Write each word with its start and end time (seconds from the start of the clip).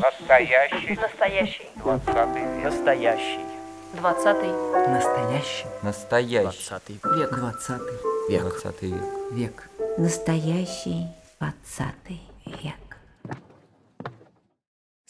Настоящий. 0.00 0.96
Настоящий. 1.00 1.66
Двадцатый 1.76 2.42
век. 2.42 2.64
Настоящий. 2.64 3.40
Двадцатый. 3.94 4.50
Настоящий. 4.88 5.66
Настоящий. 5.84 6.42
Двадцатый 6.42 7.00
Век. 7.16 7.30
Двадцатый. 7.30 7.94
век. 8.28 8.40
Двадцатый 8.40 8.90
век. 8.90 9.04
Век. 9.30 9.70
Настоящий 9.98 11.06
двадцатый 11.38 12.22
век. 12.44 12.74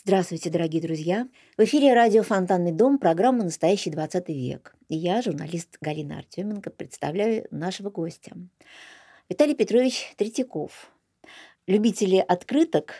Здравствуйте, 0.04 0.50
дорогие 0.50 0.82
друзья! 0.82 1.26
В 1.56 1.62
эфире 1.62 1.94
радио 1.94 2.22
«Фонтанный 2.22 2.72
дом» 2.72 2.98
программа 2.98 3.44
«Настоящий 3.44 3.88
20 3.88 4.28
век». 4.28 4.76
И 4.88 4.96
я, 4.96 5.22
журналист 5.22 5.78
Галина 5.80 6.18
Артеменко, 6.18 6.68
представляю 6.68 7.46
нашего 7.50 7.88
гостя. 7.88 8.32
Виталий 9.30 9.54
Петрович 9.54 10.12
Третьяков. 10.18 10.90
Любители 11.66 12.16
открыток 12.18 12.92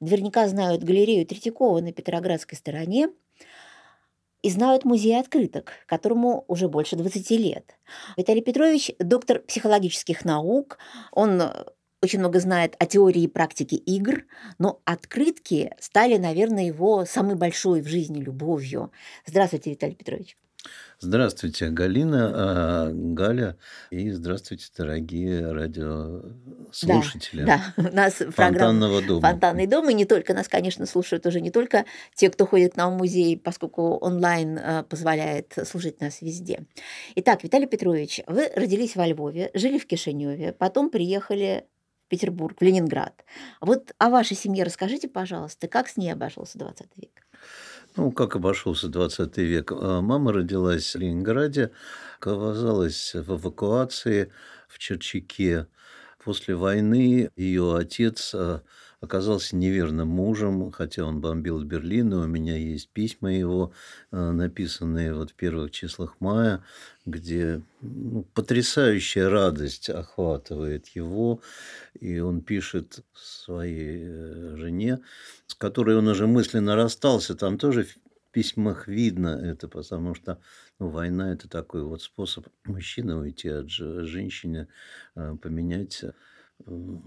наверняка 0.00 0.46
знают 0.48 0.84
галерею 0.84 1.26
Третьякова 1.26 1.80
на 1.80 1.92
Петроградской 1.92 2.58
стороне 2.58 3.08
и 4.42 4.50
знают 4.50 4.84
музей 4.84 5.18
открыток, 5.18 5.72
которому 5.86 6.44
уже 6.46 6.68
больше 6.68 6.96
20 6.96 7.30
лет. 7.30 7.78
Виталий 8.18 8.42
Петрович– 8.42 8.90
доктор 8.98 9.38
психологических 9.40 10.26
наук, 10.26 10.76
он 11.10 11.42
очень 12.02 12.18
много 12.18 12.38
знает 12.38 12.76
о 12.78 12.84
теории 12.84 13.22
и 13.22 13.28
практике 13.28 13.76
игр, 13.76 14.24
но 14.58 14.82
открытки 14.84 15.74
стали, 15.80 16.18
наверное, 16.18 16.66
его 16.66 17.06
самой 17.06 17.36
большой 17.36 17.80
в 17.80 17.88
жизни 17.88 18.20
любовью. 18.20 18.92
Здравствуйте, 19.24 19.70
Виталий 19.70 19.94
Петрович. 19.94 20.36
Здравствуйте, 20.98 21.68
Галина, 21.68 22.32
а, 22.34 22.90
Галя, 22.90 23.58
и 23.90 24.10
здравствуйте, 24.10 24.66
дорогие 24.76 25.52
радиослушатели 25.52 27.44
Да, 27.44 27.60
да. 27.76 27.90
нас 27.90 28.14
Фонтанного 28.14 29.02
дома. 29.02 29.20
Фонтанный 29.20 29.66
дом, 29.66 29.90
и 29.90 29.94
не 29.94 30.06
только 30.06 30.32
нас, 30.32 30.48
конечно, 30.48 30.86
слушают 30.86 31.26
уже 31.26 31.42
не 31.42 31.50
только 31.50 31.84
те, 32.14 32.30
кто 32.30 32.46
ходит 32.46 32.72
к 32.72 32.76
нам 32.76 32.94
в 32.94 32.96
музей, 32.96 33.36
поскольку 33.36 33.96
онлайн 33.96 34.56
э, 34.58 34.84
позволяет 34.84 35.52
слушать 35.66 36.00
нас 36.00 36.22
везде. 36.22 36.64
Итак, 37.16 37.44
Виталий 37.44 37.66
Петрович, 37.66 38.22
вы 38.26 38.50
родились 38.56 38.96
во 38.96 39.06
Львове, 39.06 39.50
жили 39.52 39.78
в 39.78 39.86
Кишиневе, 39.86 40.54
потом 40.54 40.88
приехали 40.88 41.66
в 42.06 42.08
Петербург, 42.08 42.56
в 42.58 42.64
Ленинград. 42.64 43.24
Вот 43.60 43.92
о 43.98 44.08
вашей 44.08 44.36
семье 44.36 44.64
расскажите, 44.64 45.08
пожалуйста, 45.08 45.68
как 45.68 45.88
с 45.88 45.98
ней 45.98 46.10
обошелся 46.10 46.58
20 46.58 46.86
век? 46.96 47.26
Ну, 47.96 48.12
как 48.12 48.36
обошелся 48.36 48.88
20 48.88 49.42
век? 49.42 49.72
А, 49.72 50.00
Мама 50.02 50.32
родилась 50.32 50.94
в 50.94 50.98
Ленинграде, 50.98 51.70
оказалась 52.18 53.14
в 53.14 53.36
эвакуации 53.36 54.32
в 54.68 54.78
Черчаке. 54.78 55.66
После 56.22 56.54
войны 56.56 57.30
ее 57.36 57.76
отец 57.76 58.34
а, 58.34 58.62
оказался 59.00 59.56
неверным 59.56 60.08
мужем, 60.08 60.70
хотя 60.72 61.04
он 61.04 61.20
бомбил 61.20 61.62
Берлин, 61.62 62.12
и 62.12 62.16
у 62.16 62.26
меня 62.26 62.56
есть 62.56 62.88
письма 62.90 63.32
его, 63.32 63.72
а, 64.10 64.32
написанные 64.32 65.14
вот 65.14 65.30
в 65.30 65.34
первых 65.34 65.70
числах 65.70 66.16
мая, 66.20 66.64
где 67.04 67.62
ну, 67.82 68.24
потрясающая 68.34 69.28
радость 69.28 69.90
охватывает 69.90 70.88
его, 70.88 71.40
и 72.00 72.18
он 72.18 72.40
пишет 72.40 73.04
своей 73.14 74.04
э, 74.06 74.56
жене, 74.56 75.00
с 75.46 75.54
которой 75.54 75.96
он 75.96 76.08
уже 76.08 76.26
мысленно 76.26 76.74
расстался, 76.74 77.34
там 77.34 77.58
тоже 77.58 77.84
в 77.84 77.96
письмах 78.32 78.88
видно 78.88 79.28
это, 79.28 79.68
потому 79.68 80.14
что 80.14 80.40
ну, 80.78 80.88
война– 80.88 81.32
это 81.34 81.48
такой 81.48 81.82
вот 81.84 82.02
способ 82.02 82.46
мужчины 82.64 83.14
уйти 83.14 83.48
от 83.48 83.70
женщины, 83.70 84.68
э, 85.14 85.36
поменять 85.40 86.04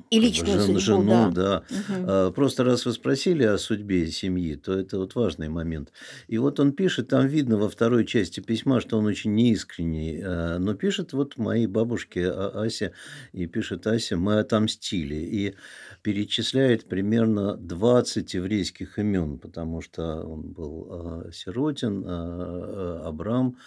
и 0.10 0.20
личную 0.20 0.60
жен, 0.60 0.62
судьбу, 0.62 0.80
жену, 0.80 1.32
да. 1.32 1.64
да. 1.70 2.26
Угу. 2.28 2.34
Просто 2.34 2.64
раз 2.64 2.86
вы 2.86 2.94
спросили 2.94 3.44
о 3.44 3.58
судьбе 3.58 4.08
семьи, 4.08 4.56
то 4.56 4.74
это 4.74 4.98
вот 4.98 5.16
важный 5.16 5.50
момент. 5.50 5.92
И 6.28 6.38
вот 6.38 6.60
он 6.60 6.72
пишет, 6.72 7.10
там 7.10 7.28
видно 7.28 7.58
во 7.58 7.68
второй 7.68 8.06
части 8.06 8.40
письма, 8.40 8.80
что 8.80 8.98
он 8.98 9.06
очень 9.06 9.36
неискренний, 9.36 10.22
а, 10.24 10.60
но 10.60 10.76
пишет 10.76 11.14
вот 11.14 11.38
моей 11.38 11.68
бабушке 11.68 12.30
а, 12.30 12.64
Асе, 12.64 12.94
и 13.34 13.48
пишет 13.48 13.86
Ася, 13.86 14.16
мы 14.16 14.40
отомстили. 14.40 15.16
И 15.16 15.56
перечисляет 16.04 16.86
примерно 16.86 17.58
20 17.58 18.34
еврейских 18.34 18.98
имен, 18.98 19.40
потому 19.40 19.82
что 19.82 20.24
он 20.24 20.54
был 20.54 21.26
Сиротин, 21.34 22.06
Абрам, 22.08 23.58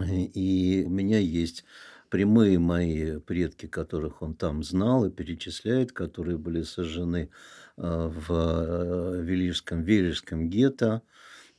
и 0.00 0.84
у 0.86 0.90
меня 0.90 1.18
есть 1.18 1.64
прямые 2.10 2.58
мои 2.58 3.18
предки, 3.18 3.66
которых 3.66 4.22
он 4.22 4.34
там 4.34 4.62
знал 4.62 5.04
и 5.04 5.10
перечисляет, 5.10 5.92
которые 5.92 6.38
были 6.38 6.62
сожжены 6.62 7.30
э, 7.76 7.82
в 7.82 8.26
э, 8.30 9.22
Велижском, 9.22 9.82
Велижском 9.82 10.48
гетто. 10.48 11.02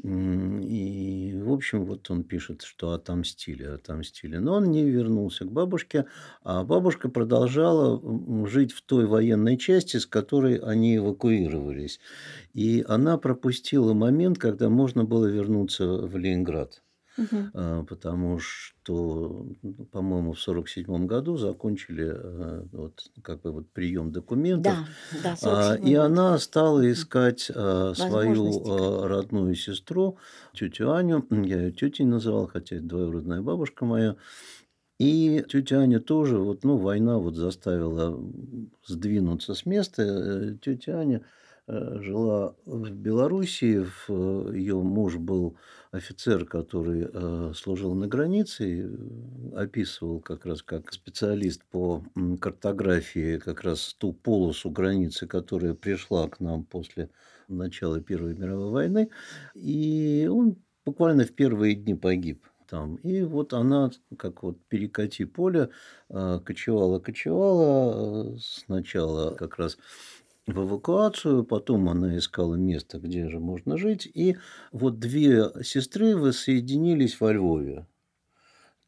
И, 0.01 1.38
в 1.43 1.51
общем, 1.51 1.83
вот 1.83 2.09
он 2.09 2.23
пишет, 2.23 2.61
что 2.61 2.93
отомстили, 2.93 3.63
отомстили. 3.65 4.38
Но 4.38 4.53
он 4.55 4.71
не 4.71 4.89
вернулся 4.89 5.43
к 5.43 5.51
бабушке, 5.51 6.05
а 6.41 6.63
бабушка 6.63 7.09
продолжала 7.09 8.01
жить 8.47 8.71
в 8.71 8.81
той 8.81 9.07
военной 9.07 9.57
части, 9.57 9.97
с 9.97 10.05
которой 10.05 10.55
они 10.55 10.95
эвакуировались. 10.95 11.99
И 12.53 12.81
она 12.88 13.17
пропустила 13.17 13.93
момент, 13.93 14.38
когда 14.38 14.69
можно 14.69 15.03
было 15.03 15.25
вернуться 15.25 15.85
в 15.85 16.15
Ленинград. 16.15 16.81
Угу. 17.17 17.85
Потому 17.89 18.39
что, 18.39 18.78
ну, 18.89 19.85
по-моему, 19.91 20.33
в 20.33 20.39
сорок 20.39 20.69
седьмом 20.69 21.07
году 21.07 21.38
закончили 21.38 22.11
э, 22.13 22.63
вот, 22.72 23.11
как 23.22 23.41
бы 23.41 23.51
вот 23.51 23.69
прием 23.72 24.11
документов. 24.11 24.73
Да, 25.23 25.35
да, 25.41 25.75
И 25.75 25.94
она 25.94 26.38
стала 26.38 26.89
искать 26.91 27.51
а, 27.53 27.94
свою 27.95 28.63
а, 28.66 29.07
родную 29.07 29.55
сестру, 29.55 30.17
тетю 30.53 30.91
Аню. 30.91 31.25
Я 31.29 31.61
ее 31.61 31.72
тетей 31.72 32.05
называл, 32.05 32.47
хотя 32.47 32.77
это 32.77 32.85
двоюродная 32.85 33.41
бабушка 33.41 33.85
моя. 33.85 34.16
И 35.00 35.45
тетя 35.47 35.79
Аня 35.79 36.00
тоже, 36.00 36.38
вот, 36.38 36.63
ну, 36.63 36.77
война 36.77 37.19
вот 37.19 37.35
заставила 37.35 38.19
сдвинуться 38.85 39.53
с 39.53 39.66
места. 39.66 40.03
Э, 40.03 40.56
тетя 40.61 41.00
Аня 41.00 41.21
Э, 41.21 41.38
жила 41.69 42.56
в 42.66 42.90
Белоруссии. 42.91 43.85
Ее 44.56 44.75
муж 44.75 45.18
был 45.18 45.57
офицер, 45.91 46.46
который 46.46 47.09
э, 47.12 47.53
служил 47.56 47.94
на 47.94 48.07
границе, 48.07 48.90
описывал 49.56 50.19
как 50.19 50.46
раз 50.46 50.62
как 50.62 50.91
специалист 50.94 51.63
по 51.66 52.03
картографии 52.40 53.38
как 53.38 53.63
раз 53.63 53.96
ту 53.97 54.13
полосу 54.13 54.69
границы, 54.69 55.28
которая 55.28 55.74
пришла 55.74 56.28
к 56.28 56.40
нам 56.40 56.63
после 56.63 57.09
начала 57.47 58.00
Первой 58.01 58.36
мировой 58.36 58.72
войны. 58.72 59.09
И 59.56 60.30
он 60.31 60.57
буквально 60.86 61.25
в 61.25 61.34
первые 61.34 61.75
дни 61.75 61.96
погиб 61.96 62.46
там. 62.69 62.96
И 62.97 63.22
вот 63.24 63.53
она, 63.53 63.91
как 64.18 64.44
вот 64.44 64.57
перекати 64.68 65.25
поле, 65.25 65.69
э, 66.09 66.40
кочевала-кочевала 66.44 68.38
сначала 68.40 69.36
как 69.36 69.57
раз 69.57 69.78
в 70.51 70.65
эвакуацию, 70.65 71.43
потом 71.43 71.89
она 71.89 72.17
искала 72.17 72.55
место, 72.55 72.99
где 72.99 73.29
же 73.29 73.39
можно 73.39 73.77
жить, 73.77 74.09
и 74.13 74.37
вот 74.71 74.99
две 74.99 75.45
сестры 75.63 76.15
воссоединились 76.15 77.19
во 77.19 77.33
Львове. 77.33 77.85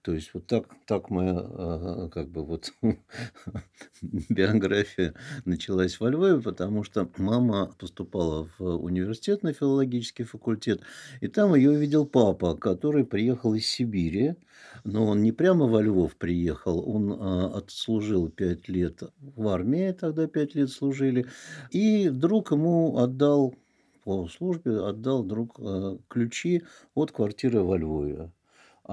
То 0.04 0.14
есть 0.14 0.32
вот 0.34 0.48
так, 0.48 0.66
так 0.88 1.12
моя 1.12 1.36
а, 1.38 2.10
как 2.10 2.30
бы 2.30 2.44
вот 2.44 2.74
биография 4.30 5.14
началась 5.46 6.00
во 6.00 6.10
Львове, 6.10 6.42
потому 6.42 6.84
что 6.84 7.08
мама 7.18 7.72
поступала 7.78 8.50
в 8.58 8.64
университет 8.64 9.44
на 9.44 9.54
филологический 9.54 10.26
факультет, 10.26 10.82
и 11.20 11.28
там 11.28 11.54
ее 11.54 11.76
видел 11.76 12.08
папа, 12.08 12.56
который 12.56 13.06
приехал 13.06 13.54
из 13.54 13.68
Сибири, 13.68 14.36
но 14.84 15.06
он 15.06 15.22
не 15.22 15.32
прямо 15.32 15.68
во 15.68 15.84
Львов 15.84 16.16
приехал, 16.16 16.84
он 16.90 17.16
а, 17.20 17.58
отслужил 17.58 18.30
пять 18.30 18.68
лет 18.70 19.04
в 19.20 19.48
армии, 19.48 19.92
тогда 19.92 20.26
пять 20.26 20.56
лет 20.56 20.72
служили, 20.72 21.28
и 21.70 22.10
друг 22.10 22.52
ему 22.52 22.98
отдал 22.98 23.54
по 24.04 24.28
службе 24.28 24.80
отдал 24.80 25.24
друг 25.24 25.60
а, 25.60 26.00
ключи 26.08 26.64
от 26.96 27.12
квартиры 27.12 27.62
во 27.62 27.78
Львове. 27.78 28.32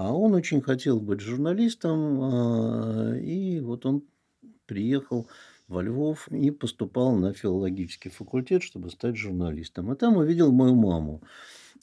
А 0.00 0.12
он 0.12 0.32
очень 0.34 0.62
хотел 0.62 1.00
быть 1.00 1.18
журналистом, 1.18 2.20
а, 2.22 3.16
и 3.16 3.58
вот 3.58 3.84
он 3.84 4.04
приехал 4.66 5.28
во 5.66 5.82
Львов 5.82 6.28
и 6.28 6.52
поступал 6.52 7.16
на 7.16 7.34
филологический 7.34 8.08
факультет, 8.08 8.62
чтобы 8.62 8.90
стать 8.90 9.16
журналистом. 9.16 9.90
А 9.90 9.96
там 9.96 10.16
увидел 10.16 10.52
мою 10.52 10.76
маму. 10.76 11.24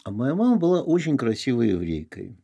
А 0.06 0.12
моя 0.12 0.33
мама 0.33 0.56
была 0.56 0.81
очень 0.81 1.17
красивой 1.17 1.71
еврейкой. 1.71 2.38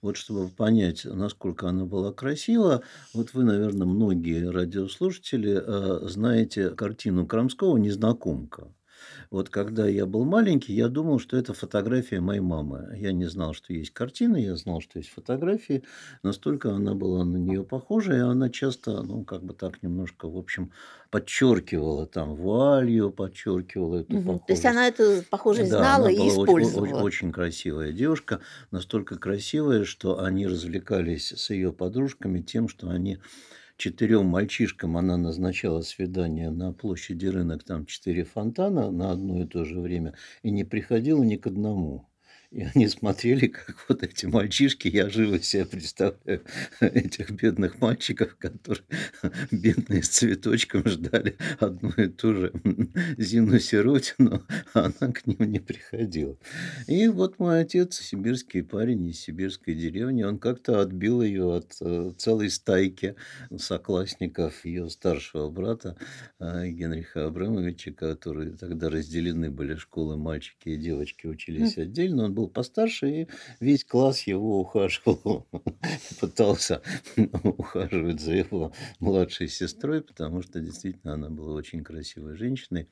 Вот 0.00 0.16
чтобы 0.16 0.48
понять, 0.48 1.04
насколько 1.04 1.68
она 1.68 1.84
была 1.84 2.14
красива, 2.14 2.82
вот 3.12 3.34
вы, 3.34 3.44
наверное, 3.44 3.86
многие 3.86 4.48
радиослушатели 4.50 5.52
а, 5.54 6.00
знаете 6.08 6.70
картину 6.70 7.26
Крамского 7.26 7.76
«Незнакомка». 7.76 8.72
Вот 9.30 9.48
когда 9.50 9.86
я 9.88 10.06
был 10.06 10.24
маленький, 10.24 10.72
я 10.74 10.88
думал, 10.88 11.18
что 11.18 11.36
это 11.36 11.54
фотография 11.54 12.20
моей 12.20 12.40
мамы. 12.40 12.96
Я 12.96 13.12
не 13.12 13.26
знал, 13.26 13.54
что 13.54 13.72
есть 13.72 13.90
картины, 13.92 14.36
я 14.38 14.56
знал, 14.56 14.80
что 14.80 14.98
есть 14.98 15.10
фотографии. 15.10 15.84
Настолько 16.22 16.72
она 16.74 16.94
была 16.94 17.24
на 17.24 17.36
нее 17.36 17.64
похожа, 17.64 18.14
и 18.16 18.18
она 18.20 18.50
часто, 18.50 19.02
ну, 19.02 19.24
как 19.24 19.42
бы 19.44 19.54
так 19.54 19.82
немножко, 19.82 20.28
в 20.28 20.36
общем, 20.36 20.72
подчеркивала 21.10 22.06
там 22.06 22.34
вуалью, 22.34 23.10
подчеркивала 23.12 23.98
эту 23.98 24.18
Мгм. 24.18 24.38
То 24.40 24.52
есть 24.52 24.64
похожесть. 24.64 24.64
она 24.64 24.88
эту 24.88 25.24
похожесть 25.30 25.70
Да, 25.70 25.76
знала 25.76 26.08
она 26.08 26.10
и 26.10 26.28
была 26.28 26.28
использовала. 26.28 27.02
очень 27.02 27.32
красивая 27.32 27.92
девушка, 27.92 28.40
настолько 28.70 29.18
красивая, 29.18 29.84
что 29.84 30.20
они 30.22 30.46
развлекались 30.46 31.32
с 31.32 31.50
ее 31.50 31.72
подружками 31.72 32.40
тем, 32.42 32.68
что 32.68 32.88
они 32.90 33.18
четырем 33.80 34.26
мальчишкам 34.26 34.98
она 34.98 35.16
назначала 35.16 35.80
свидание 35.80 36.50
на 36.50 36.74
площади 36.74 37.24
рынок, 37.24 37.64
там 37.64 37.86
четыре 37.86 38.24
фонтана 38.24 38.90
на 38.90 39.10
одно 39.10 39.42
и 39.42 39.46
то 39.46 39.64
же 39.64 39.80
время, 39.80 40.14
и 40.42 40.50
не 40.50 40.64
приходила 40.64 41.22
ни 41.22 41.36
к 41.36 41.46
одному. 41.46 42.09
И 42.60 42.66
они 42.74 42.88
смотрели, 42.88 43.46
как 43.46 43.76
вот 43.88 44.02
эти 44.02 44.26
мальчишки, 44.26 44.88
я 44.88 45.08
живо 45.08 45.38
себе 45.40 45.64
представляю 45.64 46.42
этих 46.80 47.30
бедных 47.30 47.80
мальчиков, 47.80 48.36
которые 48.36 48.84
бедные 49.50 50.02
с 50.02 50.08
цветочком 50.08 50.86
ждали 50.86 51.36
одну 51.60 51.90
и 51.90 52.08
ту 52.08 52.34
же 52.34 52.52
Зину 53.16 53.58
Сиротину, 53.58 54.42
а 54.74 54.86
она 54.86 55.12
к 55.12 55.26
ним 55.26 55.50
не 55.50 55.60
приходила. 55.60 56.36
И 56.88 57.06
вот 57.08 57.38
мой 57.38 57.60
отец, 57.60 58.00
сибирский 58.00 58.62
парень 58.62 59.06
из 59.06 59.20
сибирской 59.20 59.74
деревни, 59.74 60.24
он 60.24 60.38
как-то 60.38 60.80
отбил 60.80 61.22
ее 61.22 61.56
от 61.56 61.76
э, 61.80 62.12
целой 62.18 62.50
стайки 62.50 63.14
соклассников 63.56 64.64
ее 64.64 64.90
старшего 64.90 65.50
брата 65.50 65.96
э, 66.40 66.68
Генриха 66.68 67.26
Абрамовича, 67.26 67.92
которые 67.92 68.52
тогда 68.52 68.90
разделены 68.90 69.50
были 69.50 69.76
школы, 69.76 70.16
мальчики 70.16 70.70
и 70.70 70.76
девочки 70.76 71.26
учились 71.26 71.78
отдельно. 71.78 72.24
Он 72.24 72.34
был 72.34 72.39
постарше, 72.48 73.22
и 73.22 73.28
весь 73.60 73.84
класс 73.84 74.26
его 74.26 74.60
ухаживал, 74.60 75.46
пытался 76.20 76.82
ухаживать 77.42 78.20
за 78.20 78.32
его 78.32 78.72
младшей 78.98 79.48
сестрой, 79.48 80.02
потому 80.02 80.42
что 80.42 80.60
действительно 80.60 81.14
она 81.14 81.30
была 81.30 81.54
очень 81.54 81.84
красивой 81.84 82.36
женщиной 82.36 82.88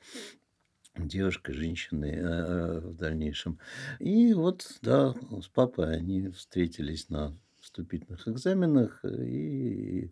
девушкой, 0.95 1.53
женщиной 1.53 2.15
э, 2.15 2.79
в 2.79 2.95
дальнейшем. 2.95 3.59
И 3.99 4.33
вот, 4.33 4.67
да, 4.81 5.13
с 5.41 5.47
папой 5.47 5.95
они 5.95 6.29
встретились 6.29 7.09
на 7.09 7.37
вступительных 7.69 8.27
экзаменах. 8.27 9.03
И 9.05 10.11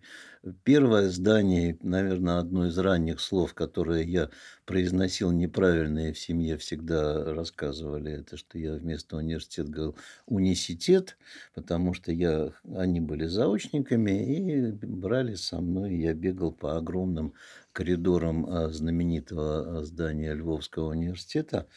первое 0.63 1.09
здание, 1.09 1.77
наверное, 1.81 2.37
одно 2.37 2.67
из 2.67 2.77
ранних 2.77 3.19
слов, 3.19 3.53
которое 3.53 4.03
я 4.03 4.29
произносил 4.65 5.31
неправильно, 5.31 6.09
и 6.09 6.13
в 6.13 6.19
семье 6.19 6.57
всегда 6.57 7.33
рассказывали, 7.33 8.11
это 8.11 8.37
что 8.37 8.59
я 8.59 8.73
вместо 8.73 9.17
университет 9.17 9.69
говорил 9.69 9.97
университет, 10.27 11.17
потому 11.55 11.93
что 11.93 12.11
я, 12.11 12.53
они 12.75 13.01
были 13.01 13.25
заочниками 13.25 14.37
и 14.37 14.71
брали 14.71 15.35
со 15.35 15.59
мной, 15.59 15.95
я 15.95 16.13
бегал 16.13 16.51
по 16.51 16.77
огромным 16.77 17.33
коридорам 17.71 18.45
а, 18.47 18.69
знаменитого 18.69 19.79
а, 19.79 19.83
здания 19.83 20.33
Львовского 20.33 20.89
университета. 20.89 21.67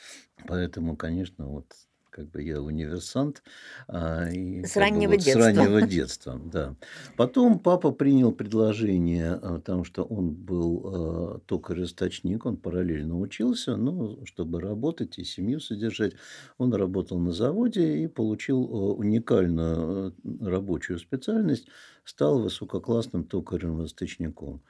Поэтому, 0.46 0.96
конечно, 0.96 1.46
вот 1.46 1.74
как 2.10 2.30
бы 2.30 2.42
я 2.42 2.60
универсант. 2.60 3.42
А, 3.88 4.28
и 4.30 4.64
С 4.64 4.76
как 4.76 4.90
бы 4.90 5.00
раннего 5.00 5.10
вот 5.10 5.20
С 5.22 5.24
детства. 5.24 5.46
раннего 5.46 5.82
детства, 5.82 6.40
да. 6.44 6.76
Потом 7.16 7.58
папа 7.58 7.92
принял 7.92 8.32
предложение, 8.32 9.32
а, 9.34 9.54
потому 9.56 9.84
что 9.84 10.02
он 10.04 10.32
был 10.34 10.82
а, 10.84 11.38
токарь-расточник, 11.46 12.46
он 12.46 12.56
параллельно 12.56 13.18
учился, 13.18 13.76
ну, 13.76 14.24
чтобы 14.26 14.60
работать 14.60 15.18
и 15.18 15.24
семью 15.24 15.60
содержать. 15.60 16.14
Он 16.58 16.72
работал 16.74 17.18
на 17.18 17.32
заводе 17.32 17.98
и 18.04 18.06
получил 18.06 18.62
а, 18.64 18.92
уникальную 18.94 20.14
рабочую 20.40 20.98
специальность, 20.98 21.68
стал 22.04 22.40
высококлассным 22.42 23.24
токарем-расточником. 23.24 24.62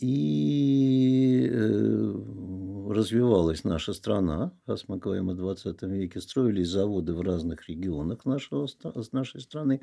И 0.00 1.48
э, 1.50 2.14
развивалась 2.92 3.64
наша 3.64 3.92
страна, 3.92 4.52
раз 4.66 4.84
мы 4.88 4.98
говорим 4.98 5.30
о 5.30 5.34
20 5.34 5.82
веке, 5.82 6.20
строились 6.20 6.68
заводы 6.68 7.14
в 7.14 7.20
разных 7.20 7.68
регионах 7.68 8.24
нашего, 8.24 8.68
нашей 9.12 9.40
страны. 9.40 9.80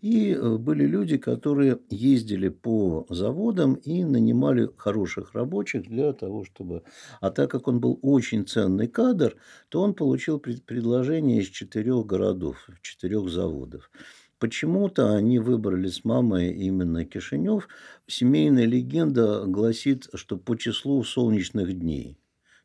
И 0.00 0.32
э, 0.32 0.56
были 0.56 0.86
люди, 0.86 1.18
которые 1.18 1.78
ездили 1.90 2.48
по 2.48 3.06
заводам 3.10 3.74
и 3.74 4.04
нанимали 4.04 4.70
хороших 4.76 5.34
рабочих 5.34 5.82
для 5.82 6.12
того, 6.12 6.44
чтобы... 6.44 6.82
А 7.20 7.30
так 7.30 7.50
как 7.50 7.68
он 7.68 7.80
был 7.80 7.98
очень 8.02 8.46
ценный 8.46 8.88
кадр, 8.88 9.36
то 9.68 9.82
он 9.82 9.94
получил 9.94 10.38
пред- 10.38 10.64
предложение 10.64 11.40
из 11.40 11.48
четырех 11.48 12.06
городов, 12.06 12.68
четырех 12.82 13.28
заводов. 13.28 13.90
Почему-то 14.38 15.14
они 15.14 15.38
выбрали 15.38 15.88
с 15.88 16.02
мамой 16.02 16.52
именно 16.52 17.04
Кишинев. 17.04 17.68
Семейная 18.06 18.64
легенда 18.64 19.44
гласит, 19.44 20.08
что 20.14 20.38
по 20.38 20.56
числу 20.56 21.04
солнечных 21.04 21.78
дней. 21.78 22.19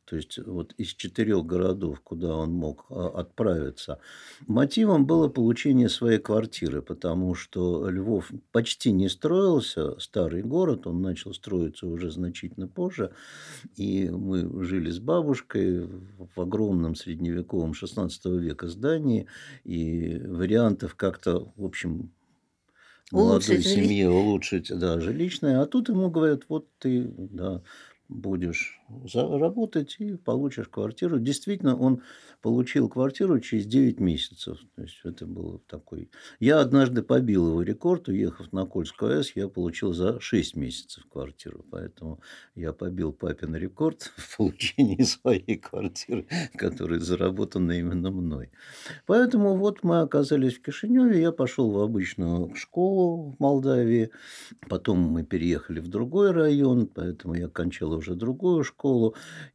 То 0.06 0.16
есть 0.16 0.38
вот 0.38 0.74
из 0.78 0.90
четырех 0.90 1.46
городов, 1.46 2.00
куда 2.02 2.36
он 2.36 2.52
мог 2.52 2.86
а, 2.90 3.08
отправиться, 3.08 4.00
мотивом 4.46 5.08
было 5.08 5.30
получение 5.30 5.90
своей 5.90 6.20
квартиры, 6.20 6.84
потому 6.84 7.34
что 7.34 7.90
Львов 7.90 8.32
почти 8.52 8.92
не 8.92 9.10
строился, 9.10 10.00
старый 10.00 10.44
город, 10.44 10.86
он 10.86 11.02
начал 11.02 11.34
строиться 11.34 11.88
уже 11.88 12.12
значительно 12.12 12.68
позже. 12.68 13.12
И 13.76 14.10
мы 14.10 14.64
жили 14.64 14.92
с 14.92 15.00
бабушкой 15.00 15.88
в 16.36 16.40
огромном 16.40 16.96
средневековом 16.96 17.74
16 17.74 18.26
века 18.26 18.68
здании, 18.68 19.26
и 19.64 20.20
вариантов 20.20 20.94
как-то, 20.96 21.52
в 21.56 21.66
общем, 21.66 22.12
молодой 23.12 23.58
Улучшить 23.58 23.68
семье 23.68 24.10
улучшить, 24.10 24.72
да, 24.78 25.00
жилищное. 25.00 25.62
А 25.62 25.66
тут 25.66 25.90
ему 25.90 26.10
говорят, 26.10 26.44
вот 26.48 26.68
ты, 26.78 27.12
да, 27.18 27.62
будешь 28.08 28.80
за- 29.06 29.40
работать 29.40 29.96
и 30.00 30.16
получишь 30.16 30.68
квартиру. 30.68 31.20
Действительно, 31.20 31.76
он 31.76 32.02
получил 32.42 32.90
квартиру 32.90 33.40
через 33.40 33.66
9 33.66 34.00
месяцев. 34.00 34.60
То 34.76 34.82
есть 34.84 35.00
это 35.04 35.26
было 35.26 35.60
такой... 35.68 36.12
Я 36.40 36.60
однажды 36.60 37.02
побил 37.02 37.48
его 37.48 37.62
рекорд, 37.64 38.08
уехав 38.08 38.54
на 38.54 38.66
Кольскую 38.66 39.18
АЭС, 39.18 39.32
я 39.36 39.48
получил 39.48 39.94
за 39.94 40.20
6 40.20 40.56
месяцев 40.56 41.06
квартиру. 41.12 41.66
Поэтому 41.72 42.20
я 42.54 42.74
побил 42.74 43.14
папин 43.14 43.56
рекорд 43.56 44.14
в 44.18 44.38
получении 44.38 45.02
своей 45.04 45.58
квартиры, 45.58 46.28
которая 46.56 47.00
заработана 47.00 47.72
именно 47.72 48.12
мной. 48.12 48.52
Поэтому 49.08 49.56
вот 49.56 49.84
мы 49.84 50.02
оказались 50.02 50.56
в 50.56 50.62
Кишиневе, 50.62 51.22
я 51.22 51.32
пошел 51.32 51.72
в 51.72 51.80
обычную 51.80 52.54
школу 52.56 53.32
в 53.32 53.40
Молдавии, 53.40 54.12
потом 54.70 55.00
мы 55.00 55.24
переехали 55.24 55.80
в 55.80 55.88
другой 55.88 56.32
район, 56.32 56.88
поэтому 56.88 57.34
я 57.34 57.48
кончал 57.48 57.94
уже 57.94 58.14
другую 58.14 58.64
школу. 58.64 58.75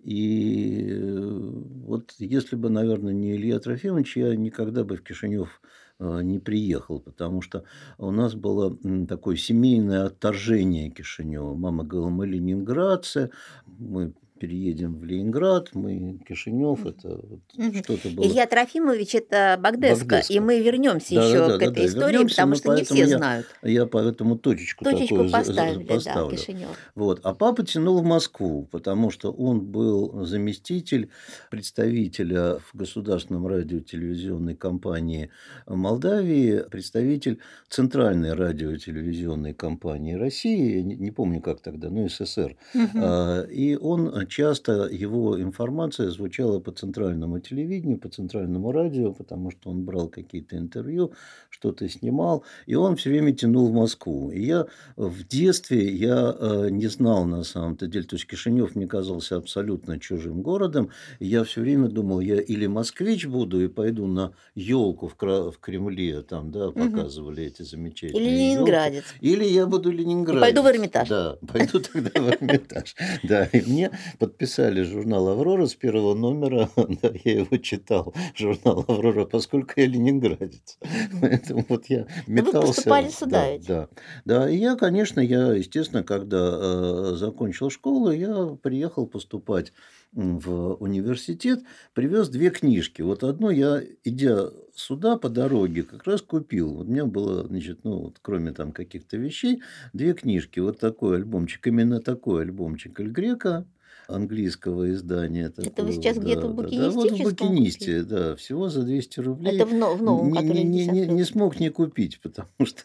И 0.02 0.88
э, 0.90 1.50
вот 1.86 2.14
если 2.18 2.56
бы, 2.56 2.70
наверное, 2.70 3.12
не 3.12 3.36
Илья 3.36 3.58
Трофимович, 3.58 4.16
я 4.16 4.34
никогда 4.34 4.84
бы 4.84 4.96
в 4.96 5.02
Кишинев 5.02 5.60
э, 5.98 6.20
не 6.22 6.38
приехал, 6.38 7.00
потому 7.00 7.42
что 7.42 7.64
у 7.98 8.10
нас 8.10 8.34
было 8.34 8.76
такое 9.06 9.36
семейное 9.36 10.06
отторжение 10.06 10.90
Кишинева. 10.90 11.54
Мама 11.54 11.84
говорила, 11.84 12.10
мы 12.10 12.26
ленинградцы, 12.26 13.30
мы 13.66 14.14
переедем 14.40 14.96
в 14.98 15.04
Ленинград, 15.04 15.68
мы 15.74 16.18
Кишинев, 16.26 16.86
это 16.86 17.20
вот 17.22 17.40
Мгм. 17.56 17.84
что-то 17.84 18.08
было. 18.08 18.24
Илья 18.24 18.46
Трофимович 18.46 19.14
это 19.16 19.58
Багдеска. 19.62 20.22
и 20.30 20.40
мы 20.40 20.60
вернемся 20.60 21.14
Да, 21.14 21.26
еще 21.28 21.38
да, 21.38 21.48
да, 21.48 21.56
к 21.56 21.60
да, 21.60 21.66
этой 21.66 21.74
да, 21.82 21.86
истории, 21.86 22.12
вернемся, 22.12 22.34
потому 22.36 22.50
но 22.50 22.56
что 22.56 22.74
не 22.74 22.84
все 22.84 22.94
я- 23.10 23.18
знают. 23.18 23.46
Я 23.62 23.86
поэтому 23.86 24.38
точечку, 24.38 24.84
Точечку 24.84 25.16
такую 25.16 25.30
поставили, 25.30 25.84
да, 25.84 25.94
поставлю. 25.94 26.36
Кишинев. 26.36 26.68
Вот. 26.94 27.20
А 27.22 27.34
папа 27.34 27.62
тянул 27.64 27.98
в 28.00 28.04
Москву, 28.04 28.66
потому 28.70 29.10
что 29.10 29.30
он 29.30 29.60
был 29.60 30.24
заместитель 30.24 31.10
представителя 31.50 32.58
в 32.72 32.76
государственном 32.76 33.46
радиотелевизионной 33.46 34.56
компании 34.56 35.30
Молдавии, 35.66 36.64
представитель 36.70 37.38
Центральной 37.68 38.32
радиотелевизионной 38.32 39.52
компании 39.54 40.14
России, 40.14 40.80
не, 40.80 40.96
не 40.96 41.10
помню 41.10 41.40
как 41.42 41.60
тогда, 41.60 41.90
ну 41.90 42.08
СССР. 42.08 42.56
А, 42.94 43.42
И 43.44 43.76
он 43.76 44.08
часто, 44.30 44.88
его 44.90 45.38
информация 45.40 46.10
звучала 46.10 46.60
по 46.60 46.72
центральному 46.72 47.40
телевидению, 47.40 47.98
по 47.98 48.08
центральному 48.08 48.72
радио, 48.72 49.12
потому 49.12 49.50
что 49.50 49.70
он 49.70 49.84
брал 49.84 50.08
какие-то 50.08 50.56
интервью, 50.56 51.12
что-то 51.50 51.88
снимал, 51.88 52.44
и 52.66 52.74
он 52.76 52.96
все 52.96 53.10
время 53.10 53.32
тянул 53.32 53.68
в 53.68 53.72
Москву. 53.74 54.30
И 54.30 54.42
я 54.42 54.66
в 54.96 55.24
детстве, 55.26 55.86
я 55.94 56.34
э, 56.38 56.68
не 56.70 56.86
знал 56.86 57.24
на 57.26 57.44
самом-то 57.44 57.86
деле, 57.86 58.04
то 58.04 58.16
есть 58.16 58.26
Кишинев 58.26 58.74
мне 58.76 58.86
казался 58.86 59.36
абсолютно 59.36 59.98
чужим 59.98 60.42
городом, 60.42 60.90
и 61.18 61.26
я 61.26 61.44
все 61.44 61.60
время 61.60 61.88
думал, 61.88 62.20
я 62.20 62.40
или 62.40 62.66
москвич 62.66 63.26
буду 63.26 63.62
и 63.62 63.68
пойду 63.68 64.06
на 64.06 64.32
елку 64.54 65.08
в, 65.08 65.14
Кра- 65.16 65.50
в 65.50 65.58
Кремле, 65.58 66.22
там, 66.22 66.50
да, 66.52 66.70
показывали 66.70 67.44
эти 67.44 67.62
замечательные 67.62 68.22
Или 68.24 68.38
ленинградец. 68.54 69.04
Или 69.20 69.44
я 69.44 69.66
буду 69.66 69.90
Ленинград. 69.90 70.40
пойду 70.40 70.62
в 70.62 70.66
Эрмитаж. 70.68 71.08
Да, 71.08 71.36
пойду 71.52 71.80
тогда 71.80 72.10
в 72.20 72.28
Эрмитаж. 72.30 72.94
Да, 73.24 73.44
и 73.46 73.60
мне 73.62 73.90
подписали 74.20 74.82
журнал 74.82 75.28
«Аврора» 75.28 75.66
с 75.66 75.74
первого 75.74 76.14
номера, 76.14 76.68
да, 76.76 77.10
я 77.24 77.40
его 77.40 77.56
читал, 77.56 78.14
журнал 78.36 78.84
«Аврора», 78.86 79.24
поскольку 79.24 79.72
я 79.76 79.86
ленинградец. 79.86 80.78
Поэтому 81.20 81.64
вот 81.68 81.86
я 81.86 82.06
метался. 82.26 82.60
Вы 82.60 82.66
поступали 82.66 83.08
сюда 83.08 83.30
да, 83.30 83.52
ведь? 83.52 83.66
Да, 83.66 83.88
да. 84.26 84.50
И 84.50 84.56
я, 84.58 84.76
конечно, 84.76 85.20
я, 85.20 85.54
естественно, 85.54 86.04
когда 86.04 86.36
э, 86.52 87.12
закончил 87.16 87.70
школу, 87.70 88.12
я 88.12 88.58
приехал 88.62 89.06
поступать 89.06 89.72
в 90.12 90.74
университет, 90.74 91.60
привез 91.94 92.28
две 92.28 92.50
книжки. 92.50 93.00
Вот 93.02 93.22
одну 93.22 93.50
я, 93.50 93.80
идя 94.04 94.50
сюда 94.74 95.16
по 95.16 95.28
дороге, 95.28 95.82
как 95.82 96.04
раз 96.04 96.20
купил. 96.20 96.74
Вот 96.74 96.88
у 96.88 96.90
меня 96.90 97.06
было, 97.06 97.46
значит, 97.46 97.84
ну, 97.84 97.98
вот, 98.04 98.18
кроме 98.20 98.52
там 98.52 98.72
каких-то 98.72 99.16
вещей, 99.16 99.62
две 99.92 100.12
книжки. 100.12 100.58
Вот 100.58 100.78
такой 100.78 101.16
альбомчик, 101.16 101.66
именно 101.66 102.00
такой 102.00 102.42
альбомчик 102.42 102.98
Эль 103.00 103.10
Грека, 103.10 103.66
английского 104.14 104.90
издания. 104.92 105.52
Это 105.56 105.84
вы 105.84 105.92
сейчас 105.92 106.16
да, 106.16 106.22
где-то 106.22 106.48
в 106.48 106.56
да, 106.56 106.68
да, 106.68 106.90
вот 106.90 107.10
в 107.10 107.12
букинистическом 107.12 107.48
Букинисте, 107.48 108.02
да, 108.02 108.36
всего 108.36 108.68
за 108.68 108.82
200 108.82 109.20
рублей. 109.20 109.56
Это 109.56 109.66
в, 109.66 109.70
в 109.70 110.02
новом, 110.02 110.32
Не, 110.32 110.42
не, 110.42 110.64
не, 110.64 110.86
не, 110.86 111.00
10 111.00 111.12
не 111.12 111.24
смог 111.24 111.60
не 111.60 111.70
купить, 111.70 112.20
потому 112.20 112.48
что, 112.64 112.82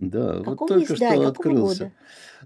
да, 0.00 0.38
вот 0.38 0.44
Какого 0.44 0.68
только 0.68 0.94
издания, 0.94 1.16
что 1.16 1.28
открылся. 1.28 1.84
года? 1.84 1.92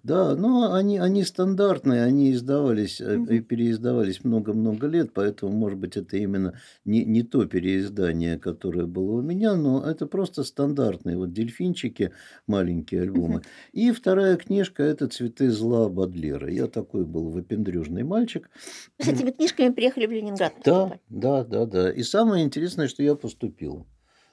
Да, 0.02 0.34
но 0.34 0.72
они, 0.72 0.98
они 0.98 1.24
стандартные, 1.24 2.02
они 2.04 2.32
издавались 2.32 3.00
Мгм. 3.00 3.24
и 3.24 3.40
переиздавались 3.40 4.24
много-много 4.24 4.86
лет, 4.86 5.12
поэтому, 5.12 5.52
может 5.52 5.78
быть, 5.78 5.96
это 5.96 6.16
именно 6.16 6.54
не, 6.84 7.04
не 7.04 7.22
то 7.22 7.44
переиздание, 7.44 8.38
которое 8.38 8.86
было 8.86 9.18
у 9.18 9.22
меня, 9.22 9.54
но 9.56 9.82
это 9.84 10.06
просто 10.06 10.44
стандартные 10.44 11.16
вот 11.16 11.32
дельфинчики, 11.32 12.12
маленькие 12.46 13.02
альбомы. 13.02 13.42
И 13.72 13.90
вторая 13.92 14.36
книжка– 14.36 14.82
это 14.84 15.06
«Цветы 15.08 15.50
зла» 15.50 15.88
Бадлера. 15.88 16.50
Я 16.50 16.66
такой 16.66 17.04
был 17.04 17.30
выпендрежный 17.70 18.02
мальчик. 18.02 18.50
С 18.98 19.08
этими 19.08 19.30
книжками 19.30 19.70
приехали 19.72 20.06
в 20.06 20.10
Ленинград. 20.10 20.54
Да, 20.64 20.98
да, 21.08 21.44
да, 21.44 21.66
да. 21.66 21.90
И 21.90 22.02
самое 22.02 22.44
интересное, 22.44 22.88
что 22.88 23.02
я 23.02 23.14
поступил. 23.14 23.86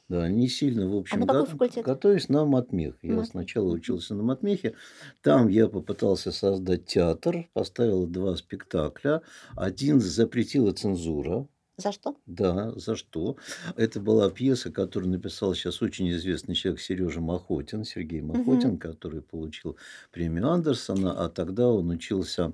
Да, 0.09 0.29
не 0.29 0.47
сильно, 0.47 0.87
в 0.87 0.95
общем, 0.95 1.23
А 1.23 1.25
на 1.25 1.43
го- 1.43 1.81
готовясь 1.83 2.29
на 2.29 2.45
матмех. 2.45 2.95
Я 3.01 3.11
Матмех. 3.11 3.29
сначала 3.31 3.67
учился 3.73 4.15
на 4.15 4.23
матмехе. 4.23 4.73
Там 5.21 5.49
я 5.49 5.67
попытался 5.67 6.31
создать 6.31 6.85
театр, 6.85 7.49
поставил 7.53 8.07
два 8.07 8.37
спектакля. 8.37 9.21
Один 9.57 9.99
запретила 9.99 10.71
цензура. 10.71 11.45
За 11.79 11.91
что? 11.91 12.15
Да, 12.25 12.71
за 12.75 12.95
что? 12.95 13.35
Это 13.75 13.99
была 13.99 14.31
пьеса, 14.31 14.71
которую 14.71 15.11
написал 15.11 15.53
сейчас 15.53 15.81
очень 15.83 16.09
известный 16.09 16.55
человек 16.55 16.79
Сережа 16.81 17.19
Махотин, 17.21 17.83
Сергей 17.83 18.21
Махотин, 18.21 18.77
который 18.79 19.21
получил 19.21 19.77
премию 20.11 20.49
Андерсона, 20.49 21.11
а 21.23 21.29
тогда 21.29 21.67
он 21.67 21.89
учился 21.91 22.53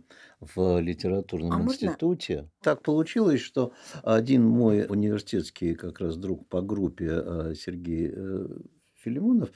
в 0.55 0.79
литературном 0.79 1.51
А 1.51 1.57
можно- 1.57 1.71
институте. 1.71 2.49
Так 2.61 2.81
получилось, 2.81 3.41
что 3.41 3.73
один 4.03 4.43
мой 4.43 4.85
университетский 4.87 5.75
как 5.75 5.99
раз 5.99 6.17
друг 6.17 6.47
по 6.47 6.61
группе 6.61 7.09
э, 7.09 7.53
Сергей 7.55 8.11
э, 8.13 8.47
Филимонов, 8.95 9.49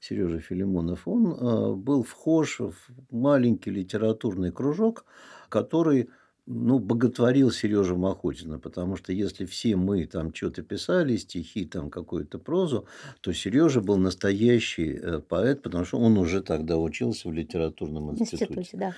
Сережа 0.00 0.40
Филимонов, 0.40 1.06
он 1.06 1.26
э, 1.26 1.74
был 1.74 2.02
вхож 2.02 2.60
в 2.60 2.74
маленький 3.10 3.70
литературный 3.70 4.50
кружок, 4.52 5.04
который 5.48 6.08
ну, 6.46 6.78
боготворил 6.78 7.50
Сережу 7.50 7.96
Махотина, 7.96 8.58
потому 8.58 8.96
что 8.96 9.12
если 9.12 9.46
все 9.46 9.76
мы 9.76 10.04
там 10.04 10.34
что-то 10.34 10.62
писали, 10.62 11.16
стихи, 11.16 11.64
там 11.64 11.90
какую-то 11.90 12.38
прозу, 12.38 12.86
то 13.22 13.32
Сережа 13.32 13.80
был 13.80 13.96
настоящий 13.96 14.92
э, 14.92 15.20
поэт, 15.20 15.62
потому 15.62 15.84
что 15.84 15.98
он 15.98 16.18
уже 16.18 16.42
тогда 16.42 16.76
учился 16.76 17.28
в 17.28 17.32
литературном 17.32 18.10
институте. 18.12 18.44
институте, 18.44 18.76
да. 18.76 18.94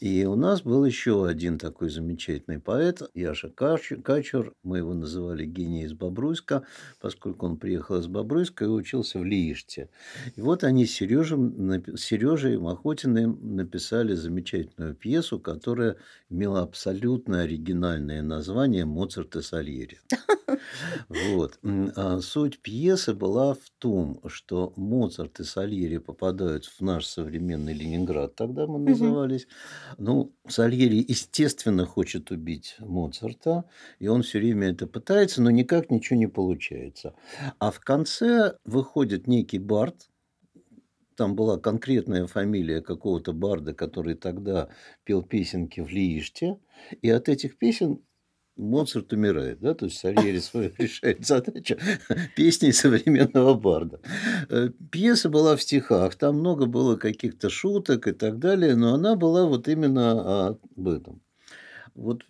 И 0.00 0.24
у 0.24 0.34
нас 0.34 0.62
был 0.62 0.84
еще 0.84 1.26
один 1.26 1.58
такой 1.58 1.88
замечательный 1.88 2.58
поэт, 2.58 3.02
Яша 3.14 3.48
Кач- 3.48 4.02
Качур. 4.02 4.52
Мы 4.62 4.78
его 4.78 4.92
называли 4.92 5.46
гений 5.46 5.84
из 5.84 5.94
Бобруйска, 5.94 6.64
поскольку 7.00 7.46
он 7.46 7.56
приехал 7.56 7.98
из 7.98 8.06
Бобруйска 8.08 8.64
и 8.64 8.68
учился 8.68 9.18
в 9.18 9.24
Лииште. 9.24 9.88
И 10.34 10.40
вот 10.40 10.64
они 10.64 10.84
с 10.84 10.92
Сережей, 10.92 11.38
напи- 11.38 11.96
с 11.96 12.00
Сережей 12.00 12.58
Махотиным 12.58 13.56
написали 13.56 14.14
замечательную 14.14 14.94
пьесу, 14.94 15.38
которая 15.38 15.96
имела 16.28 16.62
абсолютно 16.72 17.42
оригинальное 17.42 18.22
название 18.22 18.86
«Моцарт 18.86 19.36
и 19.36 19.42
Сальери». 19.42 20.00
Вот. 21.08 21.58
А 21.96 22.20
Суть 22.20 22.60
пьесы 22.60 23.12
была 23.12 23.54
в 23.54 23.70
том, 23.78 24.20
что 24.26 24.72
Моцарт 24.76 25.40
и 25.40 25.44
Сальери 25.44 25.98
попадают 25.98 26.64
в 26.64 26.80
наш 26.80 27.04
современный 27.04 27.74
Ленинград, 27.74 28.34
тогда 28.36 28.66
мы 28.66 28.78
назывались. 28.78 29.46
Ну, 29.98 30.32
Сальери, 30.48 31.04
естественно, 31.06 31.84
хочет 31.84 32.30
убить 32.30 32.76
Моцарта, 32.78 33.64
и 33.98 34.08
он 34.08 34.22
все 34.22 34.38
время 34.38 34.70
это 34.70 34.86
пытается, 34.86 35.42
но 35.42 35.50
никак 35.50 35.90
ничего 35.90 36.18
не 36.18 36.26
получается. 36.26 37.14
А 37.58 37.70
в 37.70 37.80
конце 37.80 38.56
выходит 38.64 39.26
некий 39.26 39.58
бард, 39.58 40.08
там 41.16 41.34
была 41.36 41.58
конкретная 41.58 42.26
фамилия 42.26 42.80
какого-то 42.80 43.32
барда, 43.32 43.74
который 43.74 44.14
тогда 44.14 44.68
пел 45.04 45.22
песенки 45.22 45.80
в 45.80 45.88
Лииште, 45.88 46.58
и 47.00 47.10
от 47.10 47.28
этих 47.28 47.58
песен 47.58 48.00
Моцарт 48.56 49.12
умирает, 49.12 49.60
да, 49.60 49.74
то 49.74 49.86
есть 49.86 49.98
Сальери 49.98 50.38
свою 50.40 50.72
решает 50.78 51.26
задачу 51.26 51.76
песней 52.36 52.72
современного 52.72 53.54
барда. 53.54 54.00
Э, 54.48 54.68
Пьеса 54.90 55.30
была 55.30 55.56
в 55.56 55.62
стихах, 55.62 56.14
там 56.16 56.38
много 56.38 56.66
было 56.66 56.96
каких-то 56.96 57.48
шуток 57.48 58.08
и 58.08 58.12
так 58.12 58.38
далее, 58.38 58.76
но 58.76 58.94
она 58.94 59.16
была 59.16 59.46
вот 59.46 59.68
именно 59.68 60.48
об 60.48 60.88
этом. 60.88 61.22
Вот 61.94 62.24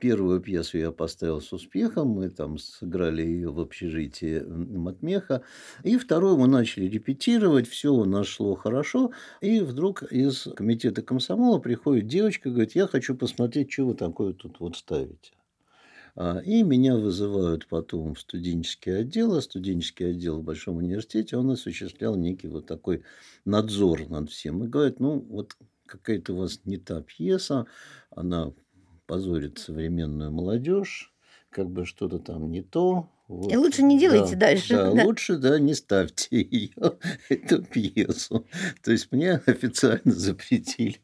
первую 0.00 0.40
пьесу 0.40 0.78
я 0.78 0.90
поставил 0.90 1.42
с 1.42 1.52
успехом, 1.52 2.08
мы 2.08 2.30
там 2.30 2.56
сыграли 2.56 3.22
ее 3.22 3.52
в 3.52 3.60
общежитии 3.60 4.40
Матмеха, 4.40 5.42
и 5.84 5.98
вторую 5.98 6.38
мы 6.38 6.46
начали 6.46 6.86
репетировать, 6.86 7.68
все 7.68 7.92
у 7.92 8.06
нас 8.06 8.26
шло 8.26 8.54
хорошо, 8.54 9.12
и 9.42 9.60
вдруг 9.60 10.02
из 10.04 10.48
комитета 10.56 11.02
комсомола 11.02 11.58
приходит 11.58 12.06
девочка, 12.06 12.48
говорит, 12.48 12.74
я 12.74 12.86
хочу 12.86 13.14
посмотреть, 13.14 13.70
что 13.70 13.86
вы 13.86 13.94
такое 13.94 14.32
тут 14.32 14.60
вот 14.60 14.76
ставите. 14.76 15.32
А, 16.16 16.38
И 16.40 16.62
меня 16.62 16.96
вызывают 16.96 17.66
потом 17.68 18.14
в 18.14 18.20
студенческий 18.20 19.00
отдел, 19.00 19.34
а 19.34 19.42
студенческий 19.42 20.10
отдел 20.10 20.40
в 20.40 20.44
Большом 20.44 20.78
университете, 20.78 21.36
он 21.36 21.50
осуществлял 21.50 22.16
некий 22.16 22.48
вот 22.48 22.66
такой 22.66 23.02
надзор 23.44 24.08
над 24.08 24.30
всем. 24.30 24.64
И 24.64 24.68
говорят, 24.68 25.00
ну 25.00 25.20
вот 25.20 25.56
какая-то 25.86 26.34
у 26.34 26.36
вас 26.38 26.60
не 26.64 26.78
та 26.78 27.02
пьеса, 27.02 27.66
она 28.10 28.52
позорит 29.12 29.58
современную 29.58 30.32
молодежь, 30.32 31.12
как 31.50 31.68
бы 31.68 31.84
что-то 31.84 32.18
там 32.18 32.50
не 32.50 32.62
то. 32.62 33.11
Вот, 33.28 33.52
И 33.52 33.56
лучше 33.56 33.82
не 33.82 33.98
делайте 33.98 34.34
да, 34.34 34.46
дальше, 34.46 34.74
Да, 34.74 34.90
да. 34.94 35.04
лучше, 35.04 35.36
да, 35.36 35.58
не 35.58 35.74
ставьте 35.74 36.26
ее, 36.30 36.70
эту 37.28 37.62
пьесу. 37.62 38.46
То 38.82 38.92
есть 38.92 39.10
мне 39.12 39.40
официально 39.46 40.00
запретили 40.12 41.00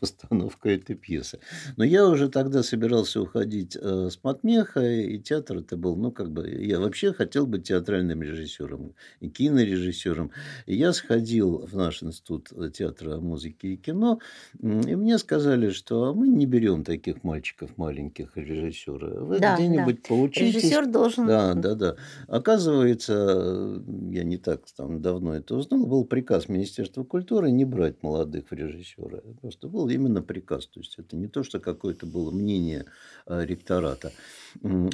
постановку 0.00 0.68
этой 0.68 0.96
пьесы. 0.96 1.40
Но 1.76 1.84
я 1.84 2.06
уже 2.06 2.28
тогда 2.28 2.62
собирался 2.62 3.20
уходить 3.20 3.76
э, 3.80 4.08
с 4.10 4.22
Матмеха, 4.22 4.80
и 4.80 5.18
театр 5.18 5.58
это 5.58 5.76
был, 5.76 5.96
ну, 5.96 6.12
как 6.12 6.30
бы, 6.30 6.48
я 6.48 6.80
вообще 6.80 7.12
хотел 7.12 7.46
быть 7.46 7.64
театральным 7.64 8.22
режиссером 8.22 8.94
и 9.20 9.28
кинорежиссером. 9.28 10.30
И 10.66 10.76
я 10.76 10.92
сходил 10.92 11.66
в 11.66 11.76
наш 11.76 12.02
институт 12.02 12.50
театра 12.74 13.18
музыки 13.18 13.66
и 13.66 13.76
кино, 13.76 14.20
и 14.62 14.66
мне 14.96 15.18
сказали, 15.18 15.70
что 15.70 16.14
мы 16.14 16.28
не 16.28 16.46
берем 16.46 16.84
таких 16.84 17.22
мальчиков 17.24 17.76
маленьких 17.76 18.36
режиссера. 18.36 19.20
Вы 19.20 19.40
Да, 19.40 19.56
да. 19.56 19.56
где-нибудь 19.56 20.02
поучитесь. 20.06 20.54
Режиссер 20.54 20.86
должен... 20.86 21.17
Да, 21.26 21.54
да, 21.54 21.74
да. 21.74 21.96
Оказывается, 22.26 23.82
я 24.10 24.24
не 24.24 24.36
так 24.36 24.62
там 24.76 25.02
давно 25.02 25.34
это 25.34 25.56
узнал, 25.56 25.86
был 25.86 26.04
приказ 26.04 26.48
Министерства 26.48 27.04
культуры 27.04 27.50
не 27.50 27.64
брать 27.64 28.02
молодых 28.02 28.50
в 28.50 28.54
режиссера. 28.54 29.20
Просто 29.40 29.68
был 29.68 29.88
именно 29.88 30.22
приказ. 30.22 30.66
То 30.66 30.80
есть 30.80 30.98
это 30.98 31.16
не 31.16 31.28
то, 31.28 31.42
что 31.42 31.60
какое-то 31.60 32.06
было 32.06 32.30
мнение 32.30 32.86
э, 33.26 33.44
ректората. 33.44 34.12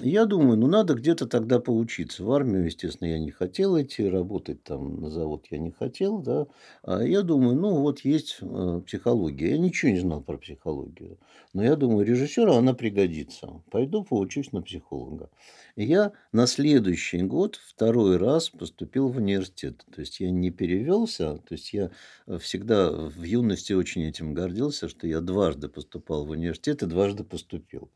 Я 0.03 0.27
думаю, 0.27 0.59
ну 0.59 0.67
надо 0.67 0.95
где-то 0.95 1.27
тогда 1.27 1.59
поучиться. 1.61 2.25
В 2.25 2.33
армию, 2.33 2.65
естественно, 2.65 3.09
я 3.09 3.19
не 3.19 3.31
хотел 3.31 3.81
идти, 3.81 4.09
работать 4.09 4.63
там 4.63 5.01
на 5.01 5.11
завод 5.11 5.47
я 5.51 5.59
не 5.59 5.71
хотел, 5.71 6.19
да. 6.19 6.47
А 6.83 7.03
я 7.03 7.23
думаю, 7.23 7.57
ну 7.57 7.81
вот 7.81 8.01
есть 8.01 8.39
э, 8.41 8.81
психология. 8.87 9.51
Я 9.51 9.59
ничего 9.59 9.93
не 9.93 10.01
знал 10.01 10.21
про 10.21 10.39
психологию. 10.39 11.19
Но 11.53 11.63
я 11.63 11.77
думаю, 11.77 12.05
режиссеру 12.05 12.55
она 12.55 12.75
пригодится. 12.75 13.63
Пойду 13.71 14.03
поучусь 14.03 14.53
на 14.53 14.61
психолога. 14.61 15.31
Я 15.77 16.13
на 16.33 16.47
следующий 16.47 17.23
год 17.23 17.57
второй 17.57 18.17
раз 18.17 18.49
поступил 18.51 19.09
в 19.09 19.17
университет. 19.17 19.85
То 19.95 20.01
есть 20.01 20.21
я 20.21 20.31
не 20.31 20.51
перевелся, 20.51 21.39
то 21.39 21.55
есть 21.55 21.73
я 21.73 21.91
э, 22.27 22.39
всегда 22.39 22.91
в 22.93 23.23
юности 23.23 23.73
очень 23.73 24.05
этим 24.05 24.35
гордился, 24.35 24.89
что 24.89 25.07
я 25.09 25.21
дважды 25.21 25.69
поступал 25.69 26.27
в 26.27 26.31
университет 26.31 26.83
и 26.83 26.87
дважды 26.87 27.25
поступил. 27.25 27.91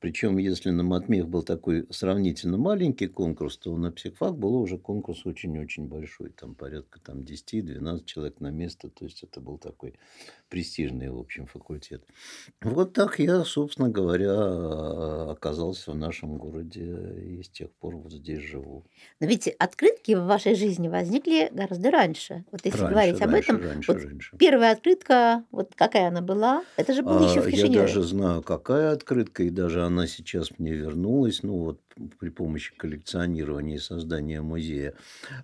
Причем, 0.00 0.38
если 0.38 0.70
на 0.70 0.82
матмех 0.82 1.28
был 1.28 1.42
такой 1.42 1.86
сравнительно 1.90 2.56
маленький 2.56 3.06
конкурс, 3.06 3.56
то 3.58 3.76
на 3.76 3.90
психфак 3.92 4.36
был 4.36 4.54
уже 4.56 4.78
конкурс 4.78 5.26
очень-очень 5.26 5.86
большой. 5.88 6.30
Там 6.30 6.54
порядка 6.54 7.00
там, 7.00 7.20
10-12 7.20 8.04
человек 8.04 8.40
на 8.40 8.50
место. 8.50 8.88
То 8.88 9.04
есть 9.04 9.22
это 9.22 9.40
был 9.40 9.58
такой 9.58 9.94
престижный, 10.48 11.10
в 11.10 11.18
общем, 11.18 11.46
факультет. 11.46 12.02
Вот 12.62 12.92
так 12.92 13.18
я, 13.18 13.44
собственно 13.44 13.88
говоря, 13.88 15.30
оказался 15.30 15.92
в 15.92 15.96
нашем 15.96 16.38
городе 16.38 16.82
и 17.38 17.42
с 17.42 17.48
тех 17.48 17.70
пор 17.72 17.96
вот 17.96 18.12
здесь 18.12 18.40
живу. 18.40 18.84
Но 19.20 19.26
ведь 19.26 19.48
открытки 19.48 20.14
в 20.14 20.24
вашей 20.24 20.54
жизни 20.54 20.88
возникли 20.88 21.48
гораздо 21.52 21.90
раньше. 21.90 22.44
Вот 22.50 22.64
если 22.64 22.86
Раньше, 22.86 22.92
говорить 22.92 23.20
об 23.22 23.30
раньше, 23.30 23.52
этом, 23.52 23.62
раньше, 23.62 23.92
вот 23.92 24.02
раньше. 24.04 24.36
первая 24.38 24.72
открытка, 24.72 25.44
вот 25.50 25.74
какая 25.74 26.08
она 26.08 26.20
была, 26.22 26.64
это 26.76 26.94
же 26.94 27.02
было 27.02 27.22
еще 27.22 27.40
А, 27.40 27.42
в 27.42 27.48
Я 27.52 27.52
Кишиневе. 27.52 27.80
даже 27.82 28.02
знаю, 28.02 28.42
какая 28.42 28.92
открытка, 28.92 29.42
и 29.50 29.52
даже 29.52 29.84
она 29.84 30.06
сейчас 30.06 30.58
мне 30.58 30.72
вернулась, 30.72 31.42
ну 31.42 31.58
вот 31.58 31.80
при 32.20 32.28
помощи 32.28 32.72
коллекционирования 32.76 33.76
и 33.76 33.78
создания 33.78 34.40
музея. 34.42 34.94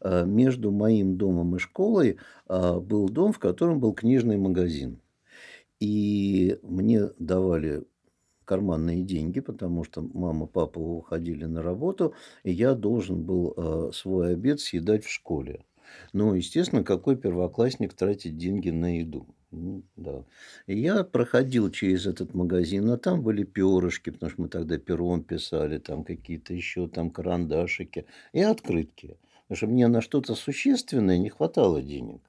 А, 0.00 0.24
Между 0.24 0.70
моим 0.70 1.16
домом 1.16 1.56
и 1.56 1.58
школой 1.58 2.18
а, 2.46 2.78
был 2.78 3.08
дом, 3.08 3.32
в 3.32 3.40
котором 3.40 3.80
был 3.80 3.92
книжный 3.94 4.36
магазин. 4.36 5.00
И 5.80 6.58
мне 6.62 7.10
давали 7.18 7.82
карманные 8.44 9.02
деньги, 9.02 9.40
потому 9.40 9.82
что 9.82 10.02
мама, 10.02 10.46
папа 10.46 10.78
уходили 10.78 11.44
на 11.46 11.62
работу, 11.62 12.14
и 12.44 12.52
я 12.52 12.74
должен 12.74 13.24
был 13.24 13.54
а, 13.56 13.90
свой 13.92 14.34
обед 14.34 14.60
съедать 14.60 15.04
в 15.04 15.10
школе. 15.10 15.64
Ну, 16.12 16.34
естественно, 16.34 16.84
какой 16.84 17.16
первоклассник 17.16 17.92
тратит 17.94 18.36
деньги 18.36 18.70
на 18.70 18.98
еду? 18.98 19.26
Да. 19.96 20.24
И 20.66 20.78
я 20.78 21.02
проходил 21.04 21.70
через 21.70 22.06
этот 22.06 22.34
магазин, 22.34 22.90
а 22.90 22.98
там 22.98 23.22
были 23.22 23.44
перышки, 23.44 24.10
потому 24.10 24.30
что 24.30 24.42
мы 24.42 24.48
тогда 24.48 24.78
пером 24.78 25.22
писали, 25.22 25.78
там 25.78 26.04
какие-то 26.04 26.52
еще 26.52 26.88
там 26.88 27.10
карандашики 27.10 28.06
и 28.32 28.42
открытки. 28.42 29.16
Потому 29.48 29.56
что 29.56 29.66
мне 29.68 29.88
на 29.88 30.00
что-то 30.00 30.34
существенное 30.34 31.18
не 31.18 31.30
хватало 31.30 31.80
денег. 31.80 32.20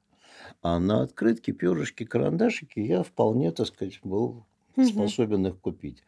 А 0.62 0.80
на 0.80 1.02
открытки, 1.02 1.52
перышки, 1.52 2.06
карандашики 2.06 2.80
я 2.80 3.04
вполне, 3.04 3.52
так 3.52 3.68
сказать, 3.68 4.00
был 4.04 4.46
способен 4.86 5.48
их 5.48 5.60
купить. 5.60 6.04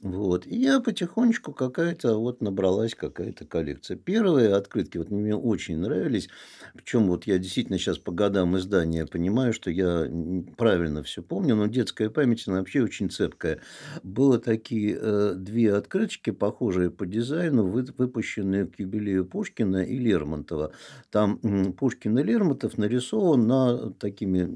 Вот. 0.00 0.46
И 0.46 0.56
я 0.56 0.78
потихонечку 0.78 1.52
какая-то 1.52 2.18
вот 2.18 2.40
набралась 2.40 2.94
какая-то 2.94 3.44
коллекция. 3.46 3.96
Первые 3.96 4.54
открытки 4.54 4.96
вот 4.98 5.10
мне 5.10 5.34
очень 5.34 5.76
нравились. 5.78 6.28
Причем 6.74 7.08
вот 7.08 7.24
я 7.26 7.38
действительно 7.38 7.78
сейчас 7.78 7.98
по 7.98 8.12
годам 8.12 8.56
издания 8.56 9.06
понимаю, 9.06 9.52
что 9.52 9.72
я 9.72 10.08
правильно 10.56 11.02
все 11.02 11.20
помню, 11.22 11.56
но 11.56 11.66
детская 11.66 12.10
память 12.10 12.46
она 12.46 12.58
вообще 12.58 12.82
очень 12.82 13.10
цепкая. 13.10 13.60
Было 14.04 14.38
такие 14.38 14.96
э, 15.00 15.34
две 15.36 15.74
открыточки, 15.74 16.30
похожие 16.30 16.90
по 16.92 17.04
дизайну, 17.04 17.66
вы- 17.66 17.86
выпущенные 17.96 18.66
к 18.66 18.78
юбилею 18.78 19.26
Пушкина 19.26 19.82
и 19.82 19.98
Лермонтова. 19.98 20.70
Там 21.10 21.40
м, 21.42 21.72
Пушкин 21.72 22.16
и 22.18 22.22
Лермонтов 22.22 22.78
нарисован 22.78 23.48
на 23.48 23.92
такими 23.94 24.46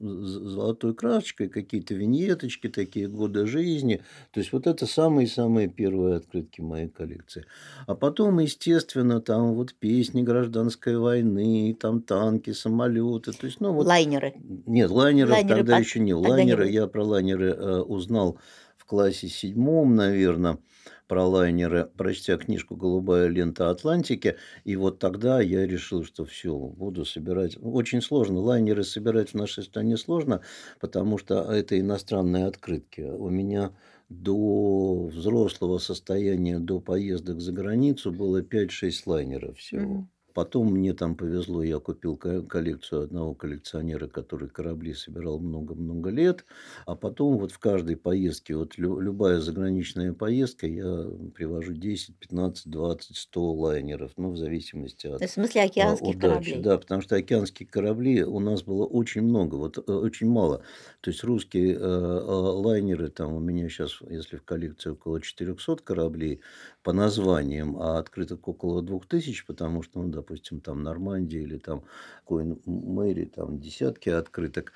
золотой 0.00 0.94
красочкой, 0.94 1.48
какие-то 1.48 1.94
виньеточки, 1.94 2.68
такие 2.68 3.08
годы 3.08 3.46
жизни. 3.46 4.02
То 4.32 4.40
есть 4.40 4.52
вот 4.52 4.66
это 4.66 4.79
самые-самые 4.86 5.68
первые 5.68 6.16
открытки 6.16 6.60
моей 6.60 6.88
коллекции. 6.88 7.44
А 7.86 7.94
потом, 7.94 8.38
естественно, 8.40 9.20
там 9.20 9.54
вот 9.54 9.74
песни 9.74 10.22
гражданской 10.22 10.96
войны, 10.98 11.76
там 11.78 12.02
танки, 12.02 12.52
самолеты. 12.52 13.32
То 13.32 13.46
есть, 13.46 13.60
ну 13.60 13.72
вот 13.72 13.86
Лайнеры. 13.86 14.34
нет, 14.66 14.90
лайнеров 14.90 15.30
Лайнеры 15.32 15.56
тогда 15.58 15.76
пот- 15.76 15.84
еще 15.84 16.00
не. 16.00 16.12
тогда 16.12 16.28
не 16.28 16.32
Лайнеры, 16.34 16.64
было. 16.64 16.72
я 16.72 16.86
про 16.86 17.04
лайнеры 17.04 17.50
э, 17.50 17.80
узнал 17.80 18.38
в 18.76 18.84
классе 18.86 19.28
седьмом, 19.28 19.94
наверное, 19.96 20.58
про 21.06 21.24
лайнеры, 21.26 21.90
прочтя 21.96 22.36
книжку 22.36 22.76
«Голубая 22.76 23.26
лента 23.26 23.70
Атлантики». 23.70 24.36
И 24.64 24.76
вот 24.76 25.00
тогда 25.00 25.40
я 25.40 25.66
решил, 25.66 26.04
что 26.04 26.24
все, 26.24 26.56
буду 26.56 27.04
собирать. 27.04 27.56
Очень 27.60 28.00
сложно. 28.00 28.38
Лайнеры 28.40 28.84
собирать 28.84 29.30
в 29.30 29.34
нашей 29.34 29.64
стране 29.64 29.96
сложно, 29.96 30.40
потому 30.80 31.18
что 31.18 31.52
это 31.52 31.78
иностранные 31.80 32.46
открытки. 32.46 33.00
У 33.00 33.28
меня 33.28 33.72
до 34.10 35.06
взрослого 35.06 35.78
состояния, 35.78 36.58
до 36.58 36.80
поездок 36.80 37.40
за 37.40 37.52
границу 37.52 38.12
было 38.12 38.42
5-6 38.42 39.06
лайнеров 39.06 39.58
всего. 39.58 39.82
Мгм. 39.82 40.10
Потом 40.34 40.72
мне 40.72 40.94
там 40.94 41.16
повезло, 41.16 41.62
я 41.62 41.78
купил 41.78 42.16
ко- 42.16 42.42
коллекцию 42.42 43.02
одного 43.02 43.34
коллекционера, 43.34 44.08
который 44.08 44.48
корабли 44.48 44.94
собирал 44.94 45.38
много-много 45.40 46.10
лет. 46.10 46.44
А 46.86 46.96
потом 46.96 47.38
вот 47.38 47.52
в 47.52 47.58
каждой 47.58 47.96
поездке, 47.96 48.56
вот 48.56 48.78
лю- 48.78 49.00
любая 49.00 49.40
заграничная 49.40 50.12
поездка, 50.12 50.66
я 50.66 51.04
привожу 51.34 51.72
10, 51.74 52.18
15, 52.18 52.70
20, 52.70 53.16
100 53.16 53.52
лайнеров, 53.52 54.12
ну, 54.16 54.30
в 54.32 54.36
зависимости 54.36 55.06
от 55.06 55.24
В 55.24 55.28
смысле 55.28 55.62
а, 55.78 55.94
океанских 55.94 56.18
удачи. 56.18 56.58
кораблей. 56.58 56.58
Да, 56.58 56.76
потому 56.78 57.00
что 57.00 57.16
океанские 57.16 57.66
корабли 57.68 58.22
у 58.24 58.38
нас 58.40 58.62
было 58.62 58.84
очень 58.84 59.22
много, 59.22 59.54
вот 59.56 59.78
э, 59.78 59.92
очень 59.92 60.28
мало. 60.28 60.62
То 61.00 61.10
есть 61.10 61.24
русские 61.24 61.74
э, 61.74 61.78
э, 61.78 61.80
лайнеры, 61.80 63.08
там 63.08 63.32
у 63.34 63.40
меня 63.40 63.68
сейчас, 63.68 64.00
если 64.08 64.36
в 64.36 64.42
коллекции 64.44 64.90
около 64.90 65.20
400 65.20 65.82
кораблей 65.82 66.40
по 66.82 66.92
названиям, 66.92 67.76
а 67.80 67.98
открыток 67.98 68.48
около 68.48 68.82
2000, 68.82 69.46
потому 69.46 69.82
что, 69.82 70.00
ну, 70.02 70.08
допустим, 70.08 70.60
там 70.60 70.82
Нормандия 70.82 71.42
или 71.42 71.58
там 71.58 71.84
Коин 72.26 72.60
Мэри, 72.64 73.26
там 73.26 73.60
десятки 73.60 74.08
открыток, 74.08 74.72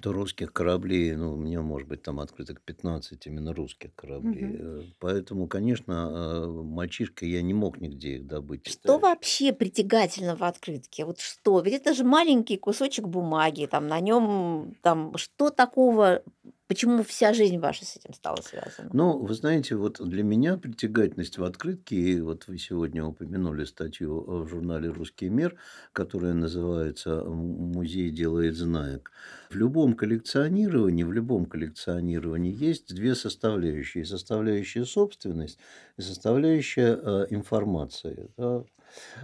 то 0.00 0.12
русских 0.12 0.52
кораблей, 0.52 1.14
ну, 1.14 1.32
у 1.32 1.36
меня, 1.36 1.62
может 1.62 1.88
быть, 1.88 2.02
там 2.02 2.18
открыток 2.20 2.60
15 2.62 3.26
именно 3.26 3.54
русских 3.54 3.94
кораблей. 3.94 4.56
Э, 4.58 4.82
Поэтому, 4.98 5.46
конечно, 5.46 5.92
э, 6.10 6.46
мальчишка, 6.46 7.24
я 7.26 7.42
не 7.42 7.54
мог 7.54 7.80
нигде 7.80 8.16
их 8.16 8.26
добыть. 8.26 8.66
Что 8.66 8.98
вообще 8.98 9.52
притягательно 9.52 10.36
в 10.36 10.42
открытке? 10.42 11.04
Вот 11.04 11.20
что? 11.20 11.60
Ведь 11.60 11.74
это 11.74 11.94
же 11.94 12.04
маленький 12.04 12.56
кусочек 12.56 13.06
бумаги, 13.06 13.66
там 13.66 13.86
на 13.86 14.00
нем 14.00 14.74
там 14.82 15.16
что 15.16 15.50
такого? 15.50 16.22
Почему 16.66 17.02
вся 17.02 17.32
жизнь 17.34 17.58
ваша 17.58 17.84
с 17.84 17.96
этим 17.96 18.14
стала 18.14 18.36
связана? 18.42 18.90
Ну, 18.92 19.18
вы 19.18 19.34
знаете, 19.34 19.74
вот 19.74 20.00
для 20.00 20.22
меня 20.22 20.56
притягательность 20.56 21.36
в 21.36 21.42
открытке, 21.44 21.96
и 21.96 22.20
вот 22.20 22.46
вы 22.46 22.58
сегодня 22.58 23.04
упомянули 23.04 23.64
статью 23.64 24.20
в 24.44 24.46
журнале 24.48 24.88
«Русский 24.88 25.28
мир», 25.28 25.56
которая 25.92 26.32
называется 26.32 27.10
«М- 27.10 27.72
«Музей 27.72 28.10
делает 28.10 28.54
знаек». 28.56 29.10
В 29.50 29.56
любом 29.56 29.94
коллекционировании, 29.94 31.02
в 31.02 31.12
любом 31.12 31.44
коллекционировании 31.46 32.54
есть 32.56 32.94
две 32.94 33.16
составляющие. 33.16 34.04
Составляющая 34.04 34.84
собственность 34.84 35.58
и 35.98 36.02
составляющая 36.02 36.96
э, 37.02 37.26
информация. 37.30 38.28
да. 38.36 38.64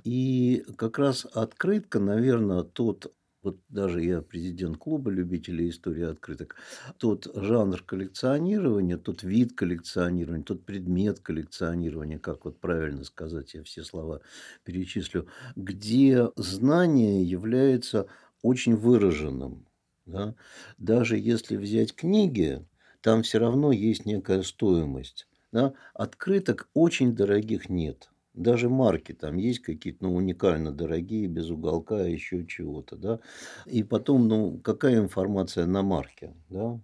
И 0.04 0.64
как 0.76 0.98
раз 0.98 1.26
открытка, 1.32 2.00
наверное, 2.00 2.62
тот 2.64 3.12
вот 3.42 3.60
даже 3.68 4.02
я 4.02 4.22
президент 4.22 4.78
клуба 4.78 5.10
любителей 5.10 5.70
истории 5.70 6.04
открыток, 6.04 6.56
тот 6.98 7.28
жанр 7.34 7.82
коллекционирования, 7.84 8.98
тот 8.98 9.22
вид 9.22 9.52
коллекционирования, 9.54 10.44
тот 10.44 10.64
предмет 10.66 11.20
коллекционирования, 11.20 12.18
как 12.18 12.44
вот 12.44 12.60
правильно 12.60 13.04
сказать, 13.04 13.54
я 13.54 13.62
все 13.62 13.84
слова 13.84 14.20
перечислю, 14.64 15.28
где 15.54 16.28
знание 16.36 17.22
является 17.24 18.08
очень 18.42 18.74
выраженным. 18.74 19.65
Да. 20.06 20.34
Даже 20.78 21.18
если 21.18 21.56
взять 21.56 21.94
книги, 21.94 22.64
там 23.00 23.22
все 23.22 23.38
равно 23.38 23.72
есть 23.72 24.06
некая 24.06 24.42
стоимость. 24.42 25.26
да. 25.52 25.74
Открыток 25.94 26.68
очень 26.74 27.14
дорогих 27.14 27.68
нет. 27.68 28.10
Даже 28.34 28.68
марки 28.68 29.12
там 29.12 29.36
есть 29.38 29.60
какие-то, 29.60 30.04
ну, 30.04 30.14
уникально 30.14 30.70
дорогие, 30.72 31.26
без 31.26 31.48
уголка, 31.50 32.02
еще 32.02 32.46
чего-то, 32.46 32.96
да. 32.96 33.20
И 33.66 33.82
потом, 33.82 34.28
ну, 34.28 34.58
какая 34.60 34.98
информация 34.98 35.66
на 35.66 35.82
марке, 35.82 36.34
да? 36.50 36.80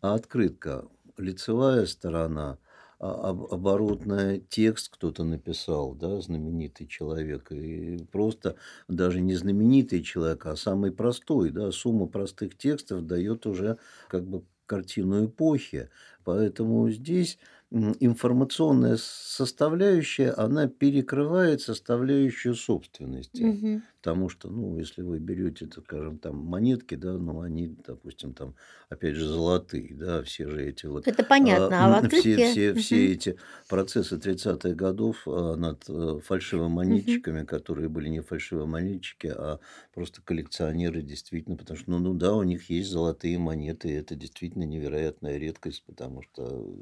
А 0.00 0.14
открытка, 0.14 0.88
лицевая 1.16 1.86
сторона, 1.86 2.58
а- 2.98 3.30
об- 3.30 3.52
оборотная 3.52 4.38
текст 4.40 4.88
кто-то 4.90 5.24
написал, 5.24 5.94
да, 5.94 6.20
знаменитый 6.20 6.86
человек, 6.86 7.52
и 7.52 7.98
просто 8.10 8.56
даже 8.88 9.20
не 9.20 9.34
знаменитый 9.34 10.02
человек, 10.02 10.46
а 10.46 10.56
самый 10.56 10.92
простой, 10.92 11.50
да, 11.50 11.70
сумма 11.72 12.06
простых 12.06 12.56
текстов 12.56 13.06
дает 13.06 13.46
уже 13.46 13.78
как 14.08 14.26
бы 14.26 14.44
картину 14.66 15.26
эпохи. 15.26 15.90
Поэтому 16.24 16.90
здесь 16.90 17.38
информационная 17.70 18.96
составляющая, 18.98 20.30
она 20.30 20.66
перекрывает 20.68 21.60
составляющую 21.60 22.54
собственности. 22.54 23.42
Мгм. 23.42 23.82
Потому 24.06 24.28
что, 24.28 24.48
ну, 24.48 24.78
если 24.78 25.02
вы 25.02 25.18
берете, 25.18 25.66
так 25.66 25.82
скажем, 25.84 26.18
там 26.20 26.36
монетки, 26.36 26.94
да, 26.94 27.14
ну, 27.14 27.40
они, 27.40 27.66
допустим, 27.84 28.34
там, 28.34 28.54
опять 28.88 29.16
же, 29.16 29.26
золотые, 29.26 29.96
да, 29.96 30.22
все 30.22 30.48
же 30.48 30.64
эти 30.64 30.86
вот 30.86 31.06
Это 31.06 31.22
понятно, 31.24 31.78
а 31.78 31.96
м, 32.00 32.00
все, 32.08 32.38
все, 32.40 32.74
все 32.74 33.12
Мгм. 33.12 33.12
эти 33.12 33.36
процессы 33.66 34.16
30-х 34.18 34.74
годов 34.76 35.26
а, 35.26 35.56
над 35.56 35.84
э, 35.88 36.20
фальшивомонетчиками, 36.22 37.44
которые 37.44 37.88
были 37.88 38.08
не 38.08 38.20
фальшивомонетчики, 38.20 39.26
а 39.26 39.58
просто 39.92 40.22
коллекционеры 40.22 41.02
действительно, 41.02 41.56
потому 41.56 41.78
что, 41.78 41.90
ну, 41.90 41.98
ну 41.98 42.14
да, 42.14 42.34
у 42.34 42.42
них 42.44 42.70
есть 42.70 42.90
золотые 42.90 43.38
монеты, 43.38 43.88
и 43.88 43.92
это 43.94 44.14
действительно 44.14 44.62
невероятная 44.64 45.36
редкость, 45.36 45.84
потому 45.84 46.22
что, 46.22 46.76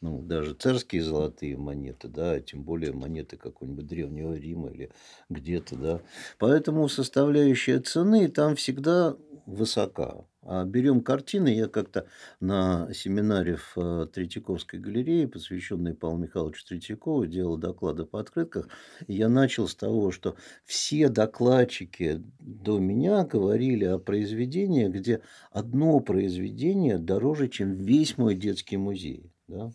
ну, 0.00 0.22
даже 0.22 0.54
царские 0.54 1.02
золотые 1.02 1.56
монеты, 1.56 2.08
да, 2.08 2.32
а 2.32 2.40
тем 2.40 2.62
более 2.64 2.92
монеты 2.92 3.36
какого-нибудь 3.36 3.86
Древнего 3.86 4.34
Рима 4.34 4.70
или 4.70 4.90
где-то, 5.28 5.76
да. 5.76 6.02
Поэтому 6.38 6.61
поэтому 6.62 6.88
составляющая 6.88 7.80
цены 7.80 8.28
там 8.28 8.54
всегда 8.54 9.16
высока. 9.46 10.26
А 10.42 10.64
берем 10.64 11.00
картины. 11.00 11.48
Я 11.48 11.66
как-то 11.66 12.06
на 12.38 12.88
семинаре 12.94 13.56
в 13.56 13.74
э, 13.76 14.06
Третьяковской 14.06 14.78
галерее, 14.78 15.26
посвященной 15.26 15.94
Павлу 15.94 16.18
Михайловичу 16.18 16.64
Третьякову, 16.64 17.26
делал 17.26 17.56
доклады 17.56 18.04
по 18.04 18.20
открытках. 18.20 18.68
Я 19.08 19.28
начал 19.28 19.66
с 19.66 19.74
того, 19.74 20.12
что 20.12 20.36
все 20.64 21.08
докладчики 21.08 22.22
до 22.38 22.78
меня 22.78 23.24
говорили 23.24 23.84
о 23.84 23.98
произведениях, 23.98 24.92
где 24.92 25.20
одно 25.50 25.98
произведение 25.98 26.98
дороже, 26.98 27.48
чем 27.48 27.74
весь 27.74 28.18
мой 28.18 28.36
детский 28.36 28.76
музей. 28.76 29.32
Да? 29.48 29.72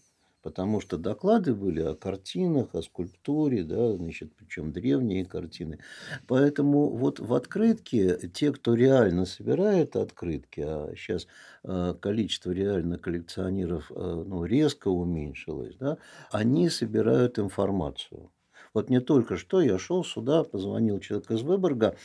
Потому 0.47 0.79
что 0.79 0.97
доклады 0.97 1.53
были 1.53 1.81
о 1.81 1.93
картинах, 1.93 2.73
о 2.73 2.81
скульптуре, 2.81 3.65
да, 3.65 3.91
значит, 3.97 4.33
причем 4.33 4.71
древние 4.71 5.25
картины. 5.25 5.79
Поэтому 6.25 6.87
вот 6.95 7.19
в 7.19 7.33
открытке 7.33 8.17
те, 8.29 8.53
кто 8.53 8.73
реально 8.73 9.25
собирает 9.25 9.97
открытки, 9.97 10.61
а 10.61 10.93
сейчас 10.95 11.27
э, 11.65 11.95
количество 11.99 12.51
реально 12.51 12.97
коллекционеров 12.97 13.91
э, 13.91 14.23
ну, 14.25 14.45
резко 14.45 14.87
уменьшилось, 14.87 15.75
да, 15.75 15.97
они 16.31 16.69
собирают 16.69 17.39
информацию. 17.39 18.31
Вот 18.73 18.89
не 18.89 19.01
только 19.01 19.35
что 19.35 19.59
я 19.59 19.77
шел 19.77 20.05
сюда, 20.05 20.45
позвонил 20.45 21.01
человек 21.01 21.29
из 21.29 21.41
Выборга, 21.41 21.97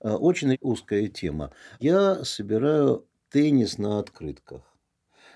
э, 0.00 0.10
очень 0.10 0.56
узкая 0.62 1.08
тема. 1.08 1.52
Я 1.80 2.24
собираю 2.24 3.06
теннис 3.28 3.76
на 3.76 3.98
открытках. 3.98 4.69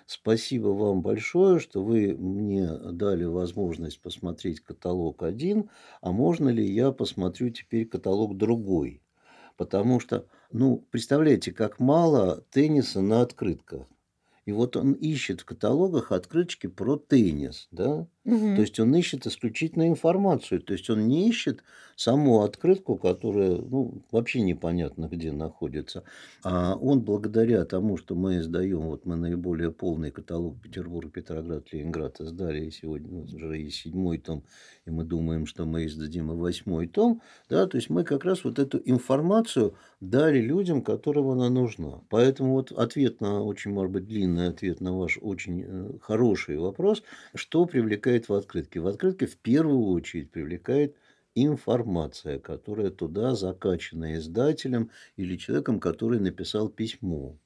Спасибо 0.06 0.68
вам 0.68 1.00
большое, 1.02 1.58
что 1.58 1.82
вы 1.82 2.14
мне 2.16 2.68
дали 2.92 3.24
возможность 3.24 4.00
посмотреть 4.02 4.60
каталог 4.60 5.22
один, 5.22 5.70
а 6.02 6.12
можно 6.12 6.48
ли 6.50 6.64
я 6.66 6.92
посмотрю 6.92 7.50
теперь 7.50 7.86
каталог 7.86 8.36
другой? 8.36 9.02
Потому 9.56 10.00
что, 10.00 10.26
ну, 10.52 10.86
представляете, 10.90 11.52
как 11.52 11.78
мало 11.80 12.44
тенниса 12.50 13.00
на 13.02 13.22
открытках. 13.22 13.86
И 14.46 14.52
вот 14.52 14.76
он 14.76 14.92
ищет 14.94 15.42
в 15.42 15.46
каталогах 15.46 16.12
открыточки 16.12 16.66
про 16.68 16.96
теннис, 16.98 17.68
да? 17.70 18.06
То 18.24 18.62
есть 18.62 18.80
он 18.80 18.94
ищет 18.96 19.26
исключительно 19.26 19.86
информацию. 19.86 20.60
То 20.60 20.72
есть 20.72 20.88
он 20.88 21.06
не 21.06 21.28
ищет 21.28 21.62
саму 21.96 22.42
открытку, 22.42 22.96
которая 22.96 23.56
ну, 23.56 24.02
вообще 24.10 24.40
непонятно 24.40 25.08
где 25.10 25.32
находится. 25.32 26.04
А 26.42 26.74
он 26.74 27.00
благодаря 27.00 27.64
тому, 27.64 27.96
что 27.96 28.14
мы 28.14 28.38
издаем, 28.38 28.80
вот 28.80 29.04
мы 29.04 29.16
наиболее 29.16 29.70
полный 29.70 30.10
каталог 30.10 30.60
Петербург, 30.60 31.12
Петроград, 31.12 31.72
Ленинград 31.72 32.20
издали, 32.20 32.64
и 32.66 32.70
сегодня 32.70 33.22
уже 33.22 33.60
и 33.60 33.70
седьмой 33.70 34.18
том, 34.18 34.42
и 34.86 34.90
мы 34.90 35.04
думаем, 35.04 35.46
что 35.46 35.64
мы 35.66 35.86
издадим 35.86 36.32
и 36.32 36.34
восьмой 36.34 36.88
том, 36.88 37.22
да, 37.48 37.66
то 37.66 37.76
есть 37.76 37.90
мы 37.90 38.04
как 38.04 38.24
раз 38.24 38.44
вот 38.44 38.58
эту 38.58 38.80
информацию 38.84 39.74
дали 40.00 40.40
людям, 40.40 40.82
которым 40.82 41.28
она 41.28 41.48
нужна. 41.48 42.00
Поэтому 42.10 42.54
вот 42.54 42.72
ответ 42.72 43.20
на, 43.20 43.42
очень, 43.42 43.70
может 43.70 43.92
быть, 43.92 44.06
длинный 44.06 44.48
ответ 44.48 44.80
на 44.80 44.96
ваш 44.96 45.18
очень 45.20 45.64
э, 45.66 45.90
хороший 46.00 46.58
вопрос, 46.58 47.02
что 47.34 47.64
привлекает 47.64 48.13
привлекает 48.20 48.28
в 48.28 48.34
открытке? 48.34 48.80
В 48.80 48.86
открытке 48.86 49.26
в 49.26 49.36
первую 49.38 49.86
очередь 49.88 50.30
привлекает 50.30 50.96
информация, 51.34 52.38
которая 52.38 52.90
туда 52.90 53.34
закачана 53.34 54.14
издателем 54.16 54.90
или 55.16 55.36
человеком, 55.36 55.80
который 55.80 56.20
написал 56.20 56.68
письмо. 56.68 57.38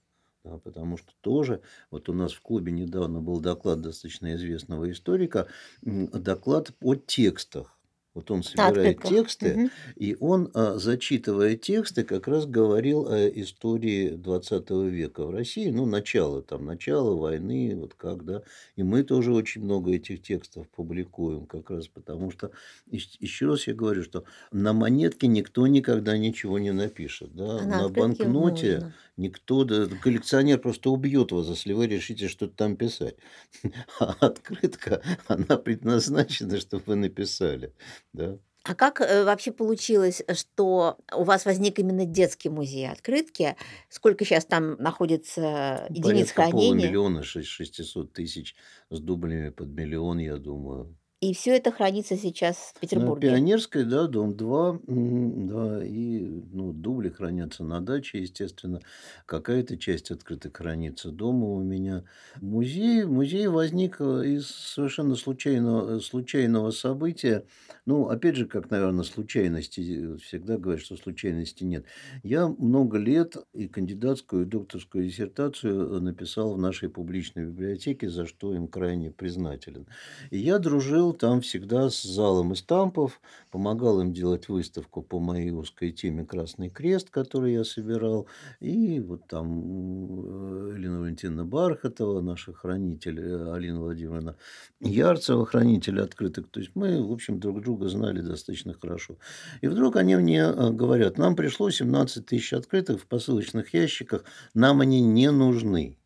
Да, 0.44 0.58
потому 0.58 0.96
что 0.96 1.12
тоже, 1.20 1.62
вот 1.90 2.08
у 2.08 2.12
нас 2.12 2.32
в 2.32 2.40
клубе 2.42 2.70
недавно 2.72 3.20
был 3.20 3.40
доклад 3.40 3.80
достаточно 3.80 4.34
известного 4.34 4.90
историка, 4.90 5.48
доклад 5.82 6.72
о 6.80 6.94
текстах. 6.94 7.77
Вот 8.18 8.30
он 8.32 8.42
собирает 8.42 9.02
тексты, 9.02 9.60
Мгм. 9.60 9.70
и 9.94 10.16
он, 10.18 10.50
а, 10.54 10.76
зачитывая 10.78 11.54
тексты, 11.56 12.02
как 12.02 12.26
раз 12.26 12.46
говорил 12.46 13.06
о 13.08 13.28
истории 13.28 14.10
20 14.10 14.88
века 14.90 15.24
в 15.24 15.30
России, 15.30 15.70
ну, 15.70 15.86
начало 15.86 16.42
там, 16.42 16.64
начало 16.66 17.14
войны, 17.14 17.76
вот 17.76 17.94
как, 17.94 18.24
да. 18.24 18.42
И 18.76 18.82
мы 18.82 19.04
тоже 19.04 19.32
очень 19.32 19.62
много 19.62 19.92
этих 19.92 20.20
текстов 20.22 20.68
публикуем, 20.70 21.46
как 21.46 21.70
раз 21.70 21.86
потому 21.86 22.32
что, 22.32 22.50
ещ- 22.90 23.16
еще 23.20 23.46
раз 23.46 23.66
я 23.68 23.74
говорю, 23.74 24.02
что 24.02 24.24
на 24.50 24.72
монетке 24.72 25.28
никто 25.28 25.66
никогда 25.68 26.18
ничего 26.18 26.58
не 26.58 26.72
напишет, 26.72 27.34
да. 27.34 27.62
А 27.62 27.66
на 27.66 27.88
банкноте 27.88 28.26
можно. 28.26 28.94
никто, 29.16 29.64
да, 29.64 29.86
коллекционер 29.86 30.58
просто 30.58 30.90
убьет 30.90 31.32
вас, 31.32 31.48
если 31.48 31.72
вы 31.72 31.86
решите 31.86 32.28
что-то 32.28 32.54
там 32.56 32.76
писать. 32.76 33.16
А 34.00 34.14
открытка, 34.20 35.02
она 35.26 35.56
предназначена, 35.56 36.58
чтобы 36.60 36.82
вы 36.86 36.96
написали, 36.96 37.74
да. 38.12 38.38
А 38.64 38.74
как 38.74 39.00
э, 39.00 39.24
вообще 39.24 39.50
получилось, 39.50 40.22
что 40.34 40.98
у 41.16 41.24
вас 41.24 41.46
возник 41.46 41.78
именно 41.78 42.04
детский 42.04 42.50
музей 42.50 42.90
открытки? 42.90 43.56
Сколько 43.88 44.26
сейчас 44.26 44.44
там 44.44 44.74
находится 44.74 45.86
единиц 45.88 46.32
Порядка 46.32 46.34
хранения? 46.34 46.68
полумиллиона, 46.88 47.22
шесть- 47.22 47.48
600 47.48 48.12
тысяч 48.12 48.56
с 48.90 49.00
дублями 49.00 49.48
под 49.50 49.68
миллион, 49.68 50.18
я 50.18 50.36
думаю. 50.36 50.97
И 51.20 51.34
все 51.34 51.56
это 51.56 51.72
хранится 51.72 52.16
сейчас 52.16 52.56
в 52.56 52.74
На 52.76 52.80
Петербурге. 52.80 53.28
Пионерской, 53.30 53.84
да, 53.84 54.06
дом 54.06 54.36
2, 54.36 54.80
да, 54.86 55.84
и 55.84 56.20
ну, 56.52 56.72
дубли 56.72 57.08
хранятся 57.08 57.64
на 57.64 57.80
даче, 57.80 58.20
естественно. 58.20 58.80
Какая-то 59.26 59.76
часть 59.76 60.12
открыток 60.12 60.58
хранится 60.58 61.10
дома 61.10 61.46
у 61.46 61.60
меня. 61.60 62.04
Музей, 62.40 63.04
музей 63.04 63.48
возник 63.48 63.96
э, 64.00 64.26
из 64.26 64.46
совершенно 64.46 65.16
случайного, 65.16 65.98
случайного 65.98 66.70
события. 66.70 67.44
Ну, 67.84 68.08
опять 68.08 68.36
же, 68.36 68.46
как, 68.46 68.70
наверное, 68.70 69.02
случайности, 69.02 69.80
э, 69.80 70.16
всегда 70.18 70.56
говорят, 70.56 70.84
что 70.84 70.96
случайности 70.96 71.64
нет. 71.64 71.84
Я 72.22 72.46
много 72.46 72.96
лет 72.96 73.36
и 73.52 73.66
кандидатскую, 73.66 74.42
и 74.42 74.48
докторскую 74.48 75.04
диссертацию 75.04 75.96
э, 75.96 75.98
написал 76.00 76.54
в 76.54 76.58
нашей 76.58 76.88
публичной 76.88 77.46
библиотеке, 77.46 78.08
за 78.08 78.24
что 78.24 78.54
им 78.54 78.68
крайне 78.68 79.10
признателен. 79.10 79.88
И 80.30 80.38
я 80.38 80.60
дружил 80.60 81.07
там 81.12 81.40
всегда 81.42 81.90
с 81.90 82.02
залом 82.02 82.52
эстампов, 82.52 83.20
помогал 83.50 84.00
им 84.00 84.12
делать 84.12 84.48
выставку 84.48 85.02
по 85.02 85.18
моей 85.18 85.50
узкой 85.50 85.92
теме 85.92 86.24
«Красный 86.24 86.70
крест», 86.70 87.10
который 87.10 87.52
я 87.52 87.64
собирал. 87.64 88.26
И 88.60 89.00
вот 89.00 89.26
там 89.26 90.74
Елена 90.74 91.00
Валентиновна 91.00 91.44
Бархатова, 91.44 92.20
наша 92.20 92.52
хранитель, 92.52 93.20
э, 93.20 93.52
Алина 93.52 93.80
Владимировна 93.80 94.36
Ярцева, 94.80 95.44
хранитель 95.44 96.00
открыток. 96.00 96.48
То 96.48 96.60
есть 96.60 96.72
мы, 96.74 97.02
в 97.02 97.12
общем, 97.12 97.40
друг 97.40 97.62
друга 97.62 97.88
знали 97.88 98.20
достаточно 98.20 98.74
хорошо. 98.74 99.18
И 99.60 99.68
вдруг 99.68 99.96
они 99.96 100.16
мне 100.16 100.40
э, 100.40 100.70
говорят, 100.70 101.18
нам 101.18 101.36
пришло 101.36 101.70
17 101.70 102.24
тысяч 102.24 102.52
открыток 102.52 103.00
в 103.00 103.06
посылочных 103.06 103.74
ящиках, 103.74 104.24
нам 104.54 104.80
они 104.80 105.00
не 105.02 105.30
нужны. 105.30 105.97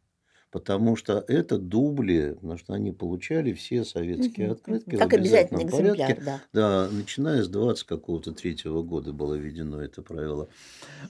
Потому 0.52 0.96
что 0.96 1.24
это 1.28 1.56
дубли, 1.56 2.34
потому 2.34 2.58
что 2.58 2.74
они 2.74 2.92
получали 2.92 3.54
все 3.54 3.84
советские 3.84 4.52
открытки 4.52 4.96
в 4.96 4.98
Как 4.98 5.14
обязательный 5.14 5.62
обязательном 5.62 5.94
порядке. 5.96 6.22
да. 6.24 6.40
Да, 6.52 6.88
начиная 6.92 7.42
с 7.42 7.48
20 7.48 7.84
какого-то 7.84 8.32
третьего 8.32 8.82
года 8.82 9.14
было 9.14 9.34
введено 9.34 9.80
это 9.82 10.02
правило. 10.02 10.48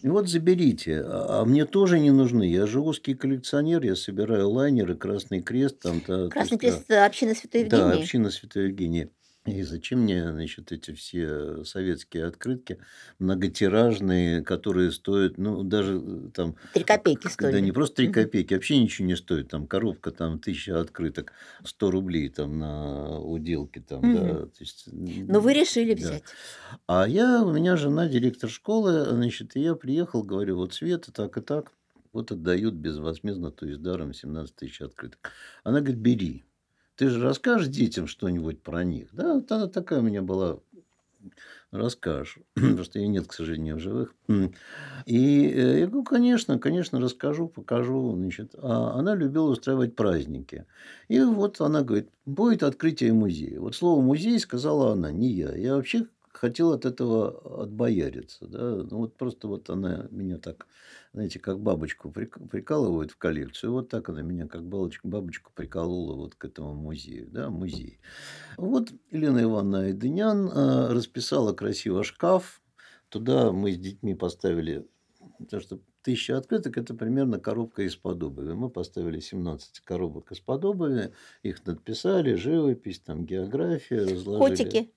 И 0.03 0.09
вот 0.09 0.29
заберите. 0.29 1.03
А 1.05 1.41
а 1.43 1.45
мне 1.45 1.65
тоже 1.65 1.99
не 1.99 2.13
нужны. 2.13 2.45
Я 2.45 2.67
же 2.67 2.79
узкий 2.81 3.15
коллекционер, 3.15 3.83
я 3.83 3.97
собираю 3.97 4.49
лайнеры, 4.49 4.95
Красный 4.95 5.43
Крест. 5.43 5.81
Там, 5.81 6.01
то, 6.01 6.27
то 6.27 6.31
Красный 6.31 6.57
да. 6.59 6.61
крест 6.61 6.91
община 6.93 7.35
Святой 7.35 7.65
Да, 7.65 7.79
Евгении. 7.79 8.03
община 8.03 8.31
Святой 8.31 8.69
Евгении. 8.69 9.11
И 9.45 9.63
зачем 9.65 10.03
мне, 10.03 10.31
значит, 10.31 10.71
эти 10.71 10.93
все 10.93 11.65
советские 11.65 12.27
открытки 12.27 12.79
многотиражные, 13.19 14.41
которые 14.43 14.93
стоят, 14.93 15.37
ну, 15.37 15.65
даже 15.65 16.01
э, 16.01 16.31
там, 16.33 16.55
Три 16.73 16.85
копейки 16.85 17.25
да 17.25 17.31
стоили. 17.31 17.61
не 17.61 17.73
просто 17.73 17.97
3 17.97 18.07
Мгм. 18.07 18.15
копейки, 18.15 18.55
вообще 18.55 18.79
ничего 18.79 19.09
не 19.09 19.17
стоит. 19.17 19.49
Там 19.49 19.67
коробка, 19.67 20.13
там 20.13 20.39
тысяча 20.39 20.81
открыток, 20.81 21.33
100 21.65 21.91
рублей 21.91 22.29
там 22.29 22.61
на 22.61 23.19
уделке 23.19 23.81
там, 23.81 24.01
да. 24.15 24.47
То 24.47 24.61
есть, 24.61 24.89
Но 24.93 25.41
вы 25.41 25.55
решили 25.55 25.95
да. 25.95 26.01
взять. 26.01 26.25
А 26.87 27.09
я, 27.09 27.43
у 27.43 27.53
меня 27.53 27.77
жена 27.77 28.07
директор 28.07 28.49
школы, 28.49 29.05
значит, 29.07 29.57
и 29.57 29.61
я 29.61 29.75
приехал, 29.75 30.23
говорю, 30.23 30.57
вот 30.57 30.73
Света 30.73 31.13
так 31.13 31.37
и 31.37 31.41
так, 31.41 31.73
вот 32.13 32.31
отдают 32.31 32.75
безвозмездно, 32.75 33.51
то 33.51 33.67
есть 33.67 33.83
даром 33.83 34.15
17 34.15 34.55
тысяч 34.55 34.81
открыток. 34.83 35.33
Она 35.65 35.81
говорит, 35.81 35.99
бери. 35.99 36.45
Ты 36.97 37.09
же 37.09 37.23
расскажешь 37.23 37.69
детям 37.69 38.07
что-нибудь 38.07 38.61
про 38.63 38.85
них? 38.85 39.09
Да, 39.13 39.35
вот 39.35 39.51
она 39.51 39.67
такая 39.67 40.01
у 40.01 40.03
меня 40.03 40.23
была 40.23 40.59
расскажешь, 41.73 42.39
потому 42.55 42.85
что 42.85 42.99
ее 42.99 43.09
нет, 43.09 43.27
к 43.27 43.33
сожалению, 43.33 43.77
в 43.77 43.81
живых. 43.81 44.15
И 45.07 45.49
э, 45.49 45.81
я 45.81 45.87
говорю, 45.87 46.05
конечно, 46.05 46.59
конечно, 46.59 47.01
расскажу, 47.01 47.49
покажу. 47.49 48.15
Значит. 48.17 48.55
А 48.59 48.93
она 48.99 49.15
любила 49.15 49.51
устраивать 49.51 49.97
праздники. 49.97 50.67
И 51.09 51.21
вот 51.21 51.61
она 51.61 51.83
говорит, 51.83 52.11
будет 52.27 52.63
открытие 52.63 53.13
музея. 53.13 53.59
Вот 53.59 53.75
слово 53.75 54.01
«музей» 54.03 54.39
сказала 54.39 54.93
она, 54.93 55.11
не 55.11 55.29
я. 55.29 55.57
Я 55.57 55.77
вообще 55.77 56.07
хотел 56.43 56.73
от 56.73 56.85
этого 56.85 57.63
отбояриться. 57.63 58.47
Да? 58.49 58.83
Ну, 58.91 58.99
вот 58.99 59.17
просто 59.17 59.47
вот 59.47 59.71
она 59.71 60.09
меня 60.11 60.39
так, 60.39 60.67
знаете, 61.13 61.39
как 61.39 61.61
бабочку 61.61 62.11
прик- 62.11 62.49
прикалывает 62.49 63.13
в 63.13 63.17
коллекцию. 63.17 63.71
Вот 63.73 63.89
так 63.89 64.09
она 64.09 64.23
меня 64.23 64.49
как 64.49 64.65
бабочку, 64.67 65.53
приколола 65.55 66.17
вот 66.17 66.35
к 66.35 66.45
этому 66.45 66.75
музею. 66.75 67.29
Да, 67.31 67.49
музей. 67.49 68.01
Вот 68.57 68.93
Елена 69.13 69.43
Ивановна 69.45 69.83
Айдынян 69.83 70.49
э, 70.49 70.93
расписала 70.93 71.53
красиво 71.53 72.03
шкаф, 72.03 72.61
туда 73.09 73.53
мы 73.53 73.73
с 73.73 73.79
детьми 73.79 74.15
поставили, 74.17 74.89
потому 75.39 75.63
что 75.63 75.81
тысяча 76.03 76.37
открыток– 76.37 76.77
это 76.79 76.95
примерно 76.95 77.39
коробка 77.39 77.83
из-под 77.83 78.23
обуви. 78.23 78.53
Мы 78.53 78.71
поставили 78.71 79.21
17 79.21 79.81
коробок 79.81 80.33
из-под 80.33 80.65
обуви, 80.65 81.13
их 81.43 81.65
надписали, 81.67 82.35
живопись, 82.35 83.01
там 83.01 83.25
география, 83.25 84.01
разложили. 84.01 84.39
Котики. 84.39 84.91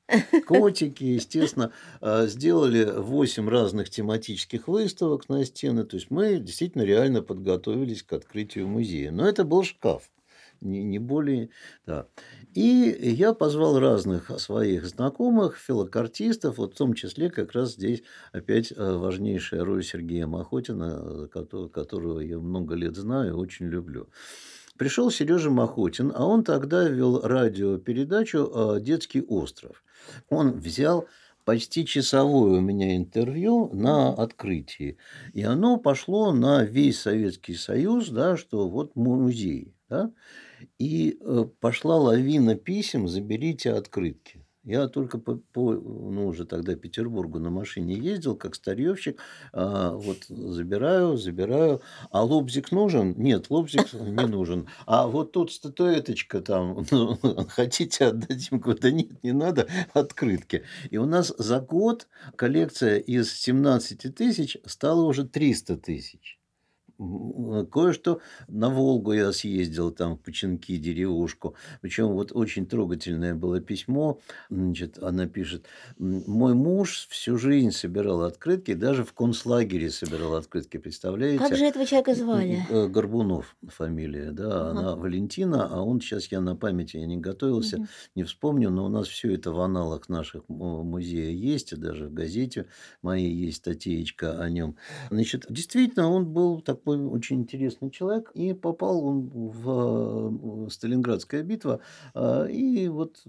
Котики, 0.45 1.03
естественно. 1.03 1.71
А, 2.01 2.27
сделали 2.27 2.85
8 2.85 3.49
разных 3.49 3.89
тематических 3.89 4.67
выставок 4.67 5.29
на 5.29 5.45
стены. 5.45 5.85
То 5.85 5.97
есть 5.97 6.09
мы 6.09 6.37
действительно 6.39 6.83
реально 6.83 7.21
подготовились 7.21 8.03
к 8.03 8.13
открытию 8.13 8.67
музея. 8.67 9.11
Но 9.11 9.27
это 9.27 9.43
был 9.43 9.63
шкаф 9.63 10.09
не, 10.61 10.83
не 10.83 10.99
более. 10.99 11.49
Да. 11.85 12.07
И 12.53 12.97
я 13.01 13.33
позвал 13.33 13.79
разных 13.79 14.31
своих 14.39 14.85
знакомых, 14.85 15.57
филокартистов, 15.57 16.57
вот 16.57 16.73
в 16.73 16.77
том 16.77 16.93
числе 16.93 17.29
как 17.29 17.51
раз 17.53 17.73
здесь 17.73 18.03
опять 18.31 18.71
э, 18.71 18.75
важнейшая 18.75 19.63
роль 19.63 19.83
Сергея 19.83 20.27
Махотина, 20.27 21.27
которого, 21.31 21.67
которого 21.67 22.19
я 22.19 22.39
много 22.39 22.75
лет 22.75 22.95
знаю 22.95 23.29
и 23.29 23.35
очень 23.35 23.67
люблю. 23.67 24.07
Пришел 24.77 25.09
Сережа 25.09 25.49
Махотин, 25.49 26.11
а 26.13 26.25
он 26.25 26.43
тогда 26.43 26.87
вел 26.89 27.21
радиопередачу 27.21 28.79
«Детский 28.81 29.21
остров». 29.21 29.81
Он 30.29 30.51
взял 30.51 31.07
почти 31.45 31.85
часовое 31.85 32.57
у 32.57 32.61
меня 32.61 32.97
интервью 32.97 33.69
на 33.73 34.09
открытии. 34.13 34.97
И 35.33 35.43
оно 35.43 35.77
пошло 35.77 36.33
на 36.33 36.63
весь 36.63 36.99
Советский 36.99 37.53
Союз, 37.55 38.09
да, 38.09 38.35
что 38.35 38.67
вот 38.67 38.95
музей. 38.95 39.73
Да? 39.87 40.11
И 40.79 41.17
э, 41.19 41.45
пошла 41.59 41.97
лавина 41.97 42.55
писем 42.55 43.07
«заберите 43.07 43.71
открытки». 43.71 44.45
Я 44.65 44.87
только 44.87 45.19
по, 45.19 45.35
по 45.35 45.73
ну, 45.73 46.25
уже 46.25 46.43
тогда 46.43 46.75
Петербургу 46.75 47.37
на 47.37 47.51
машине 47.51 47.93
ездил, 47.93 48.35
как 48.35 48.55
старьевщик. 48.55 49.21
А, 49.53 49.91
вот 49.91 50.23
забираю, 50.27 51.17
забираю. 51.17 51.81
А 52.09 52.23
лобзик 52.23 52.71
нужен? 52.71 53.13
Нет, 53.15 53.51
лобзик 53.51 53.93
не 53.93 54.25
нужен. 54.25 54.67
А 54.87 55.05
вот 55.05 55.33
тут 55.33 55.51
статуэточка 55.51 56.41
там, 56.41 56.83
ну, 56.91 57.15
хотите 57.47 58.05
отдать 58.05 58.51
им? 58.51 58.59
Да 58.81 58.89
нет, 58.89 59.23
не 59.23 59.33
надо, 59.33 59.67
открытки. 59.93 60.63
И 60.89 60.97
у 60.97 61.05
нас 61.05 61.31
за 61.37 61.59
год 61.59 62.07
коллекция 62.35 62.97
из 62.97 63.31
17 63.33 64.15
тысяч 64.15 64.57
стала 64.65 65.03
уже 65.03 65.25
300 65.25 65.77
тысяч. 65.77 66.39
Кое-что 66.97 68.21
на 68.47 68.69
Волгу 68.69 69.13
я 69.13 69.31
съездил, 69.33 69.91
там 69.91 70.15
в 70.15 70.19
Починки, 70.19 70.77
деревушку. 70.77 71.55
Причем 71.81 72.09
вот 72.09 72.31
очень 72.33 72.65
трогательное 72.65 73.35
было 73.35 73.59
письмо. 73.59 74.19
Значит, 74.49 75.01
она 75.01 75.27
пишет, 75.27 75.65
мой 75.97 76.53
муж 76.53 77.07
всю 77.09 77.37
жизнь 77.37 77.71
собирал 77.71 78.21
открытки, 78.21 78.73
даже 78.73 79.03
в 79.03 79.13
концлагере 79.13 79.89
собирал 79.89 80.35
открытки, 80.35 80.77
представляете? 80.77 81.39
Как 81.39 81.55
же 81.55 81.65
этого 81.65 81.85
человека 81.85 82.15
звали? 82.15 82.65
Э, 82.69 82.87
Горбунов 82.87 83.55
фамилия, 83.67 84.31
да, 84.31 84.69
ага. 84.69 84.69
она 84.71 84.95
Валентина, 84.95 85.67
а 85.67 85.81
он 85.81 85.99
сейчас, 86.01 86.27
я 86.31 86.41
на 86.41 86.55
памяти 86.55 86.97
я 86.97 87.05
не 87.05 87.17
готовился, 87.17 87.77
угу. 87.77 87.87
не 88.15 88.23
вспомню, 88.23 88.69
но 88.69 88.85
у 88.85 88.89
нас 88.89 89.07
все 89.07 89.33
это 89.33 89.51
в 89.51 89.59
аналах 89.59 90.09
наших 90.09 90.47
музея 90.47 91.31
есть, 91.31 91.73
и 91.73 91.75
даже 91.75 92.07
в 92.07 92.13
газете 92.13 92.67
моей 93.01 93.33
есть 93.33 93.57
статейка 93.57 94.41
о 94.41 94.49
нем. 94.49 94.77
Значит, 95.09 95.45
действительно, 95.49 96.09
он 96.09 96.25
был 96.25 96.61
такой 96.61 96.84
такой 96.85 97.03
очень 97.05 97.41
интересный 97.41 97.89
человек, 97.89 98.31
и 98.35 98.53
попал 98.53 99.05
он 99.05 99.29
в 99.33 100.69
Сталинградская 100.69 101.43
битва, 101.43 101.79
а, 102.13 102.45
и 102.45 102.87
вот 102.87 103.23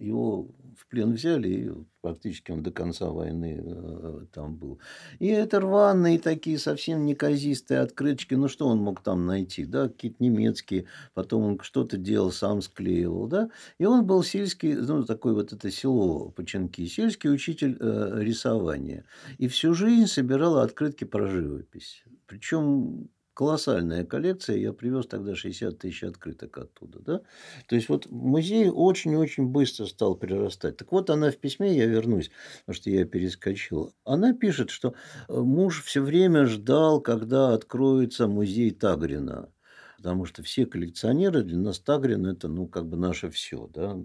его 0.00 0.48
в 0.76 0.86
плен 0.88 1.12
взяли, 1.12 1.48
и 1.48 1.70
практически 2.06 2.52
он 2.52 2.62
до 2.62 2.70
конца 2.70 3.06
войны 3.06 3.60
э, 3.60 4.26
там 4.32 4.54
был. 4.54 4.78
И 5.18 5.26
это 5.26 5.58
рваные 5.58 6.20
такие 6.20 6.56
совсем 6.56 7.04
неказистые 7.04 7.80
открыточки, 7.80 8.34
ну 8.34 8.46
что 8.46 8.68
он 8.68 8.78
мог 8.78 9.02
там 9.02 9.26
найти, 9.26 9.64
да, 9.64 9.88
какие-то 9.88 10.22
немецкие, 10.22 10.84
потом 11.14 11.42
он 11.42 11.60
что-то 11.60 11.96
делал, 11.96 12.30
сам 12.30 12.62
склеивал, 12.62 13.26
да, 13.26 13.50
и 13.78 13.86
он 13.86 14.06
был 14.06 14.22
сельский, 14.22 14.74
ну, 14.74 15.02
такой 15.02 15.34
вот 15.34 15.52
это 15.52 15.68
село 15.72 16.30
Починки, 16.30 16.86
сельский 16.86 17.28
учитель 17.28 17.76
э, 17.80 18.18
рисования, 18.20 19.04
и 19.38 19.48
всю 19.48 19.74
жизнь 19.74 20.06
собирал 20.06 20.58
открытки 20.58 21.02
про 21.02 21.26
живопись. 21.26 22.04
Причем 22.28 23.08
колоссальная 23.36 24.04
коллекция. 24.04 24.56
Я 24.56 24.72
привез 24.72 25.06
тогда 25.06 25.34
60 25.34 25.78
тысяч 25.78 26.02
открыток 26.02 26.56
оттуда. 26.56 26.98
Да? 27.00 27.20
То 27.68 27.76
есть, 27.76 27.88
вот 27.90 28.10
музей 28.10 28.70
очень-очень 28.70 29.46
быстро 29.46 29.84
стал 29.84 30.14
прирастать. 30.16 30.78
Так 30.78 30.90
вот, 30.90 31.10
она 31.10 31.30
в 31.30 31.36
письме, 31.36 31.76
я 31.76 31.84
вернусь, 31.84 32.30
потому 32.60 32.74
что 32.74 32.90
я 32.90 33.04
перескочил. 33.04 33.92
Она 34.04 34.32
пишет, 34.32 34.70
что 34.70 34.94
э, 35.28 35.38
муж 35.38 35.84
все 35.84 36.00
время 36.00 36.46
ждал, 36.46 37.00
когда 37.02 37.52
откроется 37.52 38.26
музей 38.26 38.70
Тагрина 38.70 39.50
потому 39.96 40.24
что 40.24 40.42
все 40.42 40.66
коллекционеры 40.66 41.42
для 41.42 41.58
нас 41.58 41.78
Тагрин– 41.80 42.26
это, 42.26 42.48
ну, 42.48 42.66
как 42.66 42.86
бы 42.86 42.96
наше 42.96 43.30
все, 43.30 43.68
да. 43.72 43.98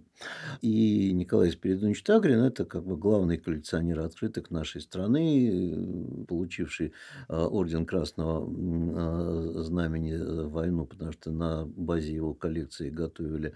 И 0.62 1.12
Николай 1.12 1.52
Спиридонович 1.52 2.04
Тагрин– 2.04 2.40
это 2.44 2.66
как 2.66 2.86
бы 2.86 2.98
главный 2.98 3.38
коллекционер 3.38 4.00
открыток 4.00 4.52
нашей 4.52 4.82
страны, 4.82 6.26
получивший 6.28 6.94
а, 7.28 7.48
орден 7.48 7.86
Красного 7.86 8.48
а, 8.48 9.64
Знамени 9.64 10.16
в 10.16 10.52
войну, 10.52 10.86
потому 10.86 11.12
что 11.12 11.32
на 11.32 11.66
базе 11.66 12.14
его 12.14 12.34
коллекции 12.34 12.90
готовили 12.90 13.54